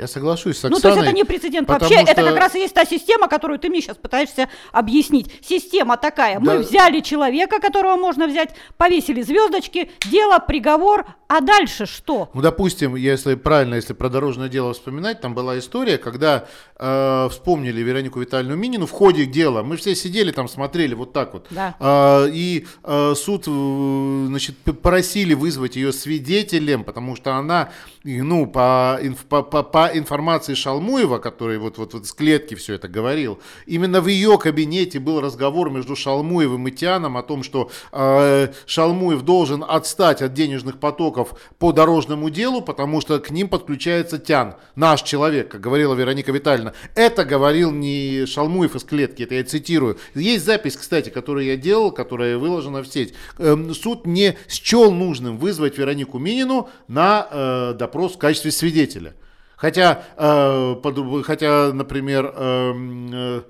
Я 0.00 0.06
соглашусь 0.08 0.56
с 0.58 0.62
ну, 0.62 0.76
Оксаной. 0.76 0.80
то 0.80 0.88
есть 0.88 1.02
это 1.08 1.12
не 1.14 1.24
прецедент 1.24 1.68
вообще, 1.68 1.96
это 1.96 2.12
что- 2.22 2.30
как 2.30 2.36
раз 2.38 2.54
и 2.54 2.60
есть 2.60 2.72
та 2.72 2.86
система, 2.86 3.28
которую 3.28 3.58
ты 3.58 3.68
мне 3.68 3.82
сейчас 3.82 3.98
пытаешься 3.98 4.48
объяснить. 4.72 5.30
Система 5.46 5.98
такая. 5.98 6.40
Мы 6.40 6.46
Да. 6.54 6.58
взяли 6.60 7.00
человека, 7.00 7.60
которого 7.60 7.96
можно 7.96 8.26
взять, 8.26 8.54
повесили 8.78 9.20
звездочки, 9.20 9.90
дело, 10.10 10.38
приговор, 10.38 11.04
а 11.28 11.40
дальше 11.42 11.84
что? 11.84 12.30
Ну, 12.32 12.40
допустим, 12.40 12.96
если 12.96 13.34
правильно, 13.34 13.74
если 13.74 13.92
про 13.92 14.08
дорожное 14.08 14.48
дело 14.48 14.72
вспоминать, 14.72 15.20
там 15.20 15.34
была 15.34 15.58
история, 15.58 15.98
когда 15.98 16.46
э, 16.78 17.28
вспомнили 17.30 17.82
Веронику 17.82 18.20
Витальевну 18.20 18.56
Минину 18.56 18.86
в 18.86 18.90
ходе 18.90 19.26
дела. 19.26 19.62
Мы 19.62 19.76
все 19.76 19.94
сидели 19.94 20.32
там, 20.32 20.48
смотрели 20.48 20.94
вот 20.94 21.12
так 21.12 21.34
вот. 21.34 21.46
Да. 21.50 21.74
А, 21.78 22.24
и 22.26 22.66
э, 22.84 23.14
суд, 23.16 23.44
э, 23.46 24.24
значит, 24.28 24.56
п- 24.56 24.72
просили 24.72 25.34
вызвать 25.34 25.76
ее 25.76 25.92
свидетелем, 25.92 26.84
потому 26.84 27.16
что 27.16 27.34
она, 27.34 27.68
ну, 28.02 28.46
по, 28.46 28.98
по- 29.28 29.42
по 29.42 29.89
информации 29.92 30.54
Шалмуева, 30.54 31.18
который 31.18 31.58
вот, 31.58 31.78
вот, 31.78 31.94
вот 31.94 32.06
с 32.06 32.12
клетки 32.12 32.54
все 32.54 32.74
это 32.74 32.88
говорил, 32.88 33.40
именно 33.66 34.00
в 34.00 34.06
ее 34.06 34.38
кабинете 34.38 34.98
был 34.98 35.20
разговор 35.20 35.70
между 35.70 35.96
Шалмуевым 35.96 36.68
и 36.68 36.70
Тианом 36.70 37.16
о 37.16 37.22
том, 37.22 37.42
что 37.42 37.70
э, 37.92 38.48
Шалмуев 38.66 39.22
должен 39.22 39.64
отстать 39.66 40.22
от 40.22 40.34
денежных 40.34 40.78
потоков 40.78 41.34
по 41.58 41.72
дорожному 41.72 42.30
делу, 42.30 42.62
потому 42.62 43.00
что 43.00 43.18
к 43.18 43.30
ним 43.30 43.48
подключается 43.48 44.18
Тян, 44.18 44.56
наш 44.74 45.02
человек, 45.02 45.50
как 45.50 45.60
говорила 45.60 45.94
Вероника 45.94 46.32
Витальевна. 46.32 46.72
Это 46.94 47.24
говорил 47.24 47.70
не 47.70 48.26
Шалмуев 48.26 48.76
из 48.76 48.84
клетки, 48.84 49.22
это 49.22 49.34
я 49.34 49.44
цитирую. 49.44 49.98
Есть 50.14 50.44
запись, 50.44 50.76
кстати, 50.76 51.10
которую 51.10 51.46
я 51.46 51.56
делал, 51.56 51.90
которая 51.92 52.38
выложена 52.38 52.82
в 52.82 52.86
сеть. 52.86 53.14
Эм, 53.38 53.74
Суд 53.74 54.06
не 54.06 54.36
счел 54.48 54.90
нужным 54.92 55.38
вызвать 55.38 55.78
Веронику 55.78 56.18
Минину 56.18 56.68
на 56.88 57.26
э, 57.30 57.74
допрос 57.78 58.14
в 58.14 58.18
качестве 58.18 58.50
свидетеля. 58.50 59.14
Хотя, 59.60 60.02
э, 60.16 60.74
под- 60.82 61.26
хотя 61.26 61.72
например, 61.74 62.32
эм, 62.34 63.10
э, 63.12 63.42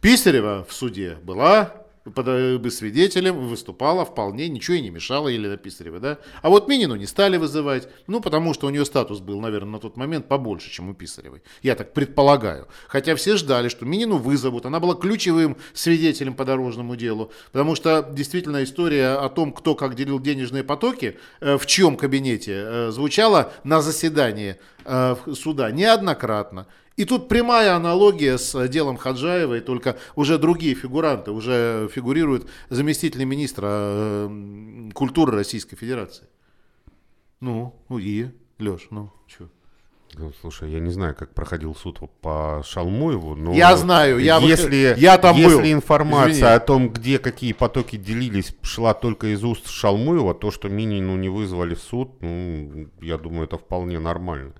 Писарева 0.00 0.64
в 0.66 0.72
суде 0.72 1.18
была 1.22 1.74
э, 2.16 2.70
свидетелем, 2.70 3.48
выступала 3.48 4.04
вполне, 4.04 4.48
ничего 4.48 4.74
ей 4.74 4.82
не 4.82 4.90
мешало 4.90 5.28
Елена 5.28 5.56
Писарева, 5.56 6.00
да? 6.00 6.18
А 6.42 6.48
вот 6.48 6.68
Минину 6.68 6.96
не 6.96 7.06
стали 7.06 7.36
вызывать, 7.36 7.88
ну, 8.06 8.20
потому 8.20 8.54
что 8.54 8.66
у 8.66 8.70
нее 8.70 8.84
статус 8.84 9.20
был, 9.20 9.40
наверное, 9.40 9.72
на 9.72 9.78
тот 9.78 9.96
момент 9.96 10.28
побольше, 10.28 10.70
чем 10.70 10.88
у 10.88 10.94
Писаревой. 10.94 11.42
Я 11.62 11.74
так 11.74 11.92
предполагаю. 11.92 12.68
Хотя 12.88 13.14
все 13.14 13.36
ждали, 13.36 13.68
что 13.68 13.84
Минину 13.84 14.16
вызовут, 14.18 14.66
она 14.66 14.80
была 14.80 14.94
ключевым 14.94 15.56
свидетелем 15.72 16.34
по 16.34 16.44
дорожному 16.44 16.96
делу, 16.96 17.32
потому 17.52 17.74
что 17.74 18.08
действительно 18.12 18.62
история 18.64 19.18
о 19.18 19.28
том, 19.28 19.52
кто 19.52 19.74
как 19.74 19.94
делил 19.94 20.20
денежные 20.20 20.64
потоки, 20.64 21.18
э, 21.40 21.58
в 21.58 21.66
чьем 21.66 21.96
кабинете, 21.96 22.52
э, 22.54 22.90
звучала 22.90 23.52
на 23.64 23.80
заседании 23.80 24.56
суда 25.34 25.70
неоднократно. 25.70 26.66
И 26.98 27.04
тут 27.04 27.28
прямая 27.28 27.76
аналогия 27.76 28.38
с 28.38 28.66
делом 28.66 28.96
Хаджаевой, 28.96 29.60
только 29.60 29.96
уже 30.16 30.36
другие 30.36 30.74
фигуранты, 30.74 31.30
уже 31.30 31.88
фигурирует 31.94 32.48
заместитель 32.70 33.22
министра 33.24 33.68
э, 33.70 34.26
м, 34.26 34.90
культуры 34.90 35.36
Российской 35.36 35.76
Федерации. 35.76 36.26
Ну, 37.38 37.72
ну 37.88 37.98
и, 38.00 38.30
Леш, 38.58 38.88
ну, 38.90 39.12
что? 39.28 39.48
Ну, 40.14 40.32
слушай, 40.40 40.72
я 40.72 40.80
не 40.80 40.90
знаю, 40.90 41.14
как 41.14 41.34
проходил 41.34 41.76
суд 41.76 42.00
по 42.20 42.64
Шалмуеву, 42.66 43.36
но... 43.36 43.52
Я 43.52 43.76
знаю, 43.76 44.18
я 44.18 44.38
если, 44.38 44.96
я 44.98 45.18
там 45.18 45.36
если 45.36 45.54
был. 45.54 45.72
информация 45.72 46.32
Извини. 46.32 46.50
о 46.56 46.58
том, 46.58 46.88
где 46.88 47.20
какие 47.20 47.52
потоки 47.52 47.94
делились, 47.94 48.56
шла 48.62 48.92
только 48.94 49.28
из 49.28 49.44
уст 49.44 49.68
Шалмуева, 49.68 50.34
то, 50.34 50.50
что 50.50 50.68
Минину 50.68 51.16
не 51.16 51.28
вызвали 51.28 51.76
в 51.76 51.80
суд, 51.80 52.20
ну, 52.22 52.88
я 53.00 53.18
думаю, 53.18 53.44
это 53.44 53.56
вполне 53.56 54.00
нормально. 54.00 54.52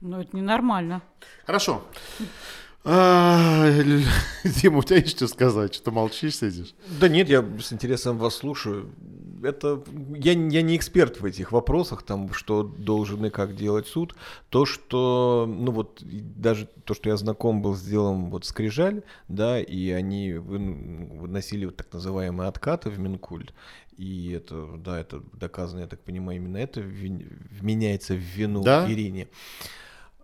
Ну, 0.00 0.20
это 0.20 0.36
ненормально. 0.36 1.02
Хорошо. 1.46 1.82
А, 2.84 3.66
Дима, 4.44 4.78
у 4.78 4.82
тебя 4.82 4.96
есть 4.98 5.16
что 5.16 5.26
сказать? 5.28 5.74
Что 5.74 5.90
молчишь, 5.90 6.36
сидишь? 6.36 6.74
Да 7.00 7.08
нет, 7.08 7.28
я 7.28 7.44
с 7.60 7.72
интересом 7.72 8.18
вас 8.18 8.36
слушаю. 8.36 8.90
Это 9.42 9.82
я, 10.14 10.32
я 10.32 10.62
не 10.62 10.76
эксперт 10.76 11.20
в 11.20 11.24
этих 11.24 11.52
вопросах, 11.52 12.02
там, 12.02 12.32
что 12.32 12.62
должен 12.62 13.24
и 13.26 13.30
как 13.30 13.54
делать 13.56 13.86
суд. 13.86 14.14
То, 14.48 14.64
что, 14.66 15.46
ну 15.48 15.70
вот, 15.70 16.02
даже 16.02 16.66
то, 16.84 16.94
что 16.94 17.08
я 17.10 17.16
знаком 17.16 17.62
был 17.62 17.74
с 17.74 17.82
делом 17.82 18.30
вот 18.30 18.44
Скрижаль, 18.44 19.02
да, 19.28 19.60
и 19.60 19.90
они 19.90 20.30
вын- 20.32 21.18
выносили 21.18 21.66
вот 21.66 21.76
так 21.76 21.92
называемые 21.92 22.48
откаты 22.48 22.90
в 22.90 22.98
Минкульт, 22.98 23.52
и 23.96 24.30
это, 24.32 24.66
да, 24.76 24.98
это 24.98 25.22
доказано, 25.34 25.80
я 25.80 25.86
так 25.86 26.00
понимаю, 26.00 26.38
именно 26.38 26.56
это 26.56 26.80
вменяется 26.80 28.14
в 28.14 28.18
вину 28.18 28.62
Да? 28.64 28.90
Ирине. 28.90 29.24
Ам, 29.24 29.28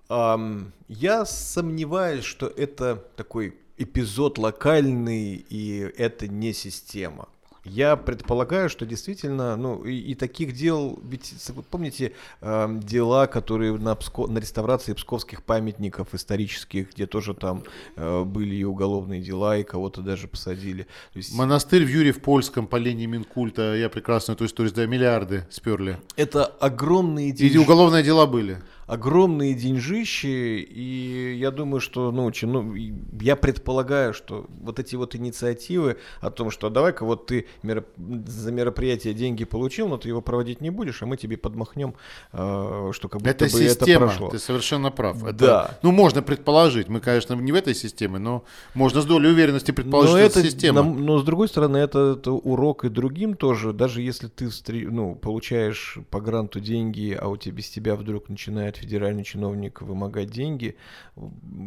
я 0.08 1.24
сомневаюсь, 1.24 2.24
что 2.24 2.46
это 2.46 3.02
такой 3.16 3.54
эпизод 3.76 4.38
локальный, 4.38 5.44
и 5.48 5.78
это 5.96 6.28
не 6.28 6.52
система. 6.52 7.28
Я 7.66 7.96
предполагаю, 7.96 8.68
что 8.68 8.84
действительно, 8.84 9.56
ну 9.56 9.82
и, 9.84 9.96
и 9.96 10.14
таких 10.14 10.52
дел, 10.52 10.98
ведь 11.02 11.32
помните 11.70 12.12
ам, 12.42 12.78
дела, 12.78 13.26
которые 13.26 13.72
на, 13.78 13.94
Пско- 13.94 14.28
на 14.30 14.38
реставрации 14.38 14.92
псковских 14.92 15.42
памятников 15.42 16.14
исторических, 16.14 16.92
где 16.92 17.06
тоже 17.06 17.32
там 17.32 17.64
э, 17.96 18.22
были 18.24 18.54
и 18.56 18.64
уголовные 18.64 19.22
дела, 19.22 19.56
и 19.56 19.62
кого-то 19.64 20.02
даже 20.02 20.28
посадили. 20.28 20.82
То 21.14 21.16
есть 21.16 21.34
Монастырь 21.34 21.86
в 21.86 21.88
Юре 21.88 22.12
в 22.12 22.20
Польском 22.20 22.66
по 22.66 22.76
линии 22.76 23.06
Минкульта. 23.06 23.74
Я 23.76 23.88
прекрасно 23.88 24.32
эту 24.32 24.44
историю 24.44 24.70
знаю. 24.70 24.86
Миллиарды 24.90 25.46
сперли. 25.50 25.98
это 26.16 26.44
огромные 26.44 27.30
И 27.30 27.32
деньги. 27.32 27.56
уголовные 27.56 28.02
дела 28.02 28.26
были. 28.26 28.58
Огромные 28.86 29.54
деньжищи, 29.54 30.60
и 30.60 31.36
я 31.38 31.50
думаю, 31.50 31.80
что, 31.80 32.10
ну, 32.12 32.30
чи- 32.30 32.46
ну, 32.46 32.74
и 32.74 32.92
я 33.20 33.36
предполагаю, 33.36 34.12
что 34.14 34.46
вот 34.62 34.78
эти 34.78 34.96
вот 34.96 35.14
инициативы 35.14 35.96
о 36.20 36.30
том, 36.30 36.50
что 36.50 36.70
давай-ка 36.70 37.04
вот 37.04 37.26
ты 37.26 37.46
меро- 37.62 37.84
за 38.26 38.52
мероприятие 38.52 39.14
деньги 39.14 39.44
получил, 39.44 39.88
но 39.88 39.96
ты 39.96 40.08
его 40.08 40.20
проводить 40.20 40.60
не 40.60 40.70
будешь, 40.70 41.02
а 41.02 41.06
мы 41.06 41.16
тебе 41.16 41.36
подмахнем, 41.36 41.94
э, 42.32 42.90
что 42.92 43.08
как 43.08 43.20
будто 43.20 43.30
Это 43.30 43.44
бы 43.44 43.50
система, 43.50 44.06
это 44.06 44.14
прошло. 44.14 44.28
ты 44.30 44.38
совершенно 44.38 44.90
прав. 44.90 45.22
Это, 45.24 45.32
Да. 45.34 45.78
Ну, 45.82 45.92
можно 45.92 46.22
предположить. 46.22 46.88
Мы, 46.88 47.00
конечно, 47.00 47.34
не 47.34 47.52
в 47.52 47.54
этой 47.54 47.74
системе, 47.74 48.18
но 48.18 48.44
можно 48.74 49.00
с 49.00 49.04
долей 49.06 49.28
уверенности 49.30 49.70
предположить, 49.70 50.12
но 50.12 50.18
что 50.18 50.26
это, 50.26 50.40
это 50.40 50.48
система. 50.50 50.82
нам- 50.82 51.04
но 51.04 51.18
с 51.18 51.24
другой 51.24 51.48
стороны, 51.48 51.78
это, 51.78 52.16
это 52.18 52.32
урок 52.32 52.84
и 52.84 52.88
другим 52.88 53.34
тоже. 53.34 53.72
Даже 53.72 54.00
если 54.02 54.28
ты 54.28 54.48
ну, 54.90 55.14
получаешь 55.14 55.98
по 56.10 56.20
гранту 56.20 56.60
деньги, 56.60 57.16
а 57.20 57.28
у 57.28 57.36
тебя 57.36 57.54
без 57.56 57.68
тебя 57.70 57.96
вдруг 57.96 58.28
начинает 58.28 58.73
федеральный 58.76 59.24
чиновник 59.24 59.82
вымогать 59.82 60.30
деньги, 60.30 60.76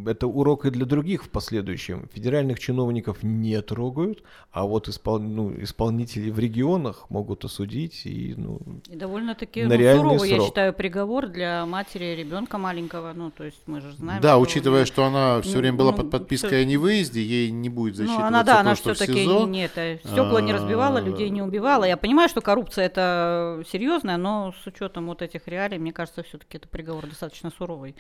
это 0.06 0.28
урок 0.28 0.66
и 0.66 0.70
для 0.70 0.86
других 0.86 1.24
в 1.24 1.30
последующем. 1.30 2.08
Федеральных 2.14 2.60
чиновников 2.60 3.24
не 3.24 3.62
трогают, 3.62 4.24
а 4.52 4.66
вот 4.66 4.88
испол- 4.88 5.20
ну, 5.20 5.54
исполнители 5.62 6.30
в 6.30 6.40
регионах 6.40 7.10
могут 7.10 7.46
осудить 7.46 8.06
и 8.06 8.34
ну, 8.38 8.60
И 8.90 8.96
довольно-таки 8.96 9.64
На 9.64 9.70
ну, 9.70 9.76
реальный 9.76 10.04
суровый, 10.04 10.30
я 10.30 10.36
срок. 10.36 10.48
считаю, 10.48 10.74
приговор 10.74 11.28
для 11.28 11.66
матери 11.66 12.16
ребенка 12.16 12.58
маленького. 12.58 13.14
Ну, 13.16 13.32
то 13.32 13.44
есть 13.44 13.62
мы 13.68 13.82
же 13.82 13.92
знаем. 13.94 14.22
Да, 14.22 14.32
что- 14.34 14.40
учитывая, 14.42 14.86
что 14.86 15.06
она 15.06 15.42
все 15.42 15.54
Ну, 15.56 15.60
время 15.60 15.78
была 15.78 15.92
ну, 15.92 15.98
под 15.98 16.12
подпиской 16.12 16.50
всё- 16.50 16.62
о 16.62 16.66
невыезде, 16.66 17.22
ей 17.22 17.52
не 17.52 17.70
будет 17.70 17.94
Ну, 17.94 17.98
засчитываться 17.98 18.28
она, 18.28 18.44
да, 18.44 18.54
то, 18.56 18.60
она 18.62 18.76
все-таки 18.76 19.14
СИЗО. 19.14 19.48
не 19.48 19.66
это, 19.66 20.00
стекла 20.04 20.42
не 20.42 20.54
разбивала, 20.54 21.00
людей 21.00 21.30
не 21.30 21.42
убивала. 21.42 21.84
Я 21.86 21.98
понимаю, 21.98 22.30
что 22.30 22.42
коррупция 22.42 22.86
это 22.86 23.64
серьезная, 23.72 24.18
но 24.18 24.54
с 24.64 24.68
учетом 24.68 25.08
вот 25.08 25.22
этих 25.22 25.48
реалий, 25.48 25.78
мне 25.78 25.94
кажется, 25.94 26.24
все-таки 26.24 26.58
это 26.58 26.68
приговор 26.68 26.97
достаточно 27.06 27.52
суровый. 27.52 27.96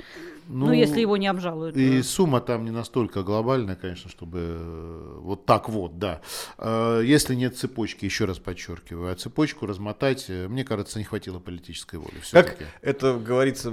Ну, 0.47 0.71
если 0.71 1.01
его 1.01 1.17
не 1.17 1.27
обжалуют. 1.27 1.75
И 1.75 1.97
да. 1.97 2.03
сумма 2.03 2.41
там 2.41 2.65
не 2.65 2.71
настолько 2.71 3.23
глобальная, 3.23 3.75
конечно, 3.75 4.09
чтобы 4.09 4.39
э, 4.39 5.19
вот 5.21 5.45
так 5.45 5.69
вот, 5.69 5.99
да. 5.99 6.21
Э, 6.57 7.01
Если 7.03 7.35
нет 7.35 7.57
цепочки, 7.57 8.05
еще 8.05 8.25
раз 8.25 8.39
подчеркиваю, 8.39 9.11
а 9.11 9.15
цепочку 9.15 9.65
размотать, 9.65 10.25
э, 10.29 10.47
мне 10.47 10.63
кажется, 10.63 10.99
не 10.99 11.05
хватило 11.05 11.39
политической 11.39 11.97
воли. 11.97 12.15
Как 12.31 12.57
это 12.81 13.17
говорится, 13.17 13.69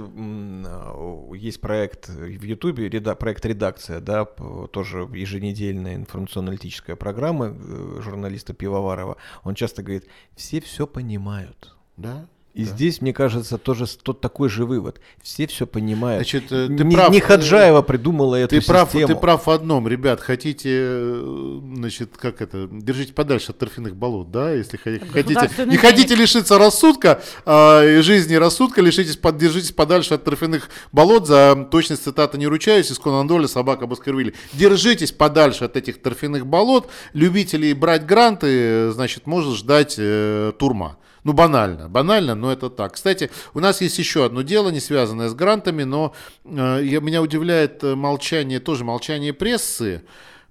есть 1.33 1.61
проект 1.61 2.09
в 2.09 2.43
Ютубе, 2.43 2.89
реда- 2.89 3.15
проект 3.15 3.45
«Редакция», 3.45 4.01
да, 4.01 4.25
тоже 4.25 5.07
еженедельная 5.13 5.95
информационно-аналитическая 5.95 6.95
программа 6.95 7.55
журналиста 8.01 8.53
Пивоварова. 8.53 9.17
Он 9.43 9.55
часто 9.55 9.83
говорит, 9.83 10.07
все 10.35 10.59
все 10.61 10.87
понимают. 10.87 11.75
Да? 11.97 12.27
И 12.55 12.63
здесь, 12.63 13.01
мне 13.01 13.11
кажется, 13.11 13.57
тоже 13.57 13.85
тот 14.01 14.21
такой 14.21 14.47
же 14.47 14.65
вывод. 14.65 15.01
Все 15.21 15.45
все 15.45 15.67
понимают. 15.67 16.21
Значит, 16.21 16.53
э, 16.53 16.67
ты 16.67 16.85
не, 16.85 16.95
прав, 16.95 17.11
не 17.11 17.17
э, 17.17 17.21
Хаджаева 17.21 17.81
придумала 17.81 18.37
эту 18.37 18.57
Ты 18.57 18.65
прав, 18.65 18.87
систему. 18.87 19.07
ты 19.07 19.15
прав 19.15 19.45
в 19.45 19.49
одном, 19.49 19.89
ребят, 19.89 20.21
хотите, 20.21 20.69
э, 20.71 21.59
значит, 21.75 22.11
как 22.15 22.41
это, 22.41 22.69
держите 22.71 23.11
подальше 23.11 23.51
от 23.51 23.57
торфяных 23.57 23.97
болот, 23.97 24.31
да, 24.31 24.53
если 24.53 24.77
хо- 24.77 25.05
хотите, 25.11 25.49
не 25.65 25.75
хотите 25.75 26.15
лишиться 26.15 26.57
рассудка, 26.57 27.21
а, 27.45 27.83
и 27.83 27.99
жизни 27.99 28.35
рассудка, 28.35 28.81
лишитесь, 28.81 29.17
под, 29.17 29.37
держитесь 29.37 29.73
подальше 29.73 30.13
от 30.13 30.23
торфяных 30.23 30.69
болот, 30.93 31.27
за 31.27 31.67
точность 31.69 32.05
цитаты 32.05 32.37
не 32.37 32.47
ручаюсь, 32.47 32.89
из 32.89 32.99
Конан 32.99 33.27
Дойля 33.27 33.49
собака 33.49 33.85
Баскервилли, 33.85 34.33
держитесь 34.53 35.11
подальше 35.11 35.65
от 35.65 35.75
этих 35.75 36.01
торфяных 36.01 36.47
болот, 36.47 36.89
любителей 37.11 37.73
брать 37.73 38.05
гранты, 38.05 38.47
э, 38.49 38.91
значит, 38.93 39.27
может 39.27 39.57
ждать 39.57 39.95
э, 39.97 40.53
турма. 40.57 40.95
Ну, 41.25 41.33
банально, 41.33 41.89
банально, 41.89 42.35
но 42.35 42.51
это 42.51 42.69
так. 42.69 42.93
Кстати, 42.93 43.31
у 43.55 43.59
нас 43.59 43.81
есть 43.81 43.97
еще 43.97 44.25
одно 44.25 44.43
дело, 44.43 44.69
не 44.69 44.79
связанное 44.79 45.27
с 45.27 45.33
грантами, 45.33 45.81
но 45.81 46.13
э, 46.43 46.81
меня 46.99 47.23
удивляет 47.23 47.83
э, 47.83 47.95
молчание, 47.95 48.59
тоже 48.59 48.83
молчание 48.83 49.33
прессы, 49.33 50.03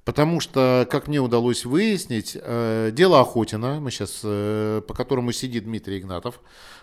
потому 0.05 0.41
что, 0.41 0.85
как 0.91 1.07
мне 1.07 1.21
удалось 1.21 1.65
выяснить, 1.65 2.37
э, 2.41 2.91
дело 2.93 3.21
Охотина, 3.21 3.79
мы 3.79 3.93
сейчас, 3.93 4.23
э, 4.25 4.83
по 4.85 4.95
которому 4.95 5.31
сидит 5.31 5.63
Дмитрий 5.63 6.01
Игнатов, 6.01 6.41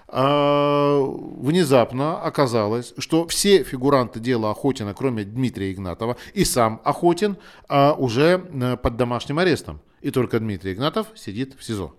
э, 0.07 1.01
внезапно 1.37 2.21
оказалось, 2.21 2.93
что 2.97 3.27
все 3.27 3.61
фигуранты 3.63 4.21
дела 4.21 4.51
Охотина, 4.51 4.93
кроме 4.93 5.25
Дмитрия 5.25 5.73
Игнатова, 5.73 6.15
и 6.33 6.45
сам 6.45 6.79
Охотин 6.85 7.35
э, 7.67 7.91
уже 7.97 8.41
э, 8.53 8.77
под 8.77 8.95
домашним 8.95 9.39
арестом. 9.39 9.81
И 9.99 10.11
только 10.11 10.39
Дмитрий 10.39 10.71
Игнатов 10.71 11.07
сидит 11.15 11.55
в 11.59 11.63
СИЗО. 11.65 11.93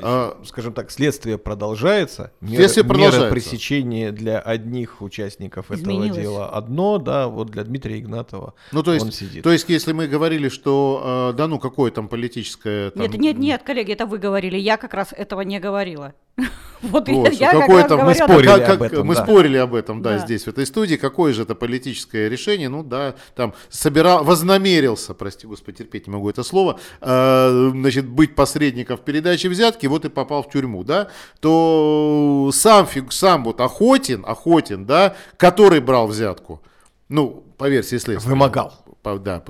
А, 0.00 0.38
Скажем 0.44 0.72
так, 0.72 0.90
следствие 0.90 1.38
продолжается. 1.38 2.32
Меры, 2.40 2.56
Следствие 2.56 2.84
меры 2.84 2.94
продолжается. 2.94 3.30
пресечения 3.34 4.12
для 4.12 4.38
одних 4.38 5.02
участников 5.02 5.70
этого 5.70 5.80
Изменилось. 5.92 6.16
дела 6.18 6.48
одно, 6.48 6.98
да, 6.98 7.28
вот 7.28 7.50
для 7.50 7.64
Дмитрия 7.64 7.98
Игнатова 7.98 8.54
Ну, 8.72 8.82
то 8.82 8.92
есть, 8.92 9.04
он 9.04 9.12
сидит. 9.12 9.42
то 9.44 9.52
есть, 9.52 9.68
если 9.68 9.92
мы 9.92 10.06
говорили, 10.06 10.48
что, 10.48 11.30
э, 11.32 11.36
да 11.36 11.46
ну, 11.46 11.58
какое 11.58 11.90
там 11.90 12.08
политическое... 12.08 12.90
Там, 12.90 13.02
Нет, 13.02 13.14
нет, 13.18 13.38
нет, 13.38 13.62
коллеги, 13.62 13.92
это 13.92 14.06
вы 14.06 14.18
говорили. 14.18 14.56
Я 14.56 14.76
как 14.76 14.94
раз 14.94 15.12
этого 15.12 15.42
не 15.42 15.58
говорила. 15.60 16.14
Вот 16.82 17.06
я, 17.06 17.14
Вот, 17.14 17.32
я 17.34 17.52
как 17.52 17.60
какое 17.60 17.76
раз 17.82 17.88
там, 17.88 17.98
мы 18.00 18.04
говорила- 18.12 18.24
спорили 18.26 18.46
как- 18.48 18.68
об 18.70 18.82
этом, 18.82 19.06
мы 19.06 19.14
да. 19.14 19.22
спорили 19.22 19.56
об 19.56 19.74
этом, 19.76 20.02
да, 20.02 20.18
Да. 20.18 20.18
здесь, 20.18 20.42
в 20.42 20.48
этой 20.48 20.66
студии, 20.66 20.96
какое 20.96 21.32
же 21.32 21.42
это 21.42 21.54
политическое 21.54 22.28
решение, 22.28 22.68
ну 22.68 22.82
да, 22.82 23.14
там, 23.36 23.54
собирал, 23.68 24.24
вознамерился, 24.24 25.14
прости 25.14 25.46
господи, 25.46 25.78
терпеть 25.78 26.08
не 26.08 26.12
могу 26.12 26.28
это 26.28 26.42
слово, 26.42 26.80
э, 27.00 27.70
значит, 27.72 28.08
быть 28.08 28.34
посредником 28.34 28.96
в 28.96 29.02
передаче 29.02 29.48
взятки, 29.48 29.81
вот 29.86 30.04
и 30.04 30.08
попал 30.08 30.42
в 30.42 30.50
тюрьму, 30.50 30.84
да, 30.84 31.08
то 31.40 32.50
сам, 32.52 32.86
сам 33.10 33.44
вот 33.44 33.60
Охотин, 33.60 34.24
Охотин, 34.26 34.86
да, 34.86 35.14
который 35.36 35.80
брал 35.80 36.06
взятку, 36.06 36.62
ну, 37.08 37.44
по 37.58 37.68
версии 37.68 37.96
следствия. 37.98 38.28
Вымогал. 38.28 38.72
По- 39.02 39.18
да, 39.18 39.42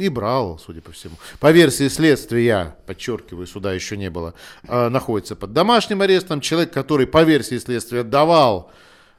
и 0.00 0.08
брал, 0.08 0.58
судя 0.58 0.80
по 0.80 0.90
всему. 0.90 1.14
По 1.38 1.52
версии 1.52 1.86
следствия, 1.88 2.76
подчеркиваю, 2.86 3.46
суда 3.46 3.72
еще 3.72 3.96
не 3.96 4.10
было, 4.10 4.34
э, 4.66 4.88
находится 4.88 5.36
под 5.36 5.52
домашним 5.52 6.02
арестом. 6.02 6.40
Человек, 6.40 6.72
который 6.72 7.06
по 7.06 7.22
версии 7.22 7.58
следствия 7.58 8.02
давал 8.02 8.72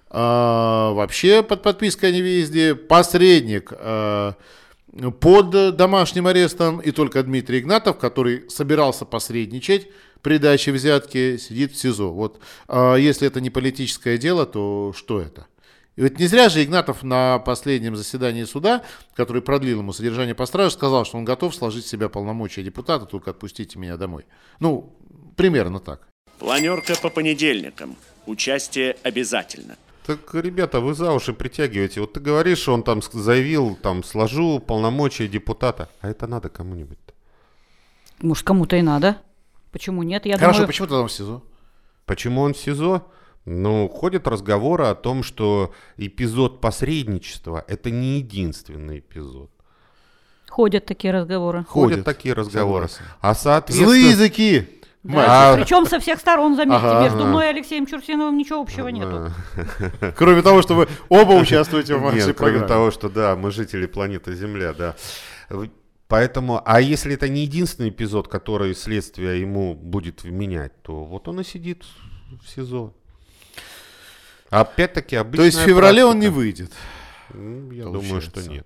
э, 0.09 0.17
вообще 0.17 1.41
под 1.41 1.63
подпиской 1.63 2.09
о 2.09 2.11
невыезде, 2.11 2.75
посредник 2.75 3.71
э, 3.71 4.33
под 5.21 5.75
домашним 5.75 6.27
арестом, 6.27 6.79
и 6.79 6.91
только 6.91 7.23
Дмитрий 7.23 7.59
Игнатов, 7.59 7.97
который 7.97 8.49
собирался 8.49 9.05
посредничать 9.05 9.87
при 10.27 10.39
даче 10.39 10.73
взятки, 10.73 11.37
сидит 11.37 11.71
в 11.71 11.77
СИЗО. 11.77 12.11
Вот 12.11 12.41
э, 12.67 12.97
если 12.99 13.25
это 13.25 13.39
не 13.39 13.49
политическое 13.49 14.17
дело, 14.17 14.45
то 14.45 14.91
что 14.93 15.21
это? 15.21 15.47
И 15.95 16.01
вот 16.01 16.19
не 16.19 16.27
зря 16.27 16.49
же 16.49 16.61
Игнатов 16.61 17.01
на 17.01 17.39
последнем 17.39 17.95
заседании 17.95 18.43
суда, 18.43 18.83
который 19.15 19.41
продлил 19.41 19.79
ему 19.79 19.93
содержание 19.93 20.35
по 20.35 20.45
страже, 20.45 20.71
сказал, 20.71 21.05
что 21.05 21.17
он 21.17 21.23
готов 21.23 21.55
сложить 21.55 21.85
в 21.85 21.87
себя 21.87 22.09
полномочия 22.09 22.61
депутата, 22.61 23.05
только 23.05 23.31
отпустите 23.31 23.79
меня 23.79 23.95
домой. 23.95 24.25
Ну, 24.59 24.93
примерно 25.37 25.79
так. 25.79 26.09
Планерка 26.39 26.95
по 27.01 27.09
понедельникам. 27.09 27.95
Участие 28.25 28.97
обязательно. 29.03 29.77
Так, 30.05 30.19
ребята, 30.33 30.81
вы 30.81 30.93
за 30.93 31.13
уши 31.13 31.31
притягиваете. 31.31 32.01
Вот 32.01 32.11
ты 32.11 32.19
говоришь, 32.19 32.57
что 32.57 32.73
он 32.73 32.83
там 32.83 33.01
заявил, 33.13 33.77
там, 33.81 34.03
сложу 34.03 34.59
полномочия 34.59 35.29
депутата. 35.29 35.87
А 36.01 36.09
это 36.09 36.27
надо 36.27 36.49
кому-нибудь. 36.49 36.99
Может, 38.21 38.45
кому-то 38.45 38.75
и 38.75 38.81
надо. 38.81 39.21
Почему 39.77 40.01
нет? 40.03 40.25
Я 40.25 40.37
Хорошо, 40.37 40.53
думаю, 40.59 40.67
почему 40.67 40.87
ты 40.87 40.93
там 40.95 41.07
в 41.07 41.11
СИЗО? 41.11 41.43
Почему 42.07 42.41
он 42.41 42.53
в 42.53 42.57
СИЗО? 42.57 43.05
Ну, 43.45 43.87
ходят 43.87 44.27
разговоры 44.27 44.85
о 44.85 44.95
том, 44.95 45.21
что 45.23 45.71
эпизод 45.97 46.59
посредничества– 46.61 47.63
это 47.67 47.91
не 47.91 48.17
единственный 48.17 48.99
эпизод. 48.99 49.51
ходят 50.49 50.85
такие 50.87 51.13
разговоры. 51.13 51.63
Ходят, 51.65 51.91
Ходят, 51.99 52.05
такие 52.05 52.33
разговоры. 52.33 52.87
согласен. 52.87 53.13
А 53.21 53.35
соответственно... 53.35 53.89
Злые 53.91 54.09
языки! 54.09 54.67
Мальчик. 55.03 55.29
А- 55.31 55.55
Причем 55.55 55.85
со 55.85 55.99
всех 55.99 56.19
сторон, 56.19 56.55
заметьте, 56.55 56.85
Ага. 56.87 57.03
между 57.03 57.23
мной 57.25 57.45
и 57.45 57.49
Алексеем 57.49 57.85
Чурсиновым 57.85 58.35
ничего 58.35 58.59
общего 58.59 58.87
нету. 58.87 59.31
Кроме 60.17 60.41
того, 60.41 60.61
что 60.63 60.73
вы 60.73 60.87
оба 61.09 61.33
участвуете 61.33 61.95
в 61.95 62.01
нашей 62.01 62.25
Нет, 62.27 62.35
кроме 62.35 62.53
программе. 62.53 62.67
того, 62.67 62.91
что 62.91 63.07
да, 63.07 63.35
мы 63.35 63.51
жители 63.51 63.85
планеты 63.85 64.33
Земля, 64.33 64.73
да. 64.73 64.95
Поэтому, 66.07 66.61
а 66.65 66.79
если 66.79 67.13
это 67.15 67.27
не 67.27 67.41
единственный 67.41 67.89
эпизод, 67.89 68.27
который 68.29 68.73
следствие 68.75 69.41
ему 69.41 69.75
будет 69.75 70.23
вменять, 70.23 70.71
то 70.81 71.03
вот 71.03 71.27
он 71.27 71.41
и 71.41 71.43
сидит 71.43 71.83
в 72.41 72.47
СИЗО. 72.49 72.93
Опять-таки 74.49 75.15
обычная 75.17 75.37
То 75.37 75.45
есть 75.45 75.57
в 75.57 75.65
феврале 75.65 76.05
он 76.05 76.19
не 76.19 76.27
практика. 76.27 76.37
выйдет. 76.37 76.71
М, 77.33 77.71
Я 77.71 77.83
думаю, 77.85 78.21
что 78.21 78.41
нет. 78.49 78.65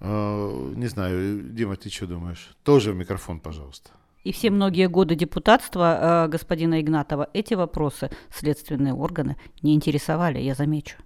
А, 0.00 0.72
Не 0.74 0.88
знаю, 0.88 1.42
Дима, 1.52 1.76
ты 1.76 1.88
что 1.88 2.06
думаешь? 2.06 2.50
Тоже 2.64 2.92
в 2.92 2.96
микрофон, 2.96 3.38
пожалуйста. 3.40 3.90
И 4.24 4.32
все 4.32 4.50
многие 4.50 4.88
годы 4.88 5.14
депутатства 5.14 6.24
э, 6.26 6.28
господина 6.28 6.80
Игнатова 6.80 7.28
эти 7.32 7.54
вопросы 7.54 8.10
следственные 8.36 8.92
органы 8.92 9.36
не 9.62 9.72
интересовали, 9.74 10.40
я 10.40 10.54
замечу. 10.54 10.96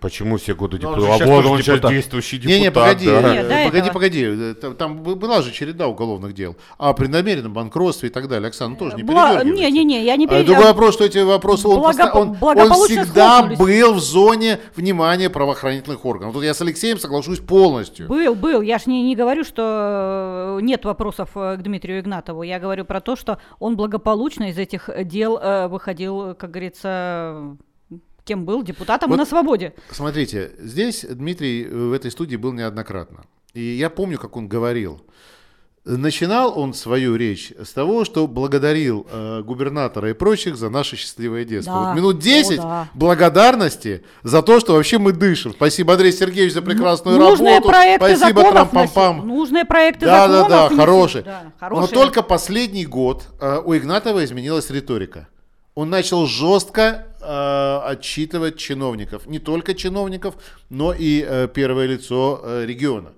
Почему 0.00 0.36
все 0.36 0.54
годы 0.54 0.76
он 0.76 0.80
депутата? 0.80 1.00
же 1.06 1.12
А 1.12 1.18
щас 1.18 1.28
вот 1.28 1.44
он 1.46 1.58
сейчас 1.62 1.80
действующий 1.90 2.38
депутат. 2.38 2.56
Не-не, 2.58 2.70
погоди, 2.70 3.06
да. 3.06 3.20
Нет, 3.34 3.46
э, 3.46 3.48
до 3.48 3.64
погоди, 3.64 3.78
этого. 3.78 3.92
погоди. 3.92 4.24
Э, 4.24 4.74
Там, 4.78 5.02
была 5.02 5.42
же 5.42 5.50
череда 5.52 5.88
уголовных 5.88 6.34
дел. 6.34 6.56
А 6.78 6.92
при 6.92 7.08
намеренном 7.08 7.52
банкротстве 7.52 8.08
и 8.08 8.12
так 8.12 8.28
далее. 8.28 8.46
Оксана, 8.48 8.76
тоже 8.76 8.94
не 8.96 9.02
Бла- 9.02 9.30
передергивайте. 9.40 9.72
Не-не-не, 9.72 10.04
я 10.04 10.16
не 10.16 10.26
А, 10.26 10.28
перед- 10.28 10.46
Другой 10.46 10.64
вопрос, 10.66 10.94
что 10.94 11.04
эти 11.04 11.18
вопросы, 11.18 11.66
он, 11.66 11.80
Благо- 11.80 12.04
поста- 12.04 12.12
он, 12.18 12.28
он 12.40 12.72
всегда 12.86 13.38
схлопнулись. 13.38 13.58
был 13.58 13.94
в 13.94 14.00
зоне 14.00 14.60
внимания 14.76 15.30
правоохранительных 15.30 16.04
органов. 16.04 16.34
Тут 16.34 16.44
я 16.44 16.54
с 16.54 16.60
Алексеем 16.60 16.98
соглашусь 17.00 17.40
полностью. 17.40 18.06
Был, 18.08 18.36
был. 18.36 18.60
Я 18.62 18.78
ж 18.78 18.86
не, 18.86 19.02
не 19.02 19.16
говорю, 19.16 19.42
что 19.42 20.58
э, 20.58 20.62
нет 20.62 20.84
вопросов 20.84 21.30
к 21.34 21.56
Дмитрию 21.60 22.00
Игнатову. 22.00 22.42
Я 22.44 22.60
говорю 22.60 22.84
про 22.84 23.00
то, 23.00 23.16
что 23.16 23.38
он 23.58 23.76
благополучно 23.76 24.50
из 24.50 24.58
этих 24.58 24.88
дел 25.04 25.40
выходил, 25.68 26.34
как 26.36 26.50
говорится, 26.52 27.56
кем 28.28 28.44
был, 28.44 28.62
депутатом 28.62 29.08
и 29.08 29.12
Вот 29.12 29.16
на 29.18 29.26
свободе. 29.26 29.72
Смотрите, 29.90 30.52
здесь 30.58 31.04
Дмитрий 31.08 31.64
э, 31.64 31.68
в 31.74 31.92
этой 31.92 32.10
студии 32.10 32.36
был 32.36 32.52
неоднократно. 32.52 33.24
И 33.54 33.60
я 33.62 33.88
помню, 33.90 34.18
как 34.18 34.36
он 34.36 34.46
говорил. 34.48 35.00
Начинал 35.84 36.58
он 36.58 36.74
свою 36.74 37.16
речь 37.16 37.52
с 37.64 37.72
того, 37.72 38.04
что 38.04 38.26
благодарил 38.26 39.06
э, 39.10 39.40
губернатора 39.42 40.10
и 40.10 40.12
прочих 40.12 40.56
за 40.56 40.68
наше 40.68 40.96
счастливое 40.96 41.46
детство. 41.46 41.72
Да. 41.72 41.80
Вот 41.88 41.96
минут 41.96 42.18
10 42.18 42.58
О, 42.58 42.62
да. 42.62 42.88
благодарности 42.92 44.02
за 44.22 44.42
то, 44.42 44.60
что 44.60 44.74
вообще 44.74 44.98
мы 44.98 45.12
дышим. 45.12 45.52
Спасибо, 45.52 45.94
Андрей 45.94 46.12
Сергеевич, 46.12 46.52
за 46.52 46.60
прекрасную 46.60 47.16
Нужные 47.18 47.54
работу. 47.54 47.68
проекты 47.70 48.16
Спасибо, 48.16 48.42
трам-пам-пам. 48.42 49.22
Нужные 49.24 49.64
проекты 49.64 50.04
Да, 50.04 50.28
да, 50.28 50.32
законов 50.42 50.70
да, 50.70 50.76
хороший. 50.76 51.22
Да, 51.22 51.42
Но 51.44 51.52
хорошие. 51.58 51.94
только 51.94 52.22
последний 52.22 52.84
год 52.84 53.22
э, 53.40 53.62
у 53.64 53.74
Игнатова 53.74 54.22
изменилась 54.26 54.68
риторика. 54.68 55.28
Он 55.74 55.88
начал 55.88 56.26
жестко 56.26 57.06
э, 57.20 57.80
отчитывать 57.84 58.56
чиновников, 58.56 59.26
не 59.26 59.38
только 59.38 59.74
чиновников, 59.74 60.34
но 60.70 60.92
и 60.92 61.24
э, 61.26 61.48
первое 61.52 61.86
лицо 61.86 62.40
э, 62.42 62.64
региона. 62.66 63.12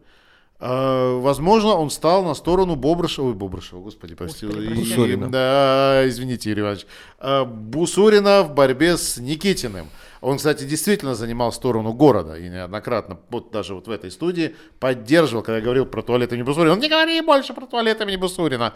Э, 0.61 1.19
возможно, 1.21 1.71
он 1.71 1.89
стал 1.91 2.23
на 2.23 2.35
сторону 2.35 2.77
Бобрышева, 2.77 3.33
Бобрышева, 3.33 3.81
господи, 3.81 4.15
прости, 4.15 4.47
Господи, 4.47 4.67
и-. 4.67 4.75
Бусурина. 4.75 5.31
да, 5.31 6.03
извините, 6.05 6.51
Юрий 6.51 6.63
Иванович, 6.63 6.87
Э, 7.19 7.45
Бусурина 7.45 8.43
в 8.43 8.55
борьбе 8.55 8.97
с 8.97 9.17
Никитиным. 9.17 9.89
Он, 10.21 10.37
кстати, 10.37 10.65
действительно 10.65 11.15
занимал 11.15 11.51
сторону 11.51 11.95
города 11.95 12.35
и 12.37 12.49
неоднократно, 12.51 13.19
вот 13.31 13.51
даже 13.51 13.75
вот 13.75 13.87
в 13.87 13.91
этой 13.91 14.11
студии, 14.11 14.55
поддерживал, 14.79 15.43
когда 15.43 15.59
я 15.59 15.65
говорил 15.65 15.87
про 15.87 16.03
туалет 16.03 16.31
имени 16.33 16.43
Бусурина. 16.45 16.75
Он 16.75 16.79
не 16.79 16.91
говори 16.91 17.23
больше 17.23 17.55
про 17.55 17.67
туалет 17.67 18.01
имени 18.03 18.17
Бусурина. 18.17 18.75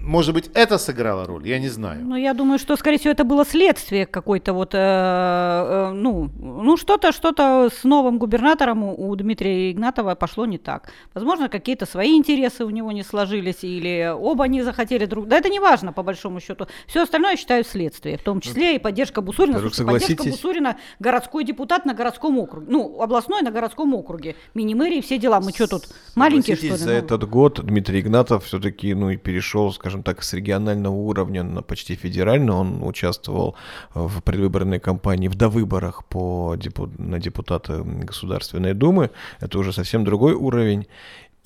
Может 0.00 0.34
быть, 0.34 0.50
это 0.54 0.78
сыграло 0.78 1.26
роль, 1.26 1.48
я 1.48 1.58
не 1.58 1.68
знаю. 1.68 2.04
Ну, 2.04 2.14
я 2.14 2.32
думаю, 2.32 2.58
что, 2.60 2.76
скорее 2.76 2.98
всего, 2.98 3.10
это 3.10 3.24
было 3.24 3.44
следствие 3.44 4.06
какой-то 4.06 4.52
вот, 4.52 4.72
э, 4.72 4.78
э, 4.78 5.90
ну, 5.92 6.30
ну 6.38 6.76
что-то, 6.76 7.10
что-то 7.10 7.68
с 7.74 7.82
новым 7.82 8.18
губернатором 8.18 8.84
у, 8.84 9.10
у 9.10 9.16
Дмитрия 9.16 9.72
Игнатова 9.72 10.14
пошло 10.14 10.46
не 10.46 10.58
так. 10.58 10.92
Возможно, 11.12 11.48
какие-то 11.48 11.86
свои 11.86 12.16
интересы 12.16 12.64
у 12.64 12.70
него 12.70 12.92
не 12.92 13.02
сложились, 13.02 13.64
или 13.64 14.12
оба 14.14 14.46
не 14.46 14.62
захотели 14.62 15.06
друг... 15.06 15.26
Да 15.26 15.38
это 15.38 15.48
не 15.48 15.58
важно, 15.58 15.92
по 15.92 16.04
большому 16.04 16.40
счету. 16.40 16.68
Все 16.86 17.02
остальное, 17.02 17.32
я 17.32 17.36
считаю, 17.36 17.64
следствие, 17.64 18.16
в 18.16 18.22
том 18.22 18.40
числе 18.40 18.76
и 18.76 18.78
поддержка 18.78 19.22
Бусурина. 19.22 19.58
Слушайте, 19.58 19.84
поддержка? 19.84 20.22
Бусурина 20.22 20.76
городской 21.00 21.42
депутат 21.42 21.84
на 21.84 21.94
городском 21.94 22.38
округе, 22.38 22.66
ну, 22.68 23.00
областной 23.00 23.42
на 23.42 23.50
городском 23.50 23.92
округе, 23.92 24.36
мини-мэрии, 24.54 25.00
все 25.00 25.18
дела. 25.18 25.40
Мы 25.40 25.50
что 25.50 25.66
тут, 25.66 25.82
маленькие, 26.14 26.56
что 26.56 26.66
ли? 26.66 26.72
За 26.76 26.86
Ну, 26.86 26.92
этот 26.92 27.28
год 27.28 27.60
Дмитрий 27.64 28.00
Игнатов 28.00 28.44
все-таки, 28.44 28.94
ну, 28.94 29.10
и 29.10 29.16
перешел, 29.16 29.72
скажем 29.72 29.85
так, 30.02 30.22
с 30.22 30.32
регионального 30.32 30.94
уровня 30.94 31.42
на 31.42 31.62
почти 31.62 31.94
федеральный. 31.94 32.52
Он 32.52 32.82
участвовал 32.82 33.56
в 33.94 34.22
предвыборной 34.22 34.80
кампании, 34.80 35.28
в 35.28 35.34
довыборах 35.34 36.04
по 36.06 36.56
на 36.98 37.18
депутата 37.18 37.82
Государственной 37.82 38.74
Думы. 38.74 39.10
Это 39.40 39.58
уже 39.58 39.72
совсем 39.72 40.04
другой 40.04 40.34
уровень. 40.34 40.86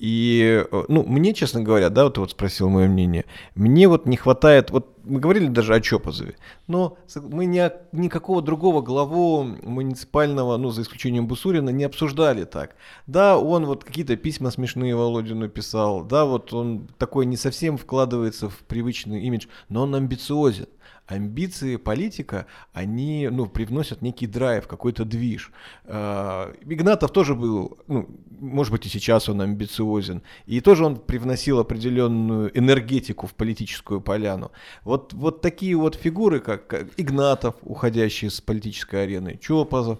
И, 0.01 0.65
э, 0.71 0.83
ну, 0.87 1.03
мне, 1.03 1.31
честно 1.35 1.61
говоря, 1.61 1.89
да, 1.89 2.05
вот 2.05 2.15
ты 2.15 2.21
вот 2.21 2.31
спросил 2.31 2.69
мое 2.69 2.87
мнение, 2.87 3.25
мне 3.53 3.87
вот 3.87 4.07
не 4.07 4.17
хватает, 4.17 4.71
вот 4.71 4.90
мы 5.03 5.19
говорили 5.19 5.47
даже 5.47 5.73
о 5.73 5.81
Чопозове, 5.81 6.35
но 6.67 6.97
мы 7.15 7.45
ни, 7.45 7.61
никакого 7.91 8.41
другого 8.41 8.81
главу 8.81 9.43
муниципального, 9.43 10.57
ну, 10.57 10.69
за 10.69 10.81
исключением 10.81 11.27
Бусурина, 11.27 11.69
не 11.69 11.83
обсуждали 11.83 12.43
так. 12.43 12.75
Да, 13.07 13.37
он 13.37 13.65
вот 13.65 13.83
какие-то 13.83 14.15
письма 14.15 14.51
смешные 14.51 14.95
Володину 14.95 15.49
писал, 15.49 16.03
да, 16.03 16.25
вот 16.25 16.53
он 16.53 16.87
такой 16.97 17.25
не 17.25 17.37
совсем 17.37 17.77
вкладывается 17.77 18.49
в 18.49 18.57
привычный 18.59 19.23
имидж, 19.23 19.47
но 19.69 19.83
он 19.83 19.95
амбициозен. 19.95 20.67
Амбиции 21.07 21.75
политика, 21.75 22.45
они, 22.73 23.27
ну, 23.29 23.45
привносят 23.47 24.01
некий 24.01 24.27
драйв, 24.27 24.67
какой-то 24.67 25.03
движ. 25.03 25.51
А, 25.85 26.53
Игнатов 26.61 27.11
тоже 27.11 27.35
был, 27.35 27.79
ну, 27.87 28.09
может 28.39 28.71
быть, 28.71 28.85
и 28.85 28.89
сейчас 28.89 29.27
он 29.27 29.41
амбициозен, 29.41 30.21
и 30.45 30.61
тоже 30.61 30.85
он 30.85 30.97
привносил 30.97 31.59
определенную 31.59 32.57
энергетику 32.57 33.27
в 33.27 33.33
политическую 33.33 33.99
поляну. 33.99 34.51
Вот, 34.83 35.13
вот 35.13 35.41
такие 35.41 35.75
вот 35.75 35.95
фигуры, 35.95 36.39
как, 36.39 36.73
Игнатов, 36.97 37.55
уходящий 37.61 38.29
с 38.29 38.39
политической 38.39 39.03
арены, 39.03 39.37
Чопозов, 39.41 39.99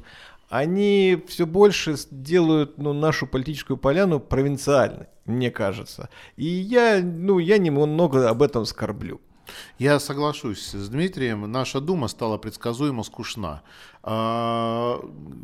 они 0.49 1.17
все 1.27 1.45
больше 1.45 1.95
делают 2.11 2.77
ну, 2.77 2.91
нашу 2.91 3.25
политическую 3.25 3.77
поляну 3.77 4.19
провинциальной, 4.19 5.07
мне 5.25 5.49
кажется. 5.49 6.09
И 6.35 6.45
я, 6.45 7.01
ну, 7.01 7.39
я 7.39 7.57
немного 7.57 8.29
об 8.29 8.41
этом 8.41 8.65
скорблю. 8.65 9.21
Я 9.79 9.99
соглашусь 9.99 10.71
с 10.73 10.89
Дмитрием. 10.89 11.51
Наша 11.51 11.79
дума 11.79 12.07
стала 12.07 12.37
предсказуемо 12.37 13.03
скучна. 13.03 13.61
А, 14.03 14.99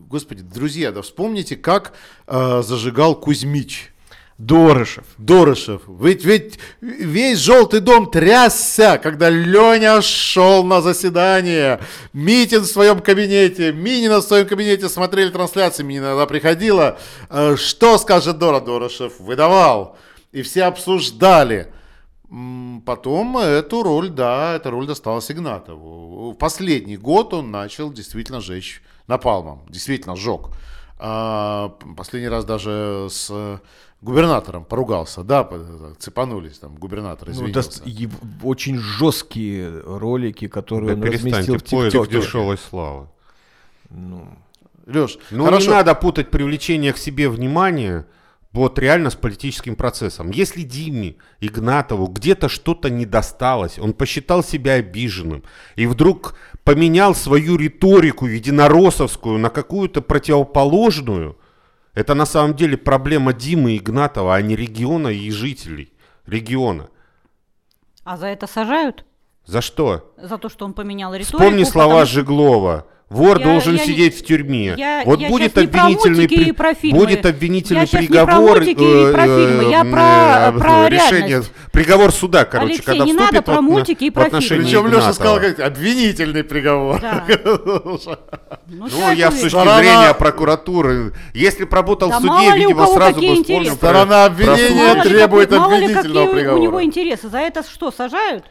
Господи, 0.10 0.42
друзья, 0.42 0.92
да 0.92 1.02
вспомните, 1.02 1.56
как 1.56 1.94
а, 2.28 2.62
зажигал 2.62 3.16
Кузьмич. 3.16 3.94
Дорышев. 4.38 5.06
Дорошев. 5.18 5.82
Ведь, 5.88 6.24
ведь 6.24 6.60
весь 6.80 7.40
желтый 7.40 7.80
дом 7.80 8.12
трясся, 8.12 9.00
когда 9.02 9.32
Леня 9.32 10.00
шел 10.04 10.64
на 10.64 10.82
заседание. 10.82 11.80
Митин 12.14 12.62
в 12.62 12.68
своем 12.68 13.00
кабинете, 13.00 13.72
Минина 13.74 14.20
в 14.20 14.24
своем 14.24 14.48
кабинете 14.48 14.90
смотрели 14.90 15.32
трансляции. 15.32 15.82
Минина 15.82 16.06
иногда 16.06 16.28
приходила. 16.28 17.00
Э, 17.30 17.56
Что 17.58 17.98
скажет 17.98 18.38
Дора 18.38 18.60
Дорошев? 18.60 19.20
Выдавал. 19.20 19.98
И 20.32 20.44
все 20.44 20.66
обсуждали. 20.66 21.74
Потом 22.86 23.38
эту 23.38 23.84
роль, 23.84 24.10
да, 24.10 24.54
эта 24.56 24.70
роль 24.70 24.86
досталась 24.86 25.32
Игнатову. 25.32 26.32
В 26.32 26.36
последний 26.38 26.98
год 26.98 27.34
он 27.34 27.52
начал 27.52 27.92
действительно 27.92 28.42
жечь 28.42 28.82
напалмом. 29.08 29.62
Действительно 29.70 30.16
жег. 30.16 30.50
А, 31.00 31.70
Последний 31.96 32.28
раз 32.28 32.44
даже 32.44 33.08
с 33.10 33.62
губернатором 34.02 34.66
поругался, 34.66 35.24
да, 35.24 35.44
по- 35.44 35.96
цепанулись 36.00 36.60
там, 36.60 36.76
губернатор 36.76 37.30
Ну, 37.30 37.34
извинился. 37.34 37.84
и 37.86 38.08
в- 38.08 38.46
очень 38.48 38.78
жесткие 38.78 39.80
ролики, 39.86 40.48
которые 40.48 40.96
Да 40.96 41.02
он 41.02 41.04
разместил 41.04 41.56
перестаньте 41.56 41.58
в 41.58 41.64
ТикТоке. 41.92 42.12
дешевой 42.12 42.58
славы. 42.58 43.08
Леш, 44.86 45.18
Ну, 45.32 45.46
хорошо. 45.46 45.70
не 45.70 45.76
надо 45.76 45.96
путать 45.96 46.30
привлечение 46.30 46.94
к 46.94 46.98
себе 46.98 47.30
внимания 47.30 48.06
вот 48.58 48.80
реально 48.80 49.10
с 49.10 49.16
политическим 49.16 49.76
процессом. 49.76 50.32
Если 50.32 50.64
Диме 50.64 51.16
Игнатову 51.40 52.08
где-то 52.08 52.50
что-то 52.50 52.90
не 52.90 53.06
досталось, 53.06 53.80
он 53.80 53.94
посчитал 53.94 54.44
себя 54.44 54.74
обиженным 54.74 55.44
и 55.76 55.86
вдруг 55.86 56.36
поменял 56.64 57.16
свою 57.16 57.56
риторику 57.56 58.26
единороссовскую 58.26 59.38
на 59.38 59.50
какую-то 59.50 60.02
противоположную, 60.02 61.38
это 61.94 62.14
на 62.14 62.26
самом 62.26 62.56
деле 62.56 62.78
проблема 62.78 63.34
Димы 63.34 63.78
Игнатова, 63.78 64.36
а 64.36 64.42
не 64.42 64.56
региона 64.56 65.08
и 65.08 65.32
жителей 65.32 65.94
региона. 66.26 66.90
А 68.04 68.18
за 68.18 68.28
это 68.28 68.48
сажают? 68.48 69.06
За 69.46 69.62
что? 69.62 70.14
За 70.18 70.38
то, 70.38 70.50
что 70.50 70.66
он 70.66 70.74
поменял 70.74 71.14
риторику? 71.14 71.38
Вспомни 71.38 71.64
слова 71.64 72.02
потому 72.02 72.06
Жеглова. 72.06 72.88
Вор 73.10 73.40
Я- 73.40 73.46
должен 73.46 73.76
я 73.76 73.86
сидеть 73.86 74.20
в 74.20 74.26
тюрьме. 74.26 74.76
я- 74.78 75.04
вот 75.06 75.22
я 75.22 75.30
будет 75.30 75.54
щас 75.54 75.62
не 75.64 75.68
про 75.68 75.82
обвинительный 75.84 76.28
при- 76.28 76.44
и 76.50 76.52
про 76.52 76.74
фильмы. 76.74 77.00
будет 77.00 77.26
обвинительный 77.26 77.80
Я 77.82 77.88
щас 77.88 78.02
не 78.02 78.08
про 78.08 78.26
приговор. 78.26 78.58
мультики 78.58 78.82
и 79.10 79.14
про 79.14 79.24
фильмы, 79.24 79.64
я 79.72 79.84
про- 79.86 80.50
э, 80.50 80.60
про 80.60 80.90
решение, 80.90 81.28
реальность. 81.30 81.52
приговор 81.72 82.12
суда, 82.12 82.44
короче, 82.44 82.74
Алексей, 82.74 82.86
когда 82.86 83.06
не 83.06 83.12
вступит 83.14 83.32
надо 83.32 83.42
про 83.44 83.62
мультики 83.62 84.04
и 84.04 84.10
про 84.10 84.26
фильмы. 84.30 84.64
Причем 84.66 84.88
Леша 84.88 85.14
сказал, 85.14 85.40
как 85.40 85.58
обвинительный 85.62 86.44
приговор. 86.44 87.00
Да. 87.00 87.24
Ну, 88.70 88.90
так 88.90 89.18
я 89.18 89.32
с 89.32 89.36
точки 89.36 89.50
Сторона- 89.50 89.78
зрения 89.78 90.14
прокуратуры, 90.14 91.14
если 91.34 91.64
б 91.64 91.74
работал 91.74 92.10
Да 92.10 92.20
в 92.20 92.22
суде, 92.22 92.52
видимо, 92.58 92.88
сразу 92.88 93.22
бы 93.22 93.36
вспомнил 93.36 93.76
Сторона 93.76 94.26
обвинения 94.26 95.02
требует 95.04 95.54
обвинительного 95.54 96.28
приговора. 96.34 96.60
у 96.60 96.64
него 96.64 96.84
интересы. 96.84 97.30
За 97.30 97.38
это 97.40 97.64
что, 97.64 97.92
сажают? 97.92 98.44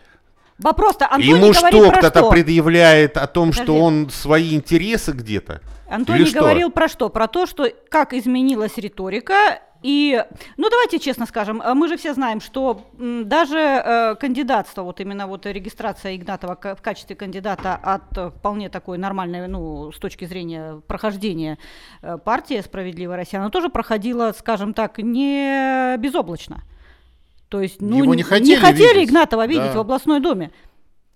Вопрос-то 0.59 1.07
Антоний 1.07 1.29
Ему 1.29 1.53
говорит 1.53 1.57
что, 1.57 1.91
про 1.91 1.99
кто-то 1.99 2.19
что? 2.21 2.31
предъявляет 2.31 3.17
о 3.17 3.27
том, 3.27 3.53
что 3.53 3.63
Подожди. 3.63 3.81
он 3.81 4.11
свои 4.11 4.55
интересы 4.55 5.13
где-то? 5.13 5.61
Антоний 5.89 6.23
Или 6.23 6.31
что? 6.31 6.41
говорил 6.41 6.71
про 6.71 6.89
что? 6.89 7.11
Про 7.11 7.29
то, 7.29 7.47
что 7.47 7.71
как 7.91 8.15
изменилась 8.15 8.77
риторика. 8.79 9.61
И, 9.83 10.25
ну 10.57 10.71
давайте 10.71 10.99
честно 10.99 11.27
скажем, 11.27 11.61
э, 11.61 11.75
мы 11.75 11.89
же 11.89 11.97
все 11.99 12.15
знаем, 12.15 12.41
что 12.41 12.87
даже 12.99 13.59
э, 13.59 14.15
кандидатство, 14.17 14.83
вот 14.83 15.01
именно 15.01 15.27
вот 15.27 15.45
регистрация 15.45 16.17
Игнатова 16.17 16.57
в 16.57 16.83
качестве 16.83 17.15
кандидата 17.15 17.75
от 17.75 18.35
вполне 18.35 18.71
такой 18.71 18.97
нормальной, 18.97 19.47
ну, 19.47 19.93
с 19.93 19.99
точки 19.99 20.25
зрения 20.25 20.81
прохождения 20.87 21.59
э, 22.01 22.17
партии 22.17 22.61
«Справедливая 22.65 23.19
Россия», 23.19 23.39
она 23.39 23.51
тоже 23.51 23.69
проходила, 23.69 24.35
скажем 24.37 24.73
так, 24.73 24.99
не 24.99 25.97
безоблачно. 25.99 26.65
То 27.49 27.61
есть, 27.61 27.81
ну, 27.81 27.99
Его 27.99 28.13
н- 28.13 28.17
не 28.17 28.23
хотели 28.23 28.95
видеть. 28.99 29.11
Игнатова 29.11 29.47
видеть 29.47 29.73
Да. 29.73 29.73
в 29.75 29.79
областной 29.79 30.21
доме. 30.21 30.51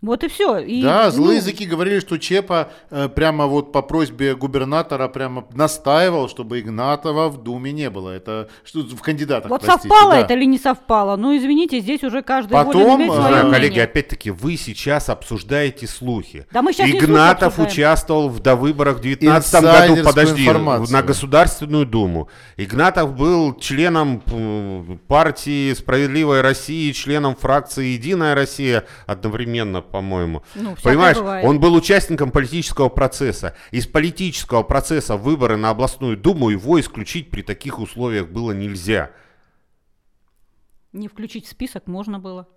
Вот 0.03 0.25
и 0.25 0.29
все. 0.29 0.65
Да, 0.83 1.11
злые 1.11 1.37
языки 1.37 1.67
говорили, 1.67 2.01
что 2.01 2.17
Чепа 2.19 2.71
э, 2.91 3.09
прямо 3.09 3.47
вот 3.47 3.71
по 3.73 3.83
просьбе 3.83 4.35
губернатора 4.35 5.09
прямо 5.09 5.45
настаивал, 5.53 6.29
чтобы 6.29 6.61
Игнатова 6.61 7.29
в 7.29 7.43
Думе 7.43 7.71
не 7.73 7.91
было. 7.91 8.11
Это 8.11 8.49
что 8.65 8.81
в 8.81 9.01
кандидатах, 9.03 9.51
Вот 9.51 9.61
простите, 9.63 9.89
совпало 9.89 10.13
да. 10.13 10.21
это 10.21 10.35
или 10.35 10.45
не 10.47 10.59
совпало? 10.59 11.17
Ну, 11.17 11.37
извините, 11.37 11.81
здесь 11.81 12.03
уже 12.03 12.23
каждый 12.23 12.53
Потом, 12.53 12.83
волен 12.83 12.97
иметь 12.97 13.11
э, 13.11 13.13
Не 13.13 13.17
свое 13.17 13.35
мнение. 13.37 13.53
коллеги, 13.53 13.79
опять-таки, 13.81 14.31
вы 14.31 14.57
сейчас 14.57 15.09
обсуждаете 15.11 15.87
слухи. 15.87 16.47
Да 16.51 16.63
мы 16.63 16.71
не 16.71 16.77
слухи 16.77 16.97
Игнатов 16.97 17.49
обсуждаем. 17.49 17.71
участвовал 17.71 18.29
в 18.31 18.41
довыборах 18.41 18.99
в 18.99 19.01
19 19.03 19.63
году, 19.63 20.03
подожди, 20.05 20.43
информацию. 20.45 20.97
на 20.97 21.03
Государственную 21.03 21.85
Думу. 21.87 22.29
Игнатов 22.57 23.15
был 23.15 23.55
членом 23.59 24.21
партии 25.09 25.75
«Справедливая 25.75 26.43
Россия», 26.43 26.93
членом 26.93 27.37
фракции 27.37 27.89
«Единая 27.89 28.35
Россия» 28.35 28.85
одновременно, 29.07 29.83
по-моему. 29.91 30.43
Ну, 30.55 30.77
Понимаешь, 30.83 31.17
бывает. 31.17 31.45
он 31.45 31.61
был 31.61 31.75
участником 31.75 32.31
политического 32.31 32.89
процесса. 32.89 33.55
Из 33.71 33.87
политического 33.87 34.63
процесса 34.63 35.17
выборы 35.17 35.57
на 35.57 35.71
областную 35.71 36.17
думу 36.17 36.51
его 36.51 36.81
исключить 36.81 37.31
при 37.31 37.43
таких 37.43 37.79
условиях 37.79 38.29
было 38.29 38.53
нельзя. 38.53 39.11
Не 40.93 41.09
включить 41.09 41.47
в 41.47 41.51
список 41.51 41.87
можно 41.87 42.19
было. 42.19 42.49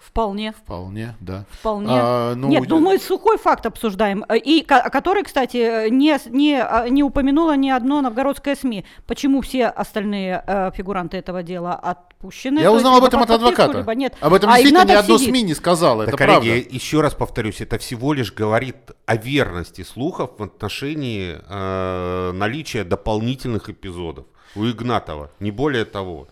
Вполне. 0.00 0.52
Вполне, 0.52 1.14
да. 1.20 1.44
Вполне. 1.50 1.88
А, 1.90 2.34
ну, 2.34 2.48
Нет, 2.48 2.64
ну 2.68 2.80
мы 2.80 2.98
сухой 2.98 3.36
факт 3.36 3.66
обсуждаем, 3.66 4.24
э, 4.30 4.38
и 4.38 4.62
ко- 4.62 4.88
который, 4.88 5.22
кстати, 5.22 5.90
не, 5.90 6.18
не, 6.30 6.54
а, 6.60 6.88
не 6.88 7.02
упомянуло 7.02 7.54
ни 7.54 7.68
одно 7.68 8.00
новгородское 8.00 8.56
СМИ. 8.56 8.86
Почему 9.06 9.42
все 9.42 9.66
остальные 9.66 10.42
э, 10.46 10.70
фигуранты 10.74 11.18
этого 11.18 11.42
дела 11.42 11.74
отпущены? 11.74 12.60
Я 12.60 12.70
То 12.70 12.76
узнал 12.76 12.94
есть 12.94 13.02
об 13.02 13.08
этом 13.08 13.22
от 13.22 13.30
адвоката. 13.30 13.78
либо 13.78 13.94
нет. 13.94 14.14
Об 14.20 14.32
этом 14.32 14.48
А 14.50 14.54
действительно 14.56 14.84
ни 14.88 14.92
одно 14.96 15.18
сидит. 15.18 15.30
СМИ 15.30 15.42
не 15.42 15.54
сказало, 15.54 16.02
это 16.02 16.12
Так, 16.12 16.18
правда. 16.18 16.40
коллеги, 16.48 16.66
я 16.70 16.74
еще 16.74 17.02
раз 17.02 17.12
повторюсь, 17.14 17.60
это 17.60 17.76
всего 17.78 18.14
лишь 18.14 18.32
говорит 18.32 18.76
о 19.04 19.16
верности 19.16 19.82
слухов 19.82 20.30
в 20.38 20.42
отношении 20.42 21.36
э, 21.46 22.32
наличия 22.32 22.84
дополнительных 22.84 23.68
эпизодов 23.68 24.24
у 24.56 24.64
Игнатова, 24.64 25.30
не 25.40 25.50
более 25.50 25.84
того. 25.84 26.26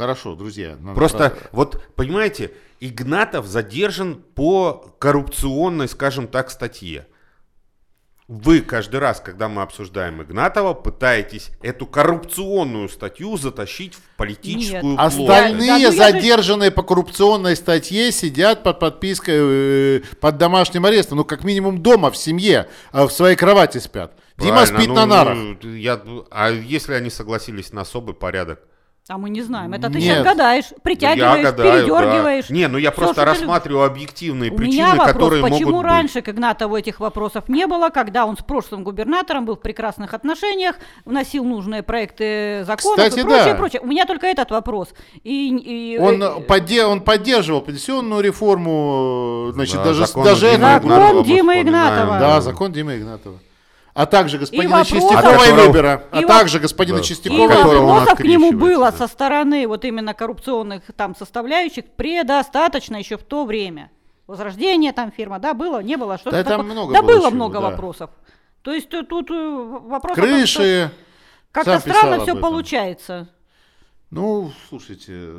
Хорошо, 0.00 0.34
друзья. 0.34 0.76
надо 0.80 0.94
Просто, 0.94 1.30
про- 1.30 1.48
вот, 1.52 1.82
понимаете, 1.94 2.52
Игнатов 2.80 3.46
задержан 3.46 4.14
по 4.34 4.94
коррупционной, 4.98 5.88
скажем 5.88 6.26
так, 6.26 6.50
статье. 6.50 7.06
Вы 8.28 8.60
каждый 8.60 9.00
раз, 9.00 9.20
когда 9.20 9.48
мы 9.48 9.60
обсуждаем 9.62 10.22
Игнатова, 10.22 10.72
пытаетесь 10.72 11.50
эту 11.62 11.84
коррупционную 11.84 12.88
статью 12.88 13.36
затащить 13.36 13.94
в 13.94 14.00
политическую 14.16 14.92
Нет. 14.92 15.00
Остальные 15.00 15.66
Да, 15.66 15.74
ну 15.74 15.78
я 15.80 15.90
же- 15.90 15.96
задержанные 15.96 16.70
по 16.70 16.84
коррупционной 16.84 17.56
статье 17.56 18.12
сидят 18.12 18.62
под 18.62 18.78
подпиской, 18.78 19.34
э, 19.36 20.00
под 20.20 20.38
домашним 20.38 20.86
арестом. 20.86 21.18
Ну, 21.18 21.24
как 21.24 21.42
минимум 21.42 21.82
дома, 21.82 22.12
в 22.12 22.16
семье, 22.16 22.68
а 22.92 23.08
в 23.08 23.12
своей 23.12 23.34
кровати 23.34 23.78
спят. 23.78 24.12
Дима 24.38 24.52
Правильно, 24.58 24.78
спит 24.78 24.88
ну, 24.88 24.94
на 24.94 25.06
нарах. 25.06 25.36
ну, 25.36 25.74
Я, 25.74 26.00
а 26.30 26.50
если 26.50 26.94
они 26.94 27.10
согласились 27.10 27.72
на 27.72 27.80
особый 27.80 28.14
порядок? 28.14 28.60
А 29.10 29.18
мы 29.18 29.28
не 29.28 29.42
знаем. 29.42 29.72
Это 29.72 29.88
ты 29.90 29.94
Нет. 29.98 30.02
сейчас 30.04 30.24
гадаешь, 30.24 30.64
притягиваешь, 30.84 31.38
я 31.38 31.50
гадаю, 31.50 31.72
передергиваешь. 31.84 32.46
да. 32.48 32.54
Не, 32.54 32.68
ну 32.68 32.78
я 32.78 32.92
Всё, 32.92 33.00
просто 33.00 33.14
что 33.14 33.24
ты 33.24 33.28
рассматриваю 33.30 33.84
объективные 33.84 34.52
У 34.52 34.56
причины, 34.56 34.74
меня 34.84 34.90
вопрос, 34.94 35.12
которые 35.12 35.42
почему 35.42 35.70
могут 35.72 35.86
раньше 35.86 36.22
к 36.22 36.28
Игнатову 36.28 36.76
этих 36.76 37.00
вопросов 37.00 37.48
не 37.48 37.66
было, 37.66 37.88
когда 37.88 38.24
он 38.24 38.36
с 38.36 38.42
прошлым 38.44 38.84
губернатором 38.84 39.46
был 39.46 39.56
в 39.56 39.60
прекрасных 39.60 40.14
отношениях, 40.14 40.76
вносил 41.04 41.42
нужные 41.44 41.82
проекты 41.82 42.62
законов 42.64 42.98
Кстати, 42.98 43.18
и 43.18 43.22
прочее, 43.24 43.52
да. 43.52 43.54
прочее. 43.56 43.80
У 43.82 43.86
меня 43.88 44.04
только 44.06 44.28
этот 44.28 44.52
вопрос. 44.52 44.90
И, 45.24 45.56
и- 45.56 45.98
Он, 45.98 46.22
э, 46.22 46.26
э, 46.26 46.40
подде- 46.46 46.84
он 46.84 47.00
поддерживал 47.00 47.62
пенсионную 47.62 48.20
реформу, 48.22 49.48
э, 49.48 49.52
значит, 49.54 49.76
Да, 49.78 49.84
даже, 49.86 50.06
закон 50.06 50.22
даже 50.24 50.46
это- 50.46 50.60
Закон 50.60 50.88
Игнатова 50.92 51.24
вспоминаем, 51.24 51.66
Игнатова. 51.66 52.18
Да, 52.20 52.40
закон 52.40 52.72
Димы 52.72 52.96
Игнатова. 52.96 53.38
А 53.92 54.06
также 54.06 54.38
господина 54.38 54.78
вопросов- 54.78 54.98
Чистякова 55.00 55.34
От 55.42 55.48
и 55.48 55.52
Выбора. 55.52 56.04
А 56.12 56.20
и 56.20 56.24
также 56.24 56.58
Да. 56.58 56.62
господина 56.62 56.98
И 56.98 57.00
и 57.00 57.04
Чистякова. 57.04 57.48
которого 57.48 57.82
он 57.86 57.86
вопросов 57.98 58.18
к 58.18 58.24
нему 58.24 58.52
было 58.52 58.90
да. 58.92 58.96
со 58.96 59.06
стороны 59.08 59.66
вот 59.66 59.84
именно 59.84 60.14
коррупционных 60.14 60.82
там 60.96 61.16
составляющих 61.16 61.84
предостаточно 61.96 62.96
еще 62.96 63.16
в 63.18 63.22
то 63.24 63.44
время. 63.44 63.90
Возрождение 64.26 64.92
там 64.92 65.10
фирма, 65.10 65.40
да, 65.40 65.54
было, 65.54 65.80
не 65.82 65.96
было, 65.96 66.16
что-то 66.18 66.42
Да, 66.44 66.44
там 66.44 66.66
много 66.66 66.94
да, 66.94 67.02
было 67.02 67.08
было 67.16 67.20
чего, 67.28 67.30
много 67.34 67.54
да. 67.60 67.70
вопросов. 67.70 68.10
То 68.62 68.72
есть 68.72 68.92
э, 68.94 69.02
тут 69.02 69.28
э, 69.30 69.34
вопрос 69.34 70.14
Крыши. 70.14 70.92
как-то 71.50 71.80
странно 71.80 72.20
все 72.20 72.30
этом. 72.30 72.40
получается. 72.40 73.28
Ну, 74.10 74.50
слушайте, 74.68 75.30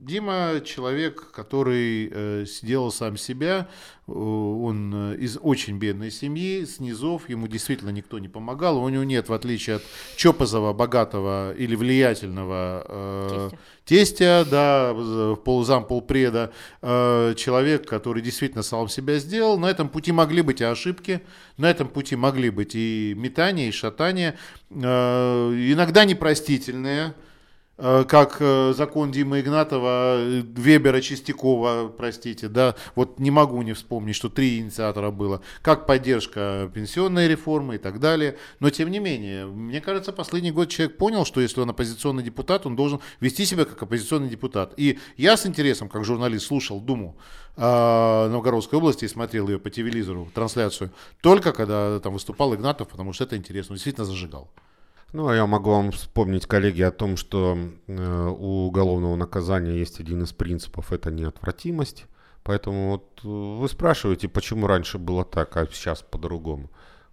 Дима 0.00 0.60
человек, 0.66 1.30
который 1.30 2.10
э, 2.12 2.44
сделал 2.46 2.92
сам 2.92 3.16
себя. 3.16 3.68
Э, 4.06 4.12
Он 4.12 4.92
э, 5.14 5.16
из 5.16 5.38
очень 5.40 5.78
бедной 5.78 6.10
семьи, 6.10 6.66
с 6.66 6.78
низов, 6.78 7.30
ему 7.30 7.48
действительно 7.48 7.88
никто 7.88 8.18
не 8.18 8.28
помогал. 8.28 8.82
У 8.84 8.88
него 8.90 9.04
нет, 9.04 9.30
в 9.30 9.32
отличие 9.32 9.76
от 9.76 9.82
Чопозова, 10.16 10.74
богатого 10.74 11.54
или 11.54 11.74
влиятельного 11.74 12.84
э, 12.86 13.50
тестя, 13.86 14.44
да, 14.50 14.92
з- 14.94 15.36
полузам 15.36 15.86
полпреда, 15.86 16.52
э, 16.82 17.34
человек, 17.38 17.88
который 17.88 18.20
действительно 18.20 18.62
сам 18.62 18.88
себя 18.90 19.18
сделал. 19.18 19.58
На 19.58 19.70
этом 19.70 19.88
пути 19.88 20.12
могли 20.12 20.42
быть 20.42 20.60
и 20.60 20.64
ошибки, 20.64 21.22
на 21.56 21.70
этом 21.70 21.88
пути 21.88 22.14
могли 22.14 22.50
быть 22.50 22.74
и 22.74 23.14
метания, 23.16 23.68
и 23.68 23.72
шатания, 23.72 24.36
э, 24.68 24.74
иногда 25.72 26.04
непростительные, 26.04 27.14
как 27.80 28.36
э, 28.40 28.74
закон 28.76 29.10
Димы 29.10 29.40
Игнатова, 29.40 30.16
э, 30.18 30.42
Вебера, 30.54 31.00
Чистякова, 31.00 31.88
простите, 31.88 32.48
да, 32.48 32.74
вот 32.94 33.18
не 33.18 33.30
могу 33.30 33.62
не 33.62 33.72
вспомнить, 33.72 34.16
что 34.16 34.28
три 34.28 34.58
инициатора 34.58 35.10
было, 35.10 35.40
как 35.62 35.86
поддержка 35.86 36.70
пенсионной 36.74 37.26
реформы 37.26 37.76
и 37.76 37.78
так 37.78 37.98
далее, 37.98 38.36
но 38.58 38.68
тем 38.70 38.90
не 38.90 38.98
менее, 38.98 39.46
мне 39.46 39.80
кажется, 39.80 40.12
последний 40.12 40.50
год 40.50 40.68
человек 40.68 40.98
понял, 40.98 41.24
что 41.24 41.40
если 41.40 41.60
он 41.60 41.70
оппозиционный 41.70 42.22
депутат, 42.22 42.66
он 42.66 42.76
должен 42.76 43.00
вести 43.20 43.46
себя 43.46 43.64
как 43.64 43.82
оппозиционный 43.82 44.28
депутат, 44.28 44.74
и 44.76 44.98
я 45.16 45.36
с 45.36 45.46
интересом, 45.46 45.88
как 45.88 46.04
журналист, 46.04 46.46
слушал 46.46 46.80
Думу 46.80 47.16
э, 47.56 48.28
Новгородской 48.30 48.78
области 48.78 49.06
и 49.06 49.08
смотрел 49.08 49.48
ее 49.48 49.58
по 49.58 49.70
телевизору, 49.70 50.28
трансляцию, 50.34 50.90
только 51.22 51.52
когда 51.52 51.98
там 52.00 52.12
выступал 52.12 52.54
Игнатов, 52.54 52.88
потому 52.88 53.12
что 53.12 53.24
это 53.24 53.36
интересно, 53.36 53.72
он 53.72 53.76
действительно 53.76 54.04
зажигал. 54.04 54.50
Ну, 55.12 55.28
а 55.28 55.34
я 55.34 55.46
могу 55.46 55.70
вам 55.70 55.90
вспомнить, 55.90 56.46
коллеги, 56.46 56.82
о 56.82 56.90
том, 56.92 57.16
что 57.16 57.58
э, 57.88 58.28
у 58.38 58.66
уголовного 58.66 59.16
наказания 59.16 59.76
есть 59.78 59.98
один 60.00 60.22
из 60.22 60.32
принципов– 60.32 60.92
это 60.92 61.10
неотвратимость. 61.10 62.06
Поэтому 62.44 62.90
вот 62.92 63.20
э, 63.24 63.28
вы 63.28 63.68
спрашиваете, 63.68 64.28
почему 64.28 64.66
раньше 64.68 64.98
было 64.98 65.24
так, 65.24 65.56
а 65.56 65.66
сейчас 65.72 66.02
по-другому. 66.02 66.70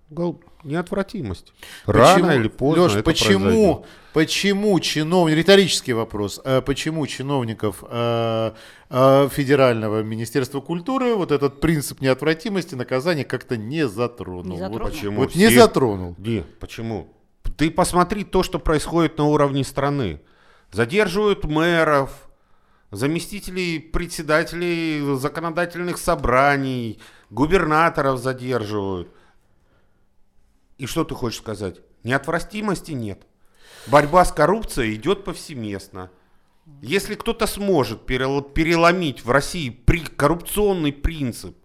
Угол- 0.10 0.40
Неотвратимость. 0.64 1.54
Рано 1.86 2.14
Почему- 2.28 2.32
или 2.42 2.48
поздно 2.48 2.82
Лёш, 2.84 2.94
это 2.96 3.04
почему, 3.04 3.40
произойдет. 3.40 3.86
почему 4.14 4.80
чиновник, 4.80 5.36
риторический 5.38 5.94
вопрос, 5.94 6.40
э, 6.46 6.62
почему 6.62 7.06
чиновников 7.08 7.84
э, 7.90 8.52
э, 8.90 9.30
Федерального 9.32 10.04
Министерства 10.04 10.62
культуры 10.62 11.16
вот 11.16 11.32
этот 11.32 11.60
принцип 11.62 12.00
неотвратимости 12.02 12.76
наказания 12.76 13.26
как-то 13.26 13.58
не 13.58 13.88
затронул? 13.88 14.44
Не 14.46 14.52
Вот 14.52 14.60
затронул. 14.60 14.88
Почему 14.90 15.20
Вот 15.22 15.36
не 15.36 15.48
все- 15.48 15.62
затронул. 15.62 16.16
Не, 16.18 16.44
почему? 16.60 17.08
Ты 17.58 17.72
посмотри 17.72 18.24
то, 18.24 18.44
что 18.44 18.60
происходит 18.60 19.18
на 19.18 19.26
уровне 19.26 19.64
страны. 19.64 20.22
Задерживают 20.72 21.44
мэров, 21.44 22.30
заместителей 22.92 23.80
председателей 23.80 25.18
законодательных 25.18 25.98
собраний, 25.98 27.00
губернаторов 27.32 28.20
задерживают. 28.20 29.10
И 30.78 30.86
что 30.86 31.04
ты 31.04 31.16
хочешь 31.16 31.40
сказать? 31.40 31.82
Неотвратимости 32.04 32.92
нет. 32.92 33.26
Борьба 33.88 34.24
с 34.24 34.32
коррупцией 34.32 34.94
идет 34.94 35.24
повсеместно. 35.24 36.12
Если 36.82 37.16
кто-то 37.16 37.48
сможет 37.48 38.06
перел- 38.06 38.44
переломить 38.44 39.26
в 39.26 39.32
России 39.32 39.70
коррупционный 40.16 40.94
принцип, 40.94 41.58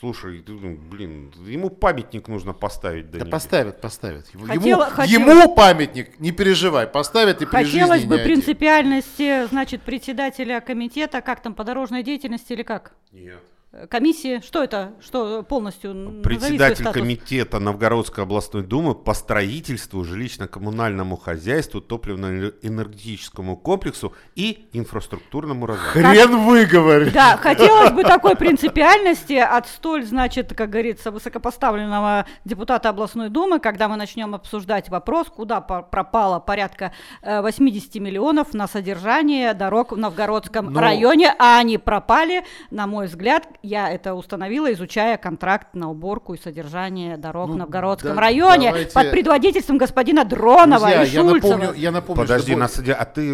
слушай, 0.00 0.40
ты, 0.40 0.52
ну, 0.52 0.76
блин, 0.76 1.32
ему 1.46 1.70
памятник 1.70 2.26
нужно 2.28 2.52
поставить. 2.52 3.10
Да 3.10 3.18
небес. 3.18 3.30
поставят, 3.30 3.80
поставят. 3.80 4.26
Ему, 4.34 4.46
Хотела- 4.46 4.64
ему- 4.84 4.90
хотела- 4.96 5.20
ему 5.20 5.54
памятник, 5.54 6.18
не 6.18 6.32
переживай, 6.32 6.86
поставят 6.86 7.42
и 7.42 7.46
при 7.46 7.64
Хотелось 7.64 8.00
жизни 8.00 8.08
бы 8.08 8.14
не 8.16 8.20
один. 8.22 8.34
принципиальности, 8.34 9.46
значит, 9.48 9.82
председателя 9.82 10.60
комитета, 10.60 11.20
как 11.20 11.42
там, 11.42 11.54
по 11.54 11.64
дорожной 11.64 12.02
деятельности 12.02 12.52
или 12.54 12.62
как? 12.62 12.92
Нет. 13.12 13.38
Э, 13.72 13.86
Комиссии, 13.86 14.40
что 14.44 14.64
это? 14.64 14.94
Что 15.00 15.44
полностью? 15.44 16.22
Председатель 16.24 16.82
статус. 16.82 17.00
комитета 17.00 17.60
Новгородской 17.60 18.24
областной 18.24 18.64
думы 18.64 18.96
по 18.96 19.14
строительству, 19.14 20.02
жилищно-коммунальному 20.02 21.16
хозяйству, 21.16 21.80
топливно-энергетическому 21.80 23.56
комплексу 23.56 24.12
и 24.34 24.68
инфраструктурному 24.72 25.66
развитию. 25.66 26.04
Хрен 26.04 26.36
выговоришь. 26.38 27.12
Да, 27.12 27.36
хотелось 27.36 27.92
бы 27.92 28.02
такой 28.02 28.34
принципиальности 28.34 29.34
от 29.34 29.68
столь, 29.68 30.04
значит, 30.04 30.52
как 30.52 30.70
говорится, 30.70 31.12
высокопоставленного 31.12 32.26
депутата 32.44 32.88
областной 32.88 33.28
думы, 33.28 33.60
когда 33.60 33.88
мы 33.88 33.94
начнем 33.94 34.34
обсуждать 34.34 34.88
вопрос, 34.88 35.28
куда 35.28 35.60
пропало 35.60 36.40
порядка 36.40 36.92
э, 37.22 37.40
80 37.40 37.94
миллионов 37.96 38.52
на 38.52 38.66
содержание 38.66 39.54
дорог 39.54 39.92
в 39.92 39.96
Новгородском 39.96 40.72
Ну- 40.72 40.80
районе, 40.80 41.32
а 41.38 41.58
они 41.60 41.78
пропали, 41.78 42.44
на 42.72 42.88
мой 42.88 43.06
взгляд, 43.06 43.46
я 43.62 43.90
это 43.90 44.14
установила, 44.14 44.72
изучая 44.72 45.16
контракт 45.16 45.68
на 45.74 45.90
уборку 45.90 46.34
и 46.34 46.38
содержание 46.38 47.16
дорог 47.16 47.48
Ну, 47.48 47.54
в 47.54 47.56
Новгородском 47.58 48.14
да, 48.14 48.20
районе 48.20 48.68
давайте- 48.68 48.92
под 48.92 49.10
предводительством 49.10 49.78
господина 49.78 50.24
Дронова 50.24 50.80
Друзья, 50.88 51.02
и 51.04 51.08
я 51.08 51.20
Шульцева. 51.20 51.50
напомню, 51.56 51.72
я 51.80 51.90
напомню, 51.90 52.22
Подожди, 52.22 52.50
что 52.52 52.60
на 52.60 52.66
бо- 52.66 52.72
суде, 52.72 52.92
а 52.92 53.04
ты 53.04 53.30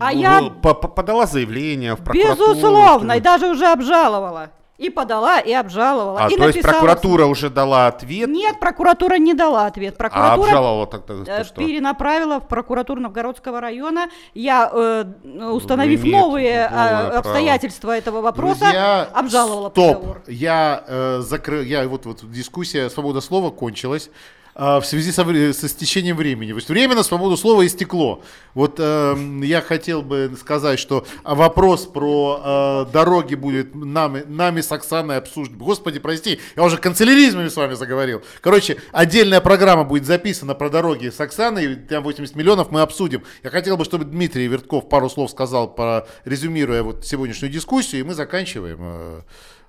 А 0.00 0.12
я- 0.12 0.42
по- 0.62 0.74
подала 0.74 1.26
заявление 1.26 1.94
в 1.96 2.04
прокуратуру? 2.04 2.54
Безусловно, 2.54 3.12
и 3.12 3.20
даже 3.20 3.48
уже 3.48 3.66
обжаловала. 3.66 4.50
И 4.76 4.90
подала, 4.90 5.38
и 5.38 5.52
обжаловала. 5.52 6.24
А, 6.24 6.28
и 6.28 6.36
то 6.36 6.48
есть 6.48 6.60
прокуратура 6.60 7.26
уже 7.26 7.48
дала 7.48 7.86
ответ, 7.86 8.28
Нет, 8.28 8.58
прокуратура 8.58 9.18
не 9.18 9.32
дала 9.32 9.66
ответ. 9.66 9.94
а 9.94 9.98
Прокуратура 9.98 10.46
обжаловала 10.46 10.86
тогда 10.88 11.40
э, 11.40 11.44
что? 11.44 11.54
перенаправила 11.54 12.40
в 12.40 12.48
прокуратуру 12.48 13.00
Новгородского 13.00 13.60
района. 13.60 14.08
Я, 14.34 14.68
э, 14.72 15.04
установив 15.52 16.02
Имеет 16.02 16.16
новые 16.20 16.50
э, 16.64 16.68
право. 16.68 17.18
обстоятельства 17.18 17.96
этого 17.96 18.20
вопроса, 18.20 18.60
Друзья, 18.62 19.08
обжаловала 19.14 19.70
стоп. 19.70 19.96
приговор. 19.96 20.22
Я 20.26 20.82
э, 20.88 21.20
закрыл, 21.20 21.62
я 21.62 21.86
вот 21.86 22.04
вот 22.06 22.28
дискуссия 22.32 22.90
свобода 22.90 23.20
слова 23.20 23.50
кончилась 23.50 24.10
а, 24.10 24.10
в 24.54 24.84
связи 24.84 25.10
со, 25.12 25.24
со 25.52 25.68
стечением 25.68 26.16
времени. 26.16 26.50
То 26.50 26.56
есть 26.56 26.68
время 26.68 26.94
на 26.94 27.02
свободу 27.02 27.36
слова 27.36 27.66
истекло. 27.66 28.22
Вот 28.54 28.76
эм, 28.78 29.42
я 29.42 29.60
хотел 29.60 30.02
бы 30.02 30.32
сказать, 30.38 30.78
что 30.78 31.04
а, 31.24 31.34
вопрос 31.34 31.86
про 31.86 32.84
э, 32.86 32.92
дороги 32.92 33.34
будет 33.34 33.74
нами, 33.74 34.22
нами 34.28 34.60
с 34.60 34.70
Оксаной 34.70 35.16
обсужден. 35.16 35.58
Господи, 35.58 35.98
прости, 35.98 36.40
я 36.54 36.62
уже 36.62 36.76
канцеляризмами 36.76 37.48
с 37.48 37.56
вами 37.56 37.74
заговорил. 37.74 38.22
Короче, 38.40 38.76
отдельная 38.92 39.40
программа 39.40 39.84
будет 39.84 40.06
записана 40.06 40.54
про 40.54 40.70
дороги 40.70 41.08
с 41.10 41.18
Оксаной, 41.20 41.74
там 41.74 42.04
80 42.04 42.36
миллионов 42.36 42.70
мы 42.70 42.80
обсудим. 42.82 43.24
Я 43.42 43.50
хотел 43.50 43.76
бы, 43.76 43.84
чтобы 43.84 44.04
Дмитрий 44.04 44.46
Вертков 44.46 44.88
пару 44.88 45.10
слов 45.10 45.30
сказал, 45.32 45.74
по, 45.74 46.06
резюмируя 46.24 46.82
вот 46.84 47.04
сегодняшнюю 47.04 47.52
дискуссию, 47.52 48.02
и 48.02 48.04
мы 48.04 48.14
заканчиваем. 48.14 48.78
э, 48.80 49.20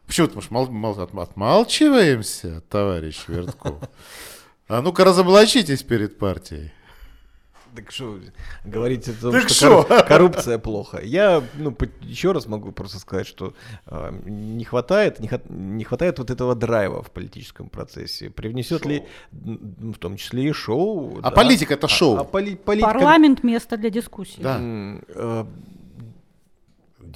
Почему 0.05 0.27
ты, 0.27 0.35
может, 0.35 0.51
мол- 0.51 0.67
мол- 0.69 0.93
отм- 0.99 1.23
отмалчиваемся, 1.23 2.61
товарищ 2.69 3.23
Вертков? 3.27 3.75
А 4.67 4.81
ну-ка 4.81 5.03
разоблачитесь 5.03 5.83
перед 5.83 6.17
партией. 6.17 6.71
Так 7.75 7.91
что 7.91 8.17
говорить 8.63 9.09
о 9.09 9.13
том, 9.13 9.31
Так 9.33 9.49
что 9.49 9.81
корру- 9.81 10.07
коррупция 10.07 10.57
плохо. 10.59 11.01
Я, 11.03 11.43
ну, 11.55 11.73
по- 11.73 11.87
еще 12.01 12.31
раз 12.31 12.47
могу 12.47 12.71
просто 12.71 12.99
сказать, 12.99 13.27
что 13.27 13.53
а, 13.85 14.11
не 14.25 14.63
хватает, 14.63 15.19
не, 15.19 15.29
не 15.49 15.83
хватает 15.83 16.17
вот 16.19 16.29
этого 16.29 16.55
драйва 16.55 17.03
в 17.03 17.11
политическом 17.11 17.67
процессе. 17.67 18.29
Привнесет 18.29 18.85
ли, 18.85 19.03
м, 19.33 19.91
в 19.93 19.97
том 19.97 20.15
числе 20.15 20.49
и 20.49 20.53
шоу. 20.53 21.17
А 21.19 21.21
да. 21.23 21.31
политика 21.31 21.73
это 21.73 21.89
шоу. 21.89 22.15
А, 22.17 22.23
поли- 22.23 22.55
политика- 22.55 22.93
Парламент 22.93 23.43
место 23.43 23.75
для 23.75 23.89
дискуссии. 23.89 24.41
Да. 24.41 24.57
Э, 24.61 25.45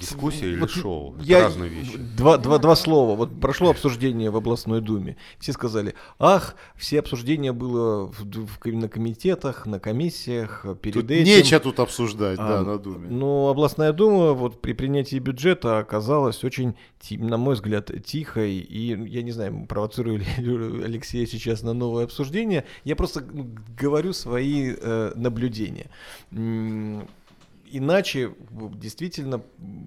Дискуссия 0.00 0.46
или 0.52 0.60
Вот 0.60 0.70
шоу? 0.70 1.14
Это 1.16 1.24
я- 1.24 1.40
разные 1.42 1.68
вещи. 1.70 1.96
Два, 2.16 2.38
два, 2.38 2.58
два 2.58 2.74
слова. 2.76 3.14
Вот 3.16 3.40
прошло 3.40 3.70
обсуждение 3.70 4.30
в 4.30 4.36
областной 4.36 4.80
думе. 4.80 5.16
Все 5.38 5.52
сказали, 5.52 5.94
ах, 6.18 6.56
все 6.76 6.98
обсуждения 7.00 7.52
было 7.52 8.06
в, 8.06 8.24
в 8.24 8.66
на 8.66 8.88
комитетах, 8.88 9.66
на 9.66 9.78
комиссиях, 9.78 10.64
перед 10.80 10.94
Тут 10.94 11.10
этим. 11.10 11.24
нечего 11.24 11.60
тут 11.60 11.80
обсуждать, 11.80 12.38
А, 12.40 12.62
да, 12.64 12.70
на 12.72 12.78
Думе. 12.78 13.08
Но 13.08 13.48
областная 13.48 13.92
дума 13.92 14.32
вот 14.32 14.60
при 14.60 14.72
принятии 14.72 15.18
бюджета 15.18 15.78
оказалась 15.78 16.42
очень, 16.44 16.74
на 17.10 17.36
мой 17.36 17.54
взгляд, 17.54 17.90
тихой. 18.04 18.54
И 18.56 19.08
я 19.08 19.22
не 19.22 19.32
знаю, 19.32 19.66
провоцирую 19.68 20.18
ли 20.18 20.26
Алексея 20.84 21.26
сейчас 21.26 21.62
на 21.62 21.72
новое 21.72 22.04
обсуждение. 22.04 22.64
Я 22.84 22.96
просто 22.96 23.20
ну, 23.32 23.50
говорю 23.78 24.12
свои 24.12 24.74
э, 24.80 25.12
наблюдения. 25.14 25.86
Иначе 27.72 28.32
действительно 28.74 29.40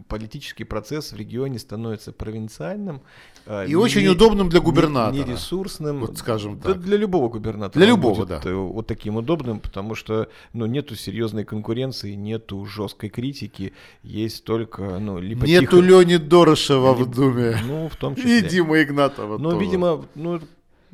политический 0.07 0.63
процесс 0.63 1.11
в 1.11 1.17
регионе 1.17 1.59
становится 1.59 2.11
провинциальным. 2.11 3.01
э, 3.45 3.67
И 3.67 3.75
очень 3.75 4.07
удобным 4.07 4.49
для 4.49 4.59
губернатора. 4.61 5.13
Не 5.25 5.31
ресурсным. 5.31 5.99
Вот 5.99 6.17
скажем 6.17 6.59
Да 6.59 6.73
так. 6.73 6.81
для 6.81 6.97
любого 6.97 7.29
губернатора. 7.29 7.79
Для 7.79 7.87
любого, 7.87 8.25
да. 8.25 8.41
э, 8.43 8.53
Вот 8.53 8.87
таким 8.87 9.17
удобным, 9.17 9.59
потому 9.59 9.95
что 9.95 10.27
ну, 10.53 10.65
нету 10.65 10.95
серьезной 10.95 11.43
конкуренции, 11.43 12.13
нету 12.13 12.65
жесткой 12.65 13.09
критики, 13.09 13.73
есть 14.03 14.43
только, 14.45 14.99
ну, 14.99 15.19
либо 15.19 15.45
Нету 15.45 15.65
тихо- 15.65 15.79
Лени 15.81 16.17
Дорошева 16.17 16.93
в 16.93 17.09
Думе. 17.11 17.57
Ну, 17.67 17.89
в 17.89 17.95
том 17.97 18.15
числе. 18.15 18.39
И 18.39 18.41
Дима 18.49 18.81
Игнатова 18.81 19.37
Но, 19.37 19.51
тоже. 19.51 19.65
видимо, 19.65 20.05
ну, 20.15 20.39
с 20.39 20.41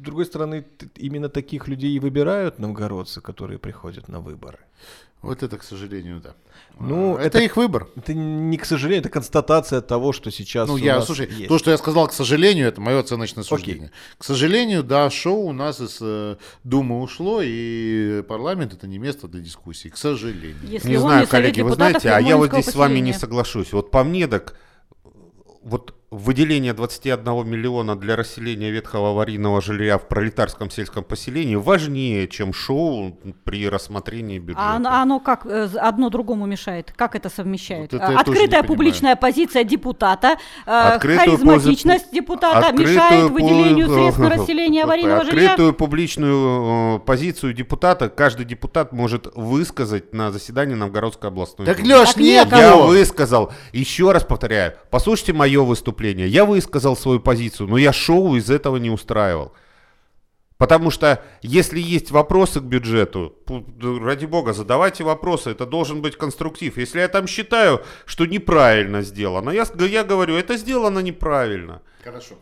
другой 0.02 0.26
стороны, 0.26 0.66
именно 0.96 1.30
таких 1.30 1.68
людей 1.68 1.92
и 1.92 2.00
выбирают 2.00 2.58
новгородцы, 2.60 3.22
которые 3.22 3.60
приходят 3.60 4.08
на 4.08 4.20
выборы. 4.22 4.60
Вот 5.22 5.44
это, 5.44 5.58
к 5.58 5.64
сожалению, 5.64 6.22
да. 6.22 6.34
Ну, 6.80 7.18
это, 7.18 7.40
это- 7.40 7.40
их 7.42 7.58
выбор. 7.58 7.90
Это 7.98 8.14
не 8.14 8.58
к 8.58 8.64
сожалению, 8.66 9.02
это 9.02 9.10
констатация 9.10 9.82
того, 9.82 10.14
что 10.14 10.32
сейчас 10.32 10.70
Ну, 10.70 10.76
у 10.76 10.78
я, 10.78 10.96
нас 10.96 11.08
слушай, 11.08 11.28
есть. 11.30 11.50
то, 11.50 11.58
что 11.60 11.72
я 11.72 11.78
сказал, 11.78 12.08
к 12.08 12.14
сожалению, 12.14 12.68
это 12.70 12.80
мое 12.80 13.00
оценочное 13.00 13.44
суждение. 13.44 13.92
К 14.18 14.24
сожалению, 14.24 14.82
да, 14.82 15.10
шоу 15.10 15.48
у 15.48 15.52
нас 15.52 15.82
из 15.82 15.98
э, 16.00 16.38
Думы 16.64 17.02
ушло, 17.02 17.42
и 17.44 18.24
парламент 18.30 18.74
это 18.74 18.88
не 18.88 18.98
место 18.98 19.28
для 19.28 19.42
дискуссий, 19.42 19.90
к 19.90 19.98
сожалению. 19.98 20.56
Если 20.64 20.88
Не 20.88 20.98
знаю, 20.98 21.28
Совет 21.28 21.30
коллеги, 21.30 21.62
вы 21.62 21.74
знаете, 21.74 22.12
а 22.12 22.22
я 22.22 22.38
вот 22.38 22.52
здесь 22.54 22.68
с 22.68 22.76
вами 22.76 22.94
не 23.00 23.12
поселения. 23.12 23.20
соглашусь. 23.20 23.74
Вот 23.74 23.92
по 23.92 24.06
мне, 24.06 24.26
так 24.28 24.56
вот 25.64 25.94
выделение 26.12 26.74
21 26.74 27.48
миллиона 27.48 27.96
для 27.96 28.16
расселения 28.16 28.72
ветхого 28.72 29.12
аварийного 29.12 29.62
жилья 29.62 30.00
в 30.00 30.08
пролетарском 30.08 30.72
сельском 30.72 31.04
поселении 31.04 31.56
важнее, 31.56 32.28
чем 32.28 32.52
шоу 32.52 33.20
при 33.44 33.70
рассмотрении 33.70 34.40
бюджета. 34.40 34.60
А 34.72 34.76
оно, 34.78 34.90
оно 34.90 35.20
как 35.20 35.46
э, 35.46 35.70
одно 35.80 36.10
другому 36.10 36.48
мешает? 36.48 36.92
Как 36.96 37.16
это 37.16 37.30
совмещает? 37.30 37.94
Вот 37.94 38.02
это 38.02 38.08
А, 38.18 38.20
Открытая 38.22 38.48
понимаю. 38.48 38.66
публичная 38.68 39.16
позиция 39.16 39.64
депутата, 39.64 40.38
э, 40.66 40.72
Открытую 40.72 41.38
харизматичность 41.38 42.06
пози- 42.08 42.16
депутата 42.16 42.58
Открытую 42.70 42.88
мешает 42.96 43.30
выделению 43.32 43.88
пу- 43.88 43.94
средств 43.94 44.20
на 44.20 44.30
расселение 44.32 44.84
аварийного 44.86 45.26
жилья? 45.26 45.52
Открытую 45.52 45.74
публичную 45.76 46.96
э, 46.96 47.00
позицию 47.06 47.54
депутата 47.54 48.10
каждый 48.10 48.46
депутат 48.48 48.94
может 48.94 49.28
высказать 49.36 50.12
на 50.12 50.32
заседании 50.32 50.74
Новгородской 50.74 51.30
областной 51.30 51.68
Так. 51.68 51.80
Леш, 51.82 52.10
Так 52.14 52.18
нет. 52.18 52.48
Я 52.52 52.76
высказал, 52.78 53.52
еще 53.74 54.12
раз 54.12 54.24
повторяю, 54.24 54.74
послушайте 54.90 55.34
мое 55.34 55.62
выступление. 55.64 55.99
Я 56.00 56.46
высказал 56.46 56.96
свою 56.96 57.20
позицию, 57.20 57.68
но 57.70 57.78
я 57.78 57.94
шоу 57.94 58.36
из 58.36 58.50
этого 58.50 58.78
не 58.78 58.90
устраивал. 58.90 59.54
Потому 60.58 60.92
что 60.92 61.24
если 61.42 61.80
есть 61.80 62.12
вопросы 62.12 62.60
к 62.60 62.64
бюджету, 62.64 63.34
ради 63.82 64.26
бога, 64.26 64.52
задавайте 64.52 65.06
вопросы, 65.06 65.52
это 65.52 65.66
должен 65.66 66.02
быть 66.02 66.18
конструктив. 66.18 66.78
Если 66.78 67.00
я 67.00 67.08
там 67.08 67.28
считаю, 67.28 67.82
что 68.06 68.26
неправильно 68.26 69.02
сделано, 69.02 69.52
я, 69.52 69.66
я 69.86 70.04
говорю, 70.04 70.36
это 70.36 70.58
сделано 70.58 71.00
неправильно. 71.00 71.82
Хорошо. 72.04 72.36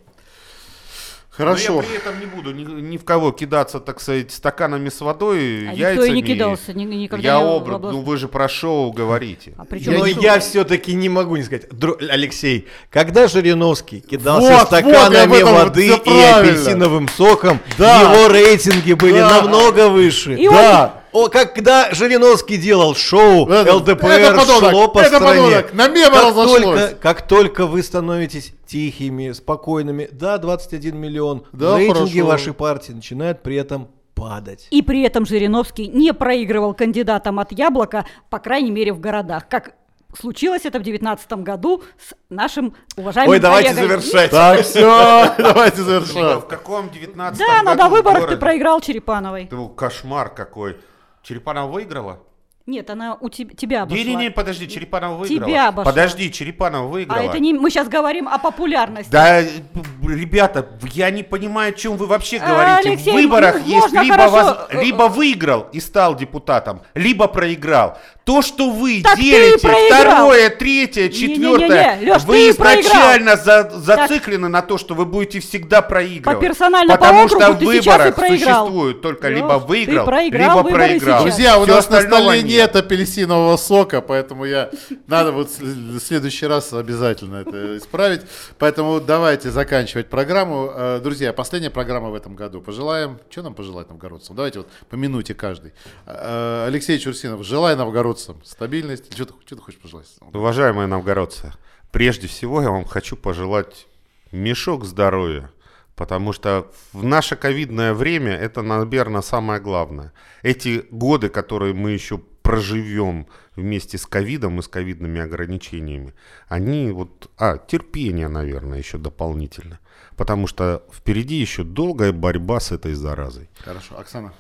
Но 1.38 1.46
Хорошо. 1.46 1.76
я 1.76 1.82
при 1.84 1.98
этом 1.98 2.20
не 2.20 2.26
буду 2.26 2.52
ни, 2.52 2.64
ни 2.64 2.98
в 2.98 3.04
кого 3.06 3.32
кидаться, 3.32 3.80
так 3.80 4.02
сказать, 4.02 4.32
стаканами 4.32 4.90
с 4.90 5.02
водой, 5.02 5.68
А 5.68 5.72
никто 5.74 5.78
яйцами. 5.90 6.08
и 6.08 6.12
не 6.14 6.24
кидался 6.24 6.74
ни- 6.74 6.84
никогда 6.86 7.28
Я 7.28 7.38
обрат, 7.38 7.78
область- 7.78 7.96
ну 7.96 8.02
вы 8.02 8.18
же 8.18 8.28
про 8.28 8.50
шоу 8.50 8.92
говорите. 8.92 9.54
А 9.58 9.66
при 9.66 9.80
Но 9.86 10.00
тут 10.06 10.14
шоу? 10.16 10.24
я 10.24 10.40
все-таки 10.40 10.94
не 10.96 11.10
могу 11.10 11.36
не 11.36 11.44
сказать. 11.44 11.68
Дру- 11.70 11.98
Алексей, 12.10 12.68
когда 12.90 13.28
Жириновский 13.28 14.00
кидался 14.00 14.52
Вот, 14.52 14.68
стаканами 14.68 15.28
вот, 15.30 15.38
этом 15.38 15.54
воды 15.54 15.88
и 15.88 15.98
правильно. 16.00 16.38
апельсиновым 16.40 17.08
соком, 17.10 17.60
Да. 17.78 18.02
его 18.14 18.28
рейтинги 18.34 18.94
были 18.94 19.20
Да. 19.20 19.42
намного 19.42 19.90
выше. 19.90 20.34
И 20.36 20.48
он- 20.48 20.56
Да. 20.56 20.94
О, 21.14 21.30
когда 21.30 21.90
Жириновский 21.94 22.58
делал 22.58 22.94
шоу, 22.94 23.48
Это- 23.50 23.74
ЛДПР 23.76 24.08
это 24.08 24.36
подонок, 24.36 24.70
шло 24.72 24.88
по 24.88 25.00
это 25.00 25.16
стране. 25.18 25.42
подонок, 25.42 25.74
на 25.74 25.88
как 25.88 26.14
разошлось. 26.30 26.62
только, 26.64 26.96
как 27.02 27.28
только 27.28 27.66
вы 27.66 27.82
становитесь 27.82 28.54
тихими, 28.68 29.32
спокойными, 29.32 30.08
да, 30.12 30.38
21 30.38 30.98
миллион, 30.98 31.46
Да, 31.54 31.78
рейтинги 31.78 32.20
хорошо. 32.20 32.26
вашей 32.28 32.54
партии 32.54 32.92
начинают 32.92 33.42
при 33.42 33.56
этом 33.56 33.90
падать. 34.14 34.68
И 34.72 34.82
при 34.82 35.02
этом 35.04 35.26
Жириновский 35.26 35.88
не 35.88 36.14
проигрывал 36.14 36.74
кандидатам 36.74 37.40
от 37.40 37.52
Яблока, 37.52 38.06
по 38.30 38.40
крайней 38.40 38.72
мере, 38.72 38.92
в 38.94 39.00
городах. 39.00 39.48
Как 39.48 39.74
случилось 40.18 40.62
это 40.66 40.80
в 40.80 40.84
2019 40.84 41.32
году 41.44 41.84
с 42.00 42.16
нашим 42.30 42.74
уважаемым 42.96 43.32
Ой, 43.34 43.40
давайте 43.40 43.70
коллегой. 43.76 43.88
завершать. 44.00 44.32
Так, 44.32 44.62
все, 44.62 45.34
давайте 45.38 45.78
Да, 45.78 45.84
завершать. 45.84 46.44
в 46.44 46.48
каком 46.48 46.90
19 46.90 47.40
Да, 47.40 47.62
но 47.64 47.72
году 47.76 47.84
до 47.84 47.90
выборов 47.90 48.28
ты 48.30 48.38
проиграл 48.38 48.82
Черепановой. 48.82 49.50
Кошмар 49.76 50.30
какой. 50.34 50.78
Черепанова 51.22 51.70
выиграла? 51.72 52.20
Нет, 52.68 52.90
она 52.90 53.16
у 53.22 53.30
теб- 53.30 53.56
тебя 53.56 53.84
обошла. 53.84 53.98
Не-не-не, 53.98 54.30
подожди, 54.30 54.68
Черепанова 54.68 55.16
выиграла. 55.16 55.50
Тебя 55.50 55.68
обошла. 55.70 55.90
Подожди, 55.90 56.30
Черепанова 56.30 56.88
выиграла. 56.88 57.22
А 57.22 57.24
это 57.24 57.40
не... 57.40 57.54
Мы 57.54 57.70
сейчас 57.70 57.88
говорим 57.88 58.28
о 58.28 58.38
популярности. 58.40 59.10
Да, 59.10 59.42
ребята, 59.42 60.68
я 60.92 61.10
не 61.10 61.24
понимаю, 61.24 61.70
о 61.70 61.78
чем 61.78 61.96
вы 61.96 62.08
вообще 62.08 62.40
А, 62.40 62.46
говорите. 62.46 62.90
Алексей, 62.90 63.12
в 63.12 63.16
выборах 63.16 63.56
ну, 63.66 63.74
есть 63.74 63.94
либо, 63.94 64.16
хорошо, 64.16 64.32
воз- 64.32 64.58
э, 64.70 64.84
либо 64.84 65.04
выиграл 65.04 65.68
и 65.72 65.80
стал 65.80 66.16
депутатом, 66.18 66.82
либо 66.94 67.30
проиграл. 67.30 67.98
То, 68.28 68.42
что 68.42 68.70
вы 68.72 69.02
Так 69.02 69.18
делите 69.18 69.58
второе, 69.58 70.50
третье, 70.50 71.08
четвертое, 71.08 71.98
вы 72.26 72.50
изначально 72.50 73.38
за- 73.38 73.70
зациклены 73.74 74.50
на 74.50 74.62
то, 74.62 74.78
что 74.78 74.96
вы 74.96 75.06
будете 75.06 75.40
всегда 75.40 75.82
проигрывать. 75.82 76.42
персонально 76.42 76.92
по 76.94 77.00
Потому 77.00 77.24
округу 77.24 77.42
что 77.42 77.54
в 77.54 77.60
выборах 77.60 78.18
существует 78.18 79.02
только 79.02 79.30
Лёш, 79.30 79.38
либо 79.38 79.54
выиграл, 79.60 80.06
проиграл 80.06 80.58
либо 80.58 80.70
проиграл. 80.70 81.22
Друзья, 81.24 81.58
у 81.58 81.66
нас 81.66 81.90
на 81.90 82.02
столе 82.02 82.44
нет 82.44 82.76
апельсинового 82.76 83.56
сока, 83.56 84.02
поэтому 84.02 84.44
я 84.44 84.72
надо 85.08 85.32
вот 85.32 85.50
в 85.50 86.00
следующий 86.02 86.48
раз 86.48 86.74
обязательно 86.74 87.38
это 87.38 87.78
исправить. 87.78 88.24
Поэтому 88.60 89.00
давайте 89.00 89.52
заканчивать 89.52 90.10
программу. 90.10 90.70
Э, 90.76 91.00
Друзья, 91.02 91.32
последняя 91.32 91.70
программа 91.70 92.10
в 92.10 92.16
этом 92.16 92.36
году. 92.36 92.60
Пожелаем, 92.60 93.20
что 93.30 93.42
нам 93.44 93.54
пожелать 93.54 93.88
новгородцам? 93.88 94.36
Давайте 94.36 94.60
вот 94.60 94.68
по 94.90 94.96
минуте 94.96 95.34
каждый. 95.34 95.72
Э, 96.06 96.66
Алексей 96.68 97.00
Чурсинов, 97.00 97.46
желай 97.46 97.78
новгородцам 97.78 98.17
стабильности. 98.18 99.14
Что 99.14 99.26
ты, 99.26 99.34
что 99.46 99.56
ты 99.56 99.62
хочешь 99.62 99.80
пожелать? 99.80 100.08
Уважаемые 100.34 100.88
новгородцы, 100.88 101.54
прежде 101.92 102.28
всего 102.28 102.62
я 102.62 102.70
вам 102.70 102.86
хочу 102.86 103.16
пожелать 103.16 103.88
мешок 104.32 104.86
здоровья, 104.86 105.52
потому 105.96 106.34
что 106.34 106.72
в 106.94 107.04
наше 107.04 107.36
ковидное 107.36 107.94
время 107.94 108.34
это, 108.34 108.62
наверное, 108.62 109.22
самое 109.22 109.60
главное. 109.60 110.14
Эти 110.42 110.86
годы, 110.92 111.30
которые 111.30 111.74
мы 111.74 111.92
еще 111.92 112.20
проживем 112.48 113.28
вместе 113.58 113.98
с 113.98 114.06
ковидом 114.06 114.60
и 114.60 114.62
с 114.62 114.70
ковидными 114.70 115.20
ограничениями, 115.20 116.14
они 116.48 116.92
вот... 116.92 117.30
А, 117.38 117.58
терпение, 117.58 118.30
наверное, 118.30 118.78
еще 118.78 118.98
дополнительно. 118.98 119.80
Потому 120.16 120.48
что 120.48 120.84
впереди 120.94 121.36
еще 121.36 121.64
долгая 121.64 122.14
борьба 122.14 122.62
с 122.62 122.72
этой 122.72 122.94
заразой. 122.94 123.50
Хорошо. 123.60 124.00
Оксана. 124.00 124.34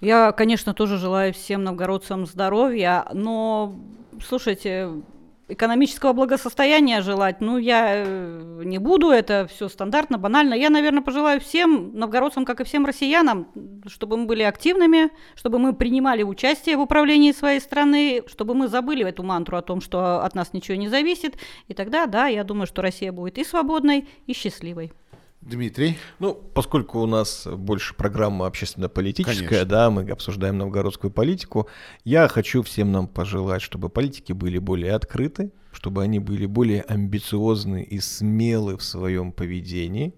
Я, 0.00 0.32
конечно, 0.32 0.74
тоже 0.74 0.96
желаю 0.96 1.32
всем 1.32 1.64
новгородцам 1.64 2.24
здоровья, 2.24 3.04
но, 3.12 3.74
слушайте, 4.24 4.90
экономического 5.48 6.12
благосостояния 6.12 7.00
желать, 7.00 7.40
ну, 7.40 7.58
я 7.58 8.04
э, 8.04 8.62
не 8.64 8.78
буду, 8.78 9.08
это 9.10 9.48
все 9.50 9.68
стандартно, 9.68 10.18
банально. 10.18 10.54
Я, 10.54 10.70
наверное, 10.70 11.02
пожелаю 11.02 11.40
всем 11.40 11.92
новгородцам, 11.94 12.44
как 12.44 12.60
и 12.60 12.64
всем 12.64 12.86
россиянам, 12.86 13.48
чтобы 13.86 14.18
мы 14.18 14.26
были 14.26 14.42
активными, 14.42 15.10
чтобы 15.34 15.58
мы 15.58 15.72
принимали 15.72 16.22
участие 16.22 16.76
в 16.76 16.80
управлении 16.80 17.32
своей 17.32 17.60
страны, 17.60 18.22
чтобы 18.28 18.54
мы 18.54 18.68
забыли 18.68 19.04
эту 19.04 19.22
мантру 19.22 19.56
о 19.56 19.62
том, 19.62 19.80
что 19.80 20.22
от 20.22 20.34
нас 20.34 20.52
ничего 20.52 20.76
не 20.76 20.88
зависит, 20.88 21.38
и 21.66 21.74
тогда, 21.74 22.06
да, 22.06 22.26
я 22.26 22.44
думаю, 22.44 22.66
что 22.66 22.82
Россия 22.82 23.10
будет 23.10 23.38
и 23.38 23.44
свободной, 23.44 24.06
и 24.26 24.32
счастливой. 24.34 24.92
Дмитрий. 25.40 25.96
Ну, 26.18 26.34
поскольку 26.34 27.00
у 27.00 27.06
нас 27.06 27.46
больше 27.46 27.94
программа 27.94 28.46
общественно-политическая, 28.46 29.46
Конечно. 29.46 29.66
да, 29.66 29.90
мы 29.90 30.10
обсуждаем 30.10 30.58
новгородскую 30.58 31.10
политику, 31.10 31.68
я 32.04 32.28
хочу 32.28 32.62
всем 32.62 32.92
нам 32.92 33.06
пожелать, 33.06 33.62
чтобы 33.62 33.88
политики 33.88 34.32
были 34.32 34.58
более 34.58 34.94
открыты, 34.94 35.52
чтобы 35.72 36.02
они 36.02 36.18
были 36.18 36.46
более 36.46 36.82
амбициозны 36.82 37.82
и 37.82 38.00
смелы 38.00 38.76
в 38.76 38.82
своем 38.82 39.32
поведении, 39.32 40.12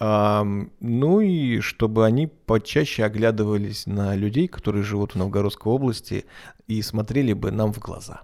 ну 0.00 1.20
и 1.20 1.60
чтобы 1.60 2.06
они 2.06 2.26
почаще 2.26 3.04
оглядывались 3.04 3.86
на 3.86 4.16
людей, 4.16 4.48
которые 4.48 4.84
живут 4.84 5.12
в 5.12 5.16
Новгородской 5.16 5.72
области, 5.72 6.24
и 6.66 6.82
смотрели 6.82 7.32
бы 7.32 7.50
нам 7.50 7.72
в 7.72 7.78
глаза. 7.78 8.22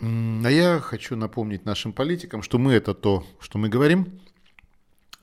А 0.00 0.48
я 0.48 0.80
хочу 0.80 1.16
напомнить 1.16 1.64
нашим 1.64 1.92
политикам, 1.92 2.42
что 2.42 2.58
мы 2.58 2.72
это 2.72 2.92
то, 2.94 3.24
что 3.40 3.58
мы 3.58 3.68
говорим, 3.68 4.20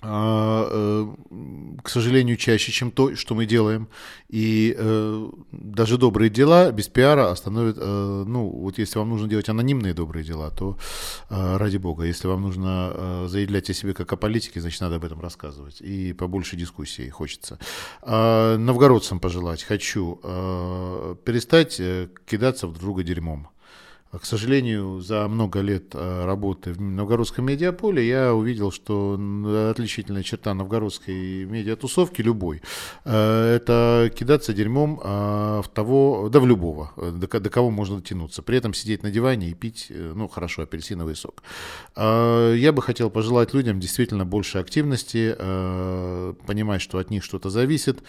к 0.04 1.90
сожалению, 1.90 2.38
чаще, 2.38 2.72
чем 2.72 2.92
то, 2.92 3.16
что 3.16 3.36
мы 3.36 3.46
делаем. 3.46 3.88
И 4.30 4.76
э, 4.78 5.30
даже 5.52 5.98
добрые 5.98 6.30
дела 6.30 6.72
без 6.72 6.88
пиара 6.88 7.32
остановят, 7.32 7.78
э, 7.80 8.24
ну, 8.28 8.50
вот 8.50 8.78
если 8.78 9.00
вам 9.00 9.10
нужно 9.10 9.28
делать 9.28 9.50
анонимные 9.50 9.94
добрые 9.94 10.24
дела, 10.26 10.50
то 10.50 10.78
э, 11.30 11.58
ради 11.58 11.78
бога. 11.78 12.04
Если 12.04 12.28
вам 12.28 12.42
нужно 12.42 12.92
э, 12.94 13.28
заявлять 13.30 13.70
о 13.70 13.74
себе 13.74 13.94
как 13.94 14.12
о 14.12 14.18
политике, 14.18 14.62
значит, 14.62 14.82
надо 14.82 14.96
об 14.96 15.06
этом 15.06 15.22
рассказывать. 15.22 15.82
И 15.82 16.14
побольше 16.14 16.58
дискуссий 16.58 17.10
хочется. 17.10 17.60
А 18.02 18.58
новгородцам 18.58 19.20
пожелать 19.20 19.64
хочу 19.64 20.20
э, 20.24 21.16
перестать 21.24 21.80
э, 21.80 22.10
кидаться 22.26 22.68
в 22.68 22.74
друг 22.74 22.94
друга 22.94 23.04
дерьмом. 23.04 23.48
К 24.22 24.26
сожалению, 24.26 25.00
за 25.00 25.28
много 25.28 25.62
лет 25.62 25.96
э, 25.96 26.26
работы 26.26 26.74
в 26.74 26.80
новгородском 26.80 27.46
медиаполе 27.46 28.08
я 28.08 28.36
увидел, 28.36 28.72
что 28.72 29.20
отличительная 29.72 30.22
черта 30.22 30.54
новгородской 30.54 31.46
медиатусовки 31.46 32.22
любой 32.22 32.62
э, 33.06 33.56
это 33.56 34.12
кидаться 34.16 34.54
дерьмом 34.54 34.98
в 34.98 35.66
того, 35.74 36.30
да 36.32 36.40
в 36.40 36.46
любого, 36.46 36.92
э, 36.96 37.10
до, 37.12 37.28
ко- 37.28 37.40
до 37.40 37.50
кого 37.50 37.72
можно 37.72 37.98
дотянуться. 37.98 38.44
При 38.44 38.56
этом 38.58 38.76
сидеть 38.76 39.02
на 39.02 39.10
диване 39.10 39.50
и 39.50 39.56
пить, 39.56 39.88
э, 39.90 40.14
ну 40.16 40.28
хорошо, 40.28 40.62
апельсиновый 40.62 41.16
сок. 41.16 41.42
Я 41.96 42.72
бы 42.72 42.82
хотел 42.82 43.10
пожелать 43.10 43.54
людям 43.54 43.80
действительно 43.80 44.26
больше 44.26 44.60
активности, 44.60 45.36
понимать, 46.46 46.82
что 46.82 46.98
от 47.00 47.10
них 47.10 47.24
что-то 47.24 47.50
зависит, 47.50 48.04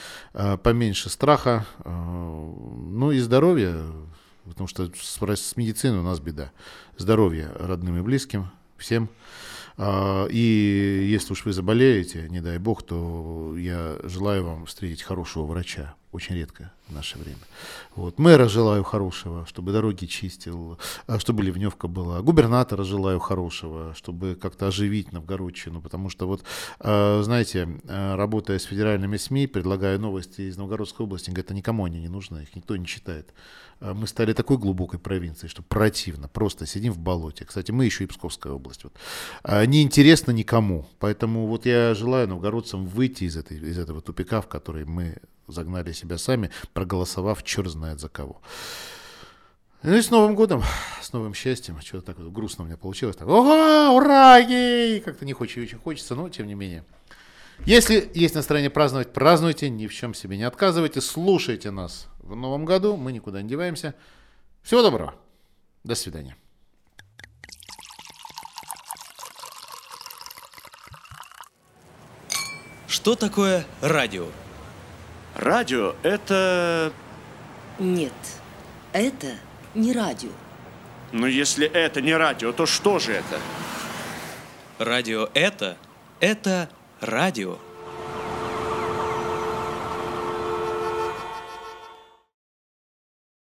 поменьше 0.63 1.09
страха, 1.09 1.67
ну 1.85 3.11
и 3.13 3.19
здоровья, 3.19 3.77
Потому 4.45 4.69
что 4.69 4.91
с, 4.95 5.19
с 5.19 5.57
медициной 5.57 6.01
у 6.01 6.03
нас 6.03 6.21
беда. 6.21 6.53
Здоровья 6.99 7.51
родным 7.55 7.99
и 7.99 8.03
близким, 8.03 8.51
всем. 8.77 9.09
А, 9.79 10.27
И 10.27 11.07
если 11.09 11.33
уж 11.33 11.45
вы 11.45 11.53
заболеете, 11.53 12.29
не 12.29 12.41
дай 12.41 12.59
бог, 12.59 12.83
то 12.83 13.57
я 13.57 13.99
желаю 14.03 14.45
вам 14.45 14.67
встретить 14.67 15.03
хорошего 15.03 15.47
врача. 15.47 15.95
Очень 16.13 16.37
редко 16.37 16.74
в 16.89 16.93
наше 16.93 17.19
время. 17.19 17.39
Вот. 17.97 18.19
Мэра 18.19 18.47
желаю 18.47 18.85
хорошего, 18.85 19.47
чтобы 19.47 19.73
дороги 19.73 20.05
чистил, 20.07 20.79
а, 21.07 21.19
чтобы 21.19 21.43
ливневка 21.43 21.89
была. 21.89 22.21
Губернатора 22.21 22.85
желаю 22.85 23.21
хорошего, 23.21 23.95
чтобы 23.95 24.35
как-то 24.41 24.69
оживить 24.69 25.13
Новгородчину. 25.13 25.81
Потому 25.81 26.11
что 26.11 26.27
вот, 26.27 26.45
а, 26.81 27.23
знаете, 27.23 27.69
а, 27.89 28.17
работая 28.17 28.59
с 28.59 28.65
федеральными 28.65 29.17
СМИ, 29.17 29.47
предлагая 29.47 29.99
новости 29.99 30.43
из 30.43 30.57
Новгородской 30.57 31.05
области, 31.05 31.31
говорят, 31.31 31.51
а 31.51 31.55
никому 31.55 31.85
они 31.85 32.01
не 32.01 32.09
нужны, 32.09 32.41
их 32.41 32.55
никто 32.55 32.77
не 32.77 32.87
читает. 32.87 33.33
Мы 33.81 34.07
стали 34.07 34.33
такой 34.33 34.57
глубокой 34.57 34.99
провинцией, 35.01 35.51
что 35.51 35.63
противно, 35.63 36.29
просто 36.29 36.65
сидим 36.65 36.93
в 36.93 36.99
болоте. 36.99 37.45
Кстати, 37.45 37.73
мы 37.73 37.85
еще 37.85 38.05
и 38.05 38.07
Псковская 38.07 38.53
область. 38.53 38.85
Вот. 38.85 38.95
Неинтересно 39.67 40.31
никому. 40.31 40.87
Поэтому 41.01 41.47
вот 41.47 41.67
я 41.67 41.93
желаю 41.95 42.29
новгородцам 42.29 42.87
выйти 42.87 43.25
из, 43.25 43.37
этой, 43.37 43.59
из 43.59 43.77
этого 43.77 44.01
тупика, 44.01 44.41
в 44.41 44.47
который 44.47 44.85
мы 44.85 45.17
загнали 45.47 45.93
себя 45.93 46.19
сами, 46.19 46.51
проголосовав 46.73 47.43
черт 47.43 47.71
знает 47.71 48.01
за 48.01 48.09
кого. 48.09 48.41
Ну 49.83 49.95
и 49.95 50.01
с 50.01 50.11
Новым 50.11 50.35
годом, 50.35 50.63
с 51.03 51.13
новым 51.13 51.35
счастьем. 51.35 51.79
Что-то 51.83 52.07
так 52.07 52.19
вот 52.19 52.33
грустно 52.33 52.65
у 52.65 52.67
меня 52.67 52.79
получилось. 52.79 53.17
Так, 53.17 53.29
Ого, 53.29 53.95
ура, 53.95 54.39
ей! 54.39 55.01
Как-то 55.01 55.27
не 55.27 55.35
хочется, 55.35 55.61
очень 55.61 55.79
хочется, 55.79 56.15
но 56.15 56.31
тем 56.31 56.47
не 56.47 56.55
менее. 56.55 56.85
Если 57.67 58.11
есть 58.15 58.35
настроение 58.35 58.71
праздновать, 58.71 59.13
празднуйте, 59.13 59.69
ни 59.69 59.87
в 59.87 59.95
чем 59.95 60.15
себе 60.15 60.37
не 60.37 60.45
отказывайте, 60.45 61.01
слушайте 61.01 61.71
нас 61.71 62.09
в 62.21 62.35
новом 62.35 62.65
году, 62.65 62.97
мы 62.97 63.13
никуда 63.13 63.43
не 63.43 63.49
деваемся. 63.49 63.95
Всего 64.63 64.83
доброго, 64.83 65.15
до 65.85 65.95
свидания. 65.95 66.37
Что 72.87 73.17
такое 73.17 73.67
радио? 73.83 74.29
Радио— 75.35 75.97
это... 76.03 76.93
Нет, 77.79 78.13
это 78.93 79.33
не 79.75 79.93
радио. 79.93 80.31
Но 81.11 81.27
если 81.27 81.67
это 81.67 82.01
не 82.01 82.15
радио, 82.15 82.53
то 82.53 82.67
что 82.67 82.99
же 82.99 83.13
это? 83.13 83.41
Радио 84.79 85.29
это, 85.35 85.77
это 86.21 86.69
радио. 87.01 87.59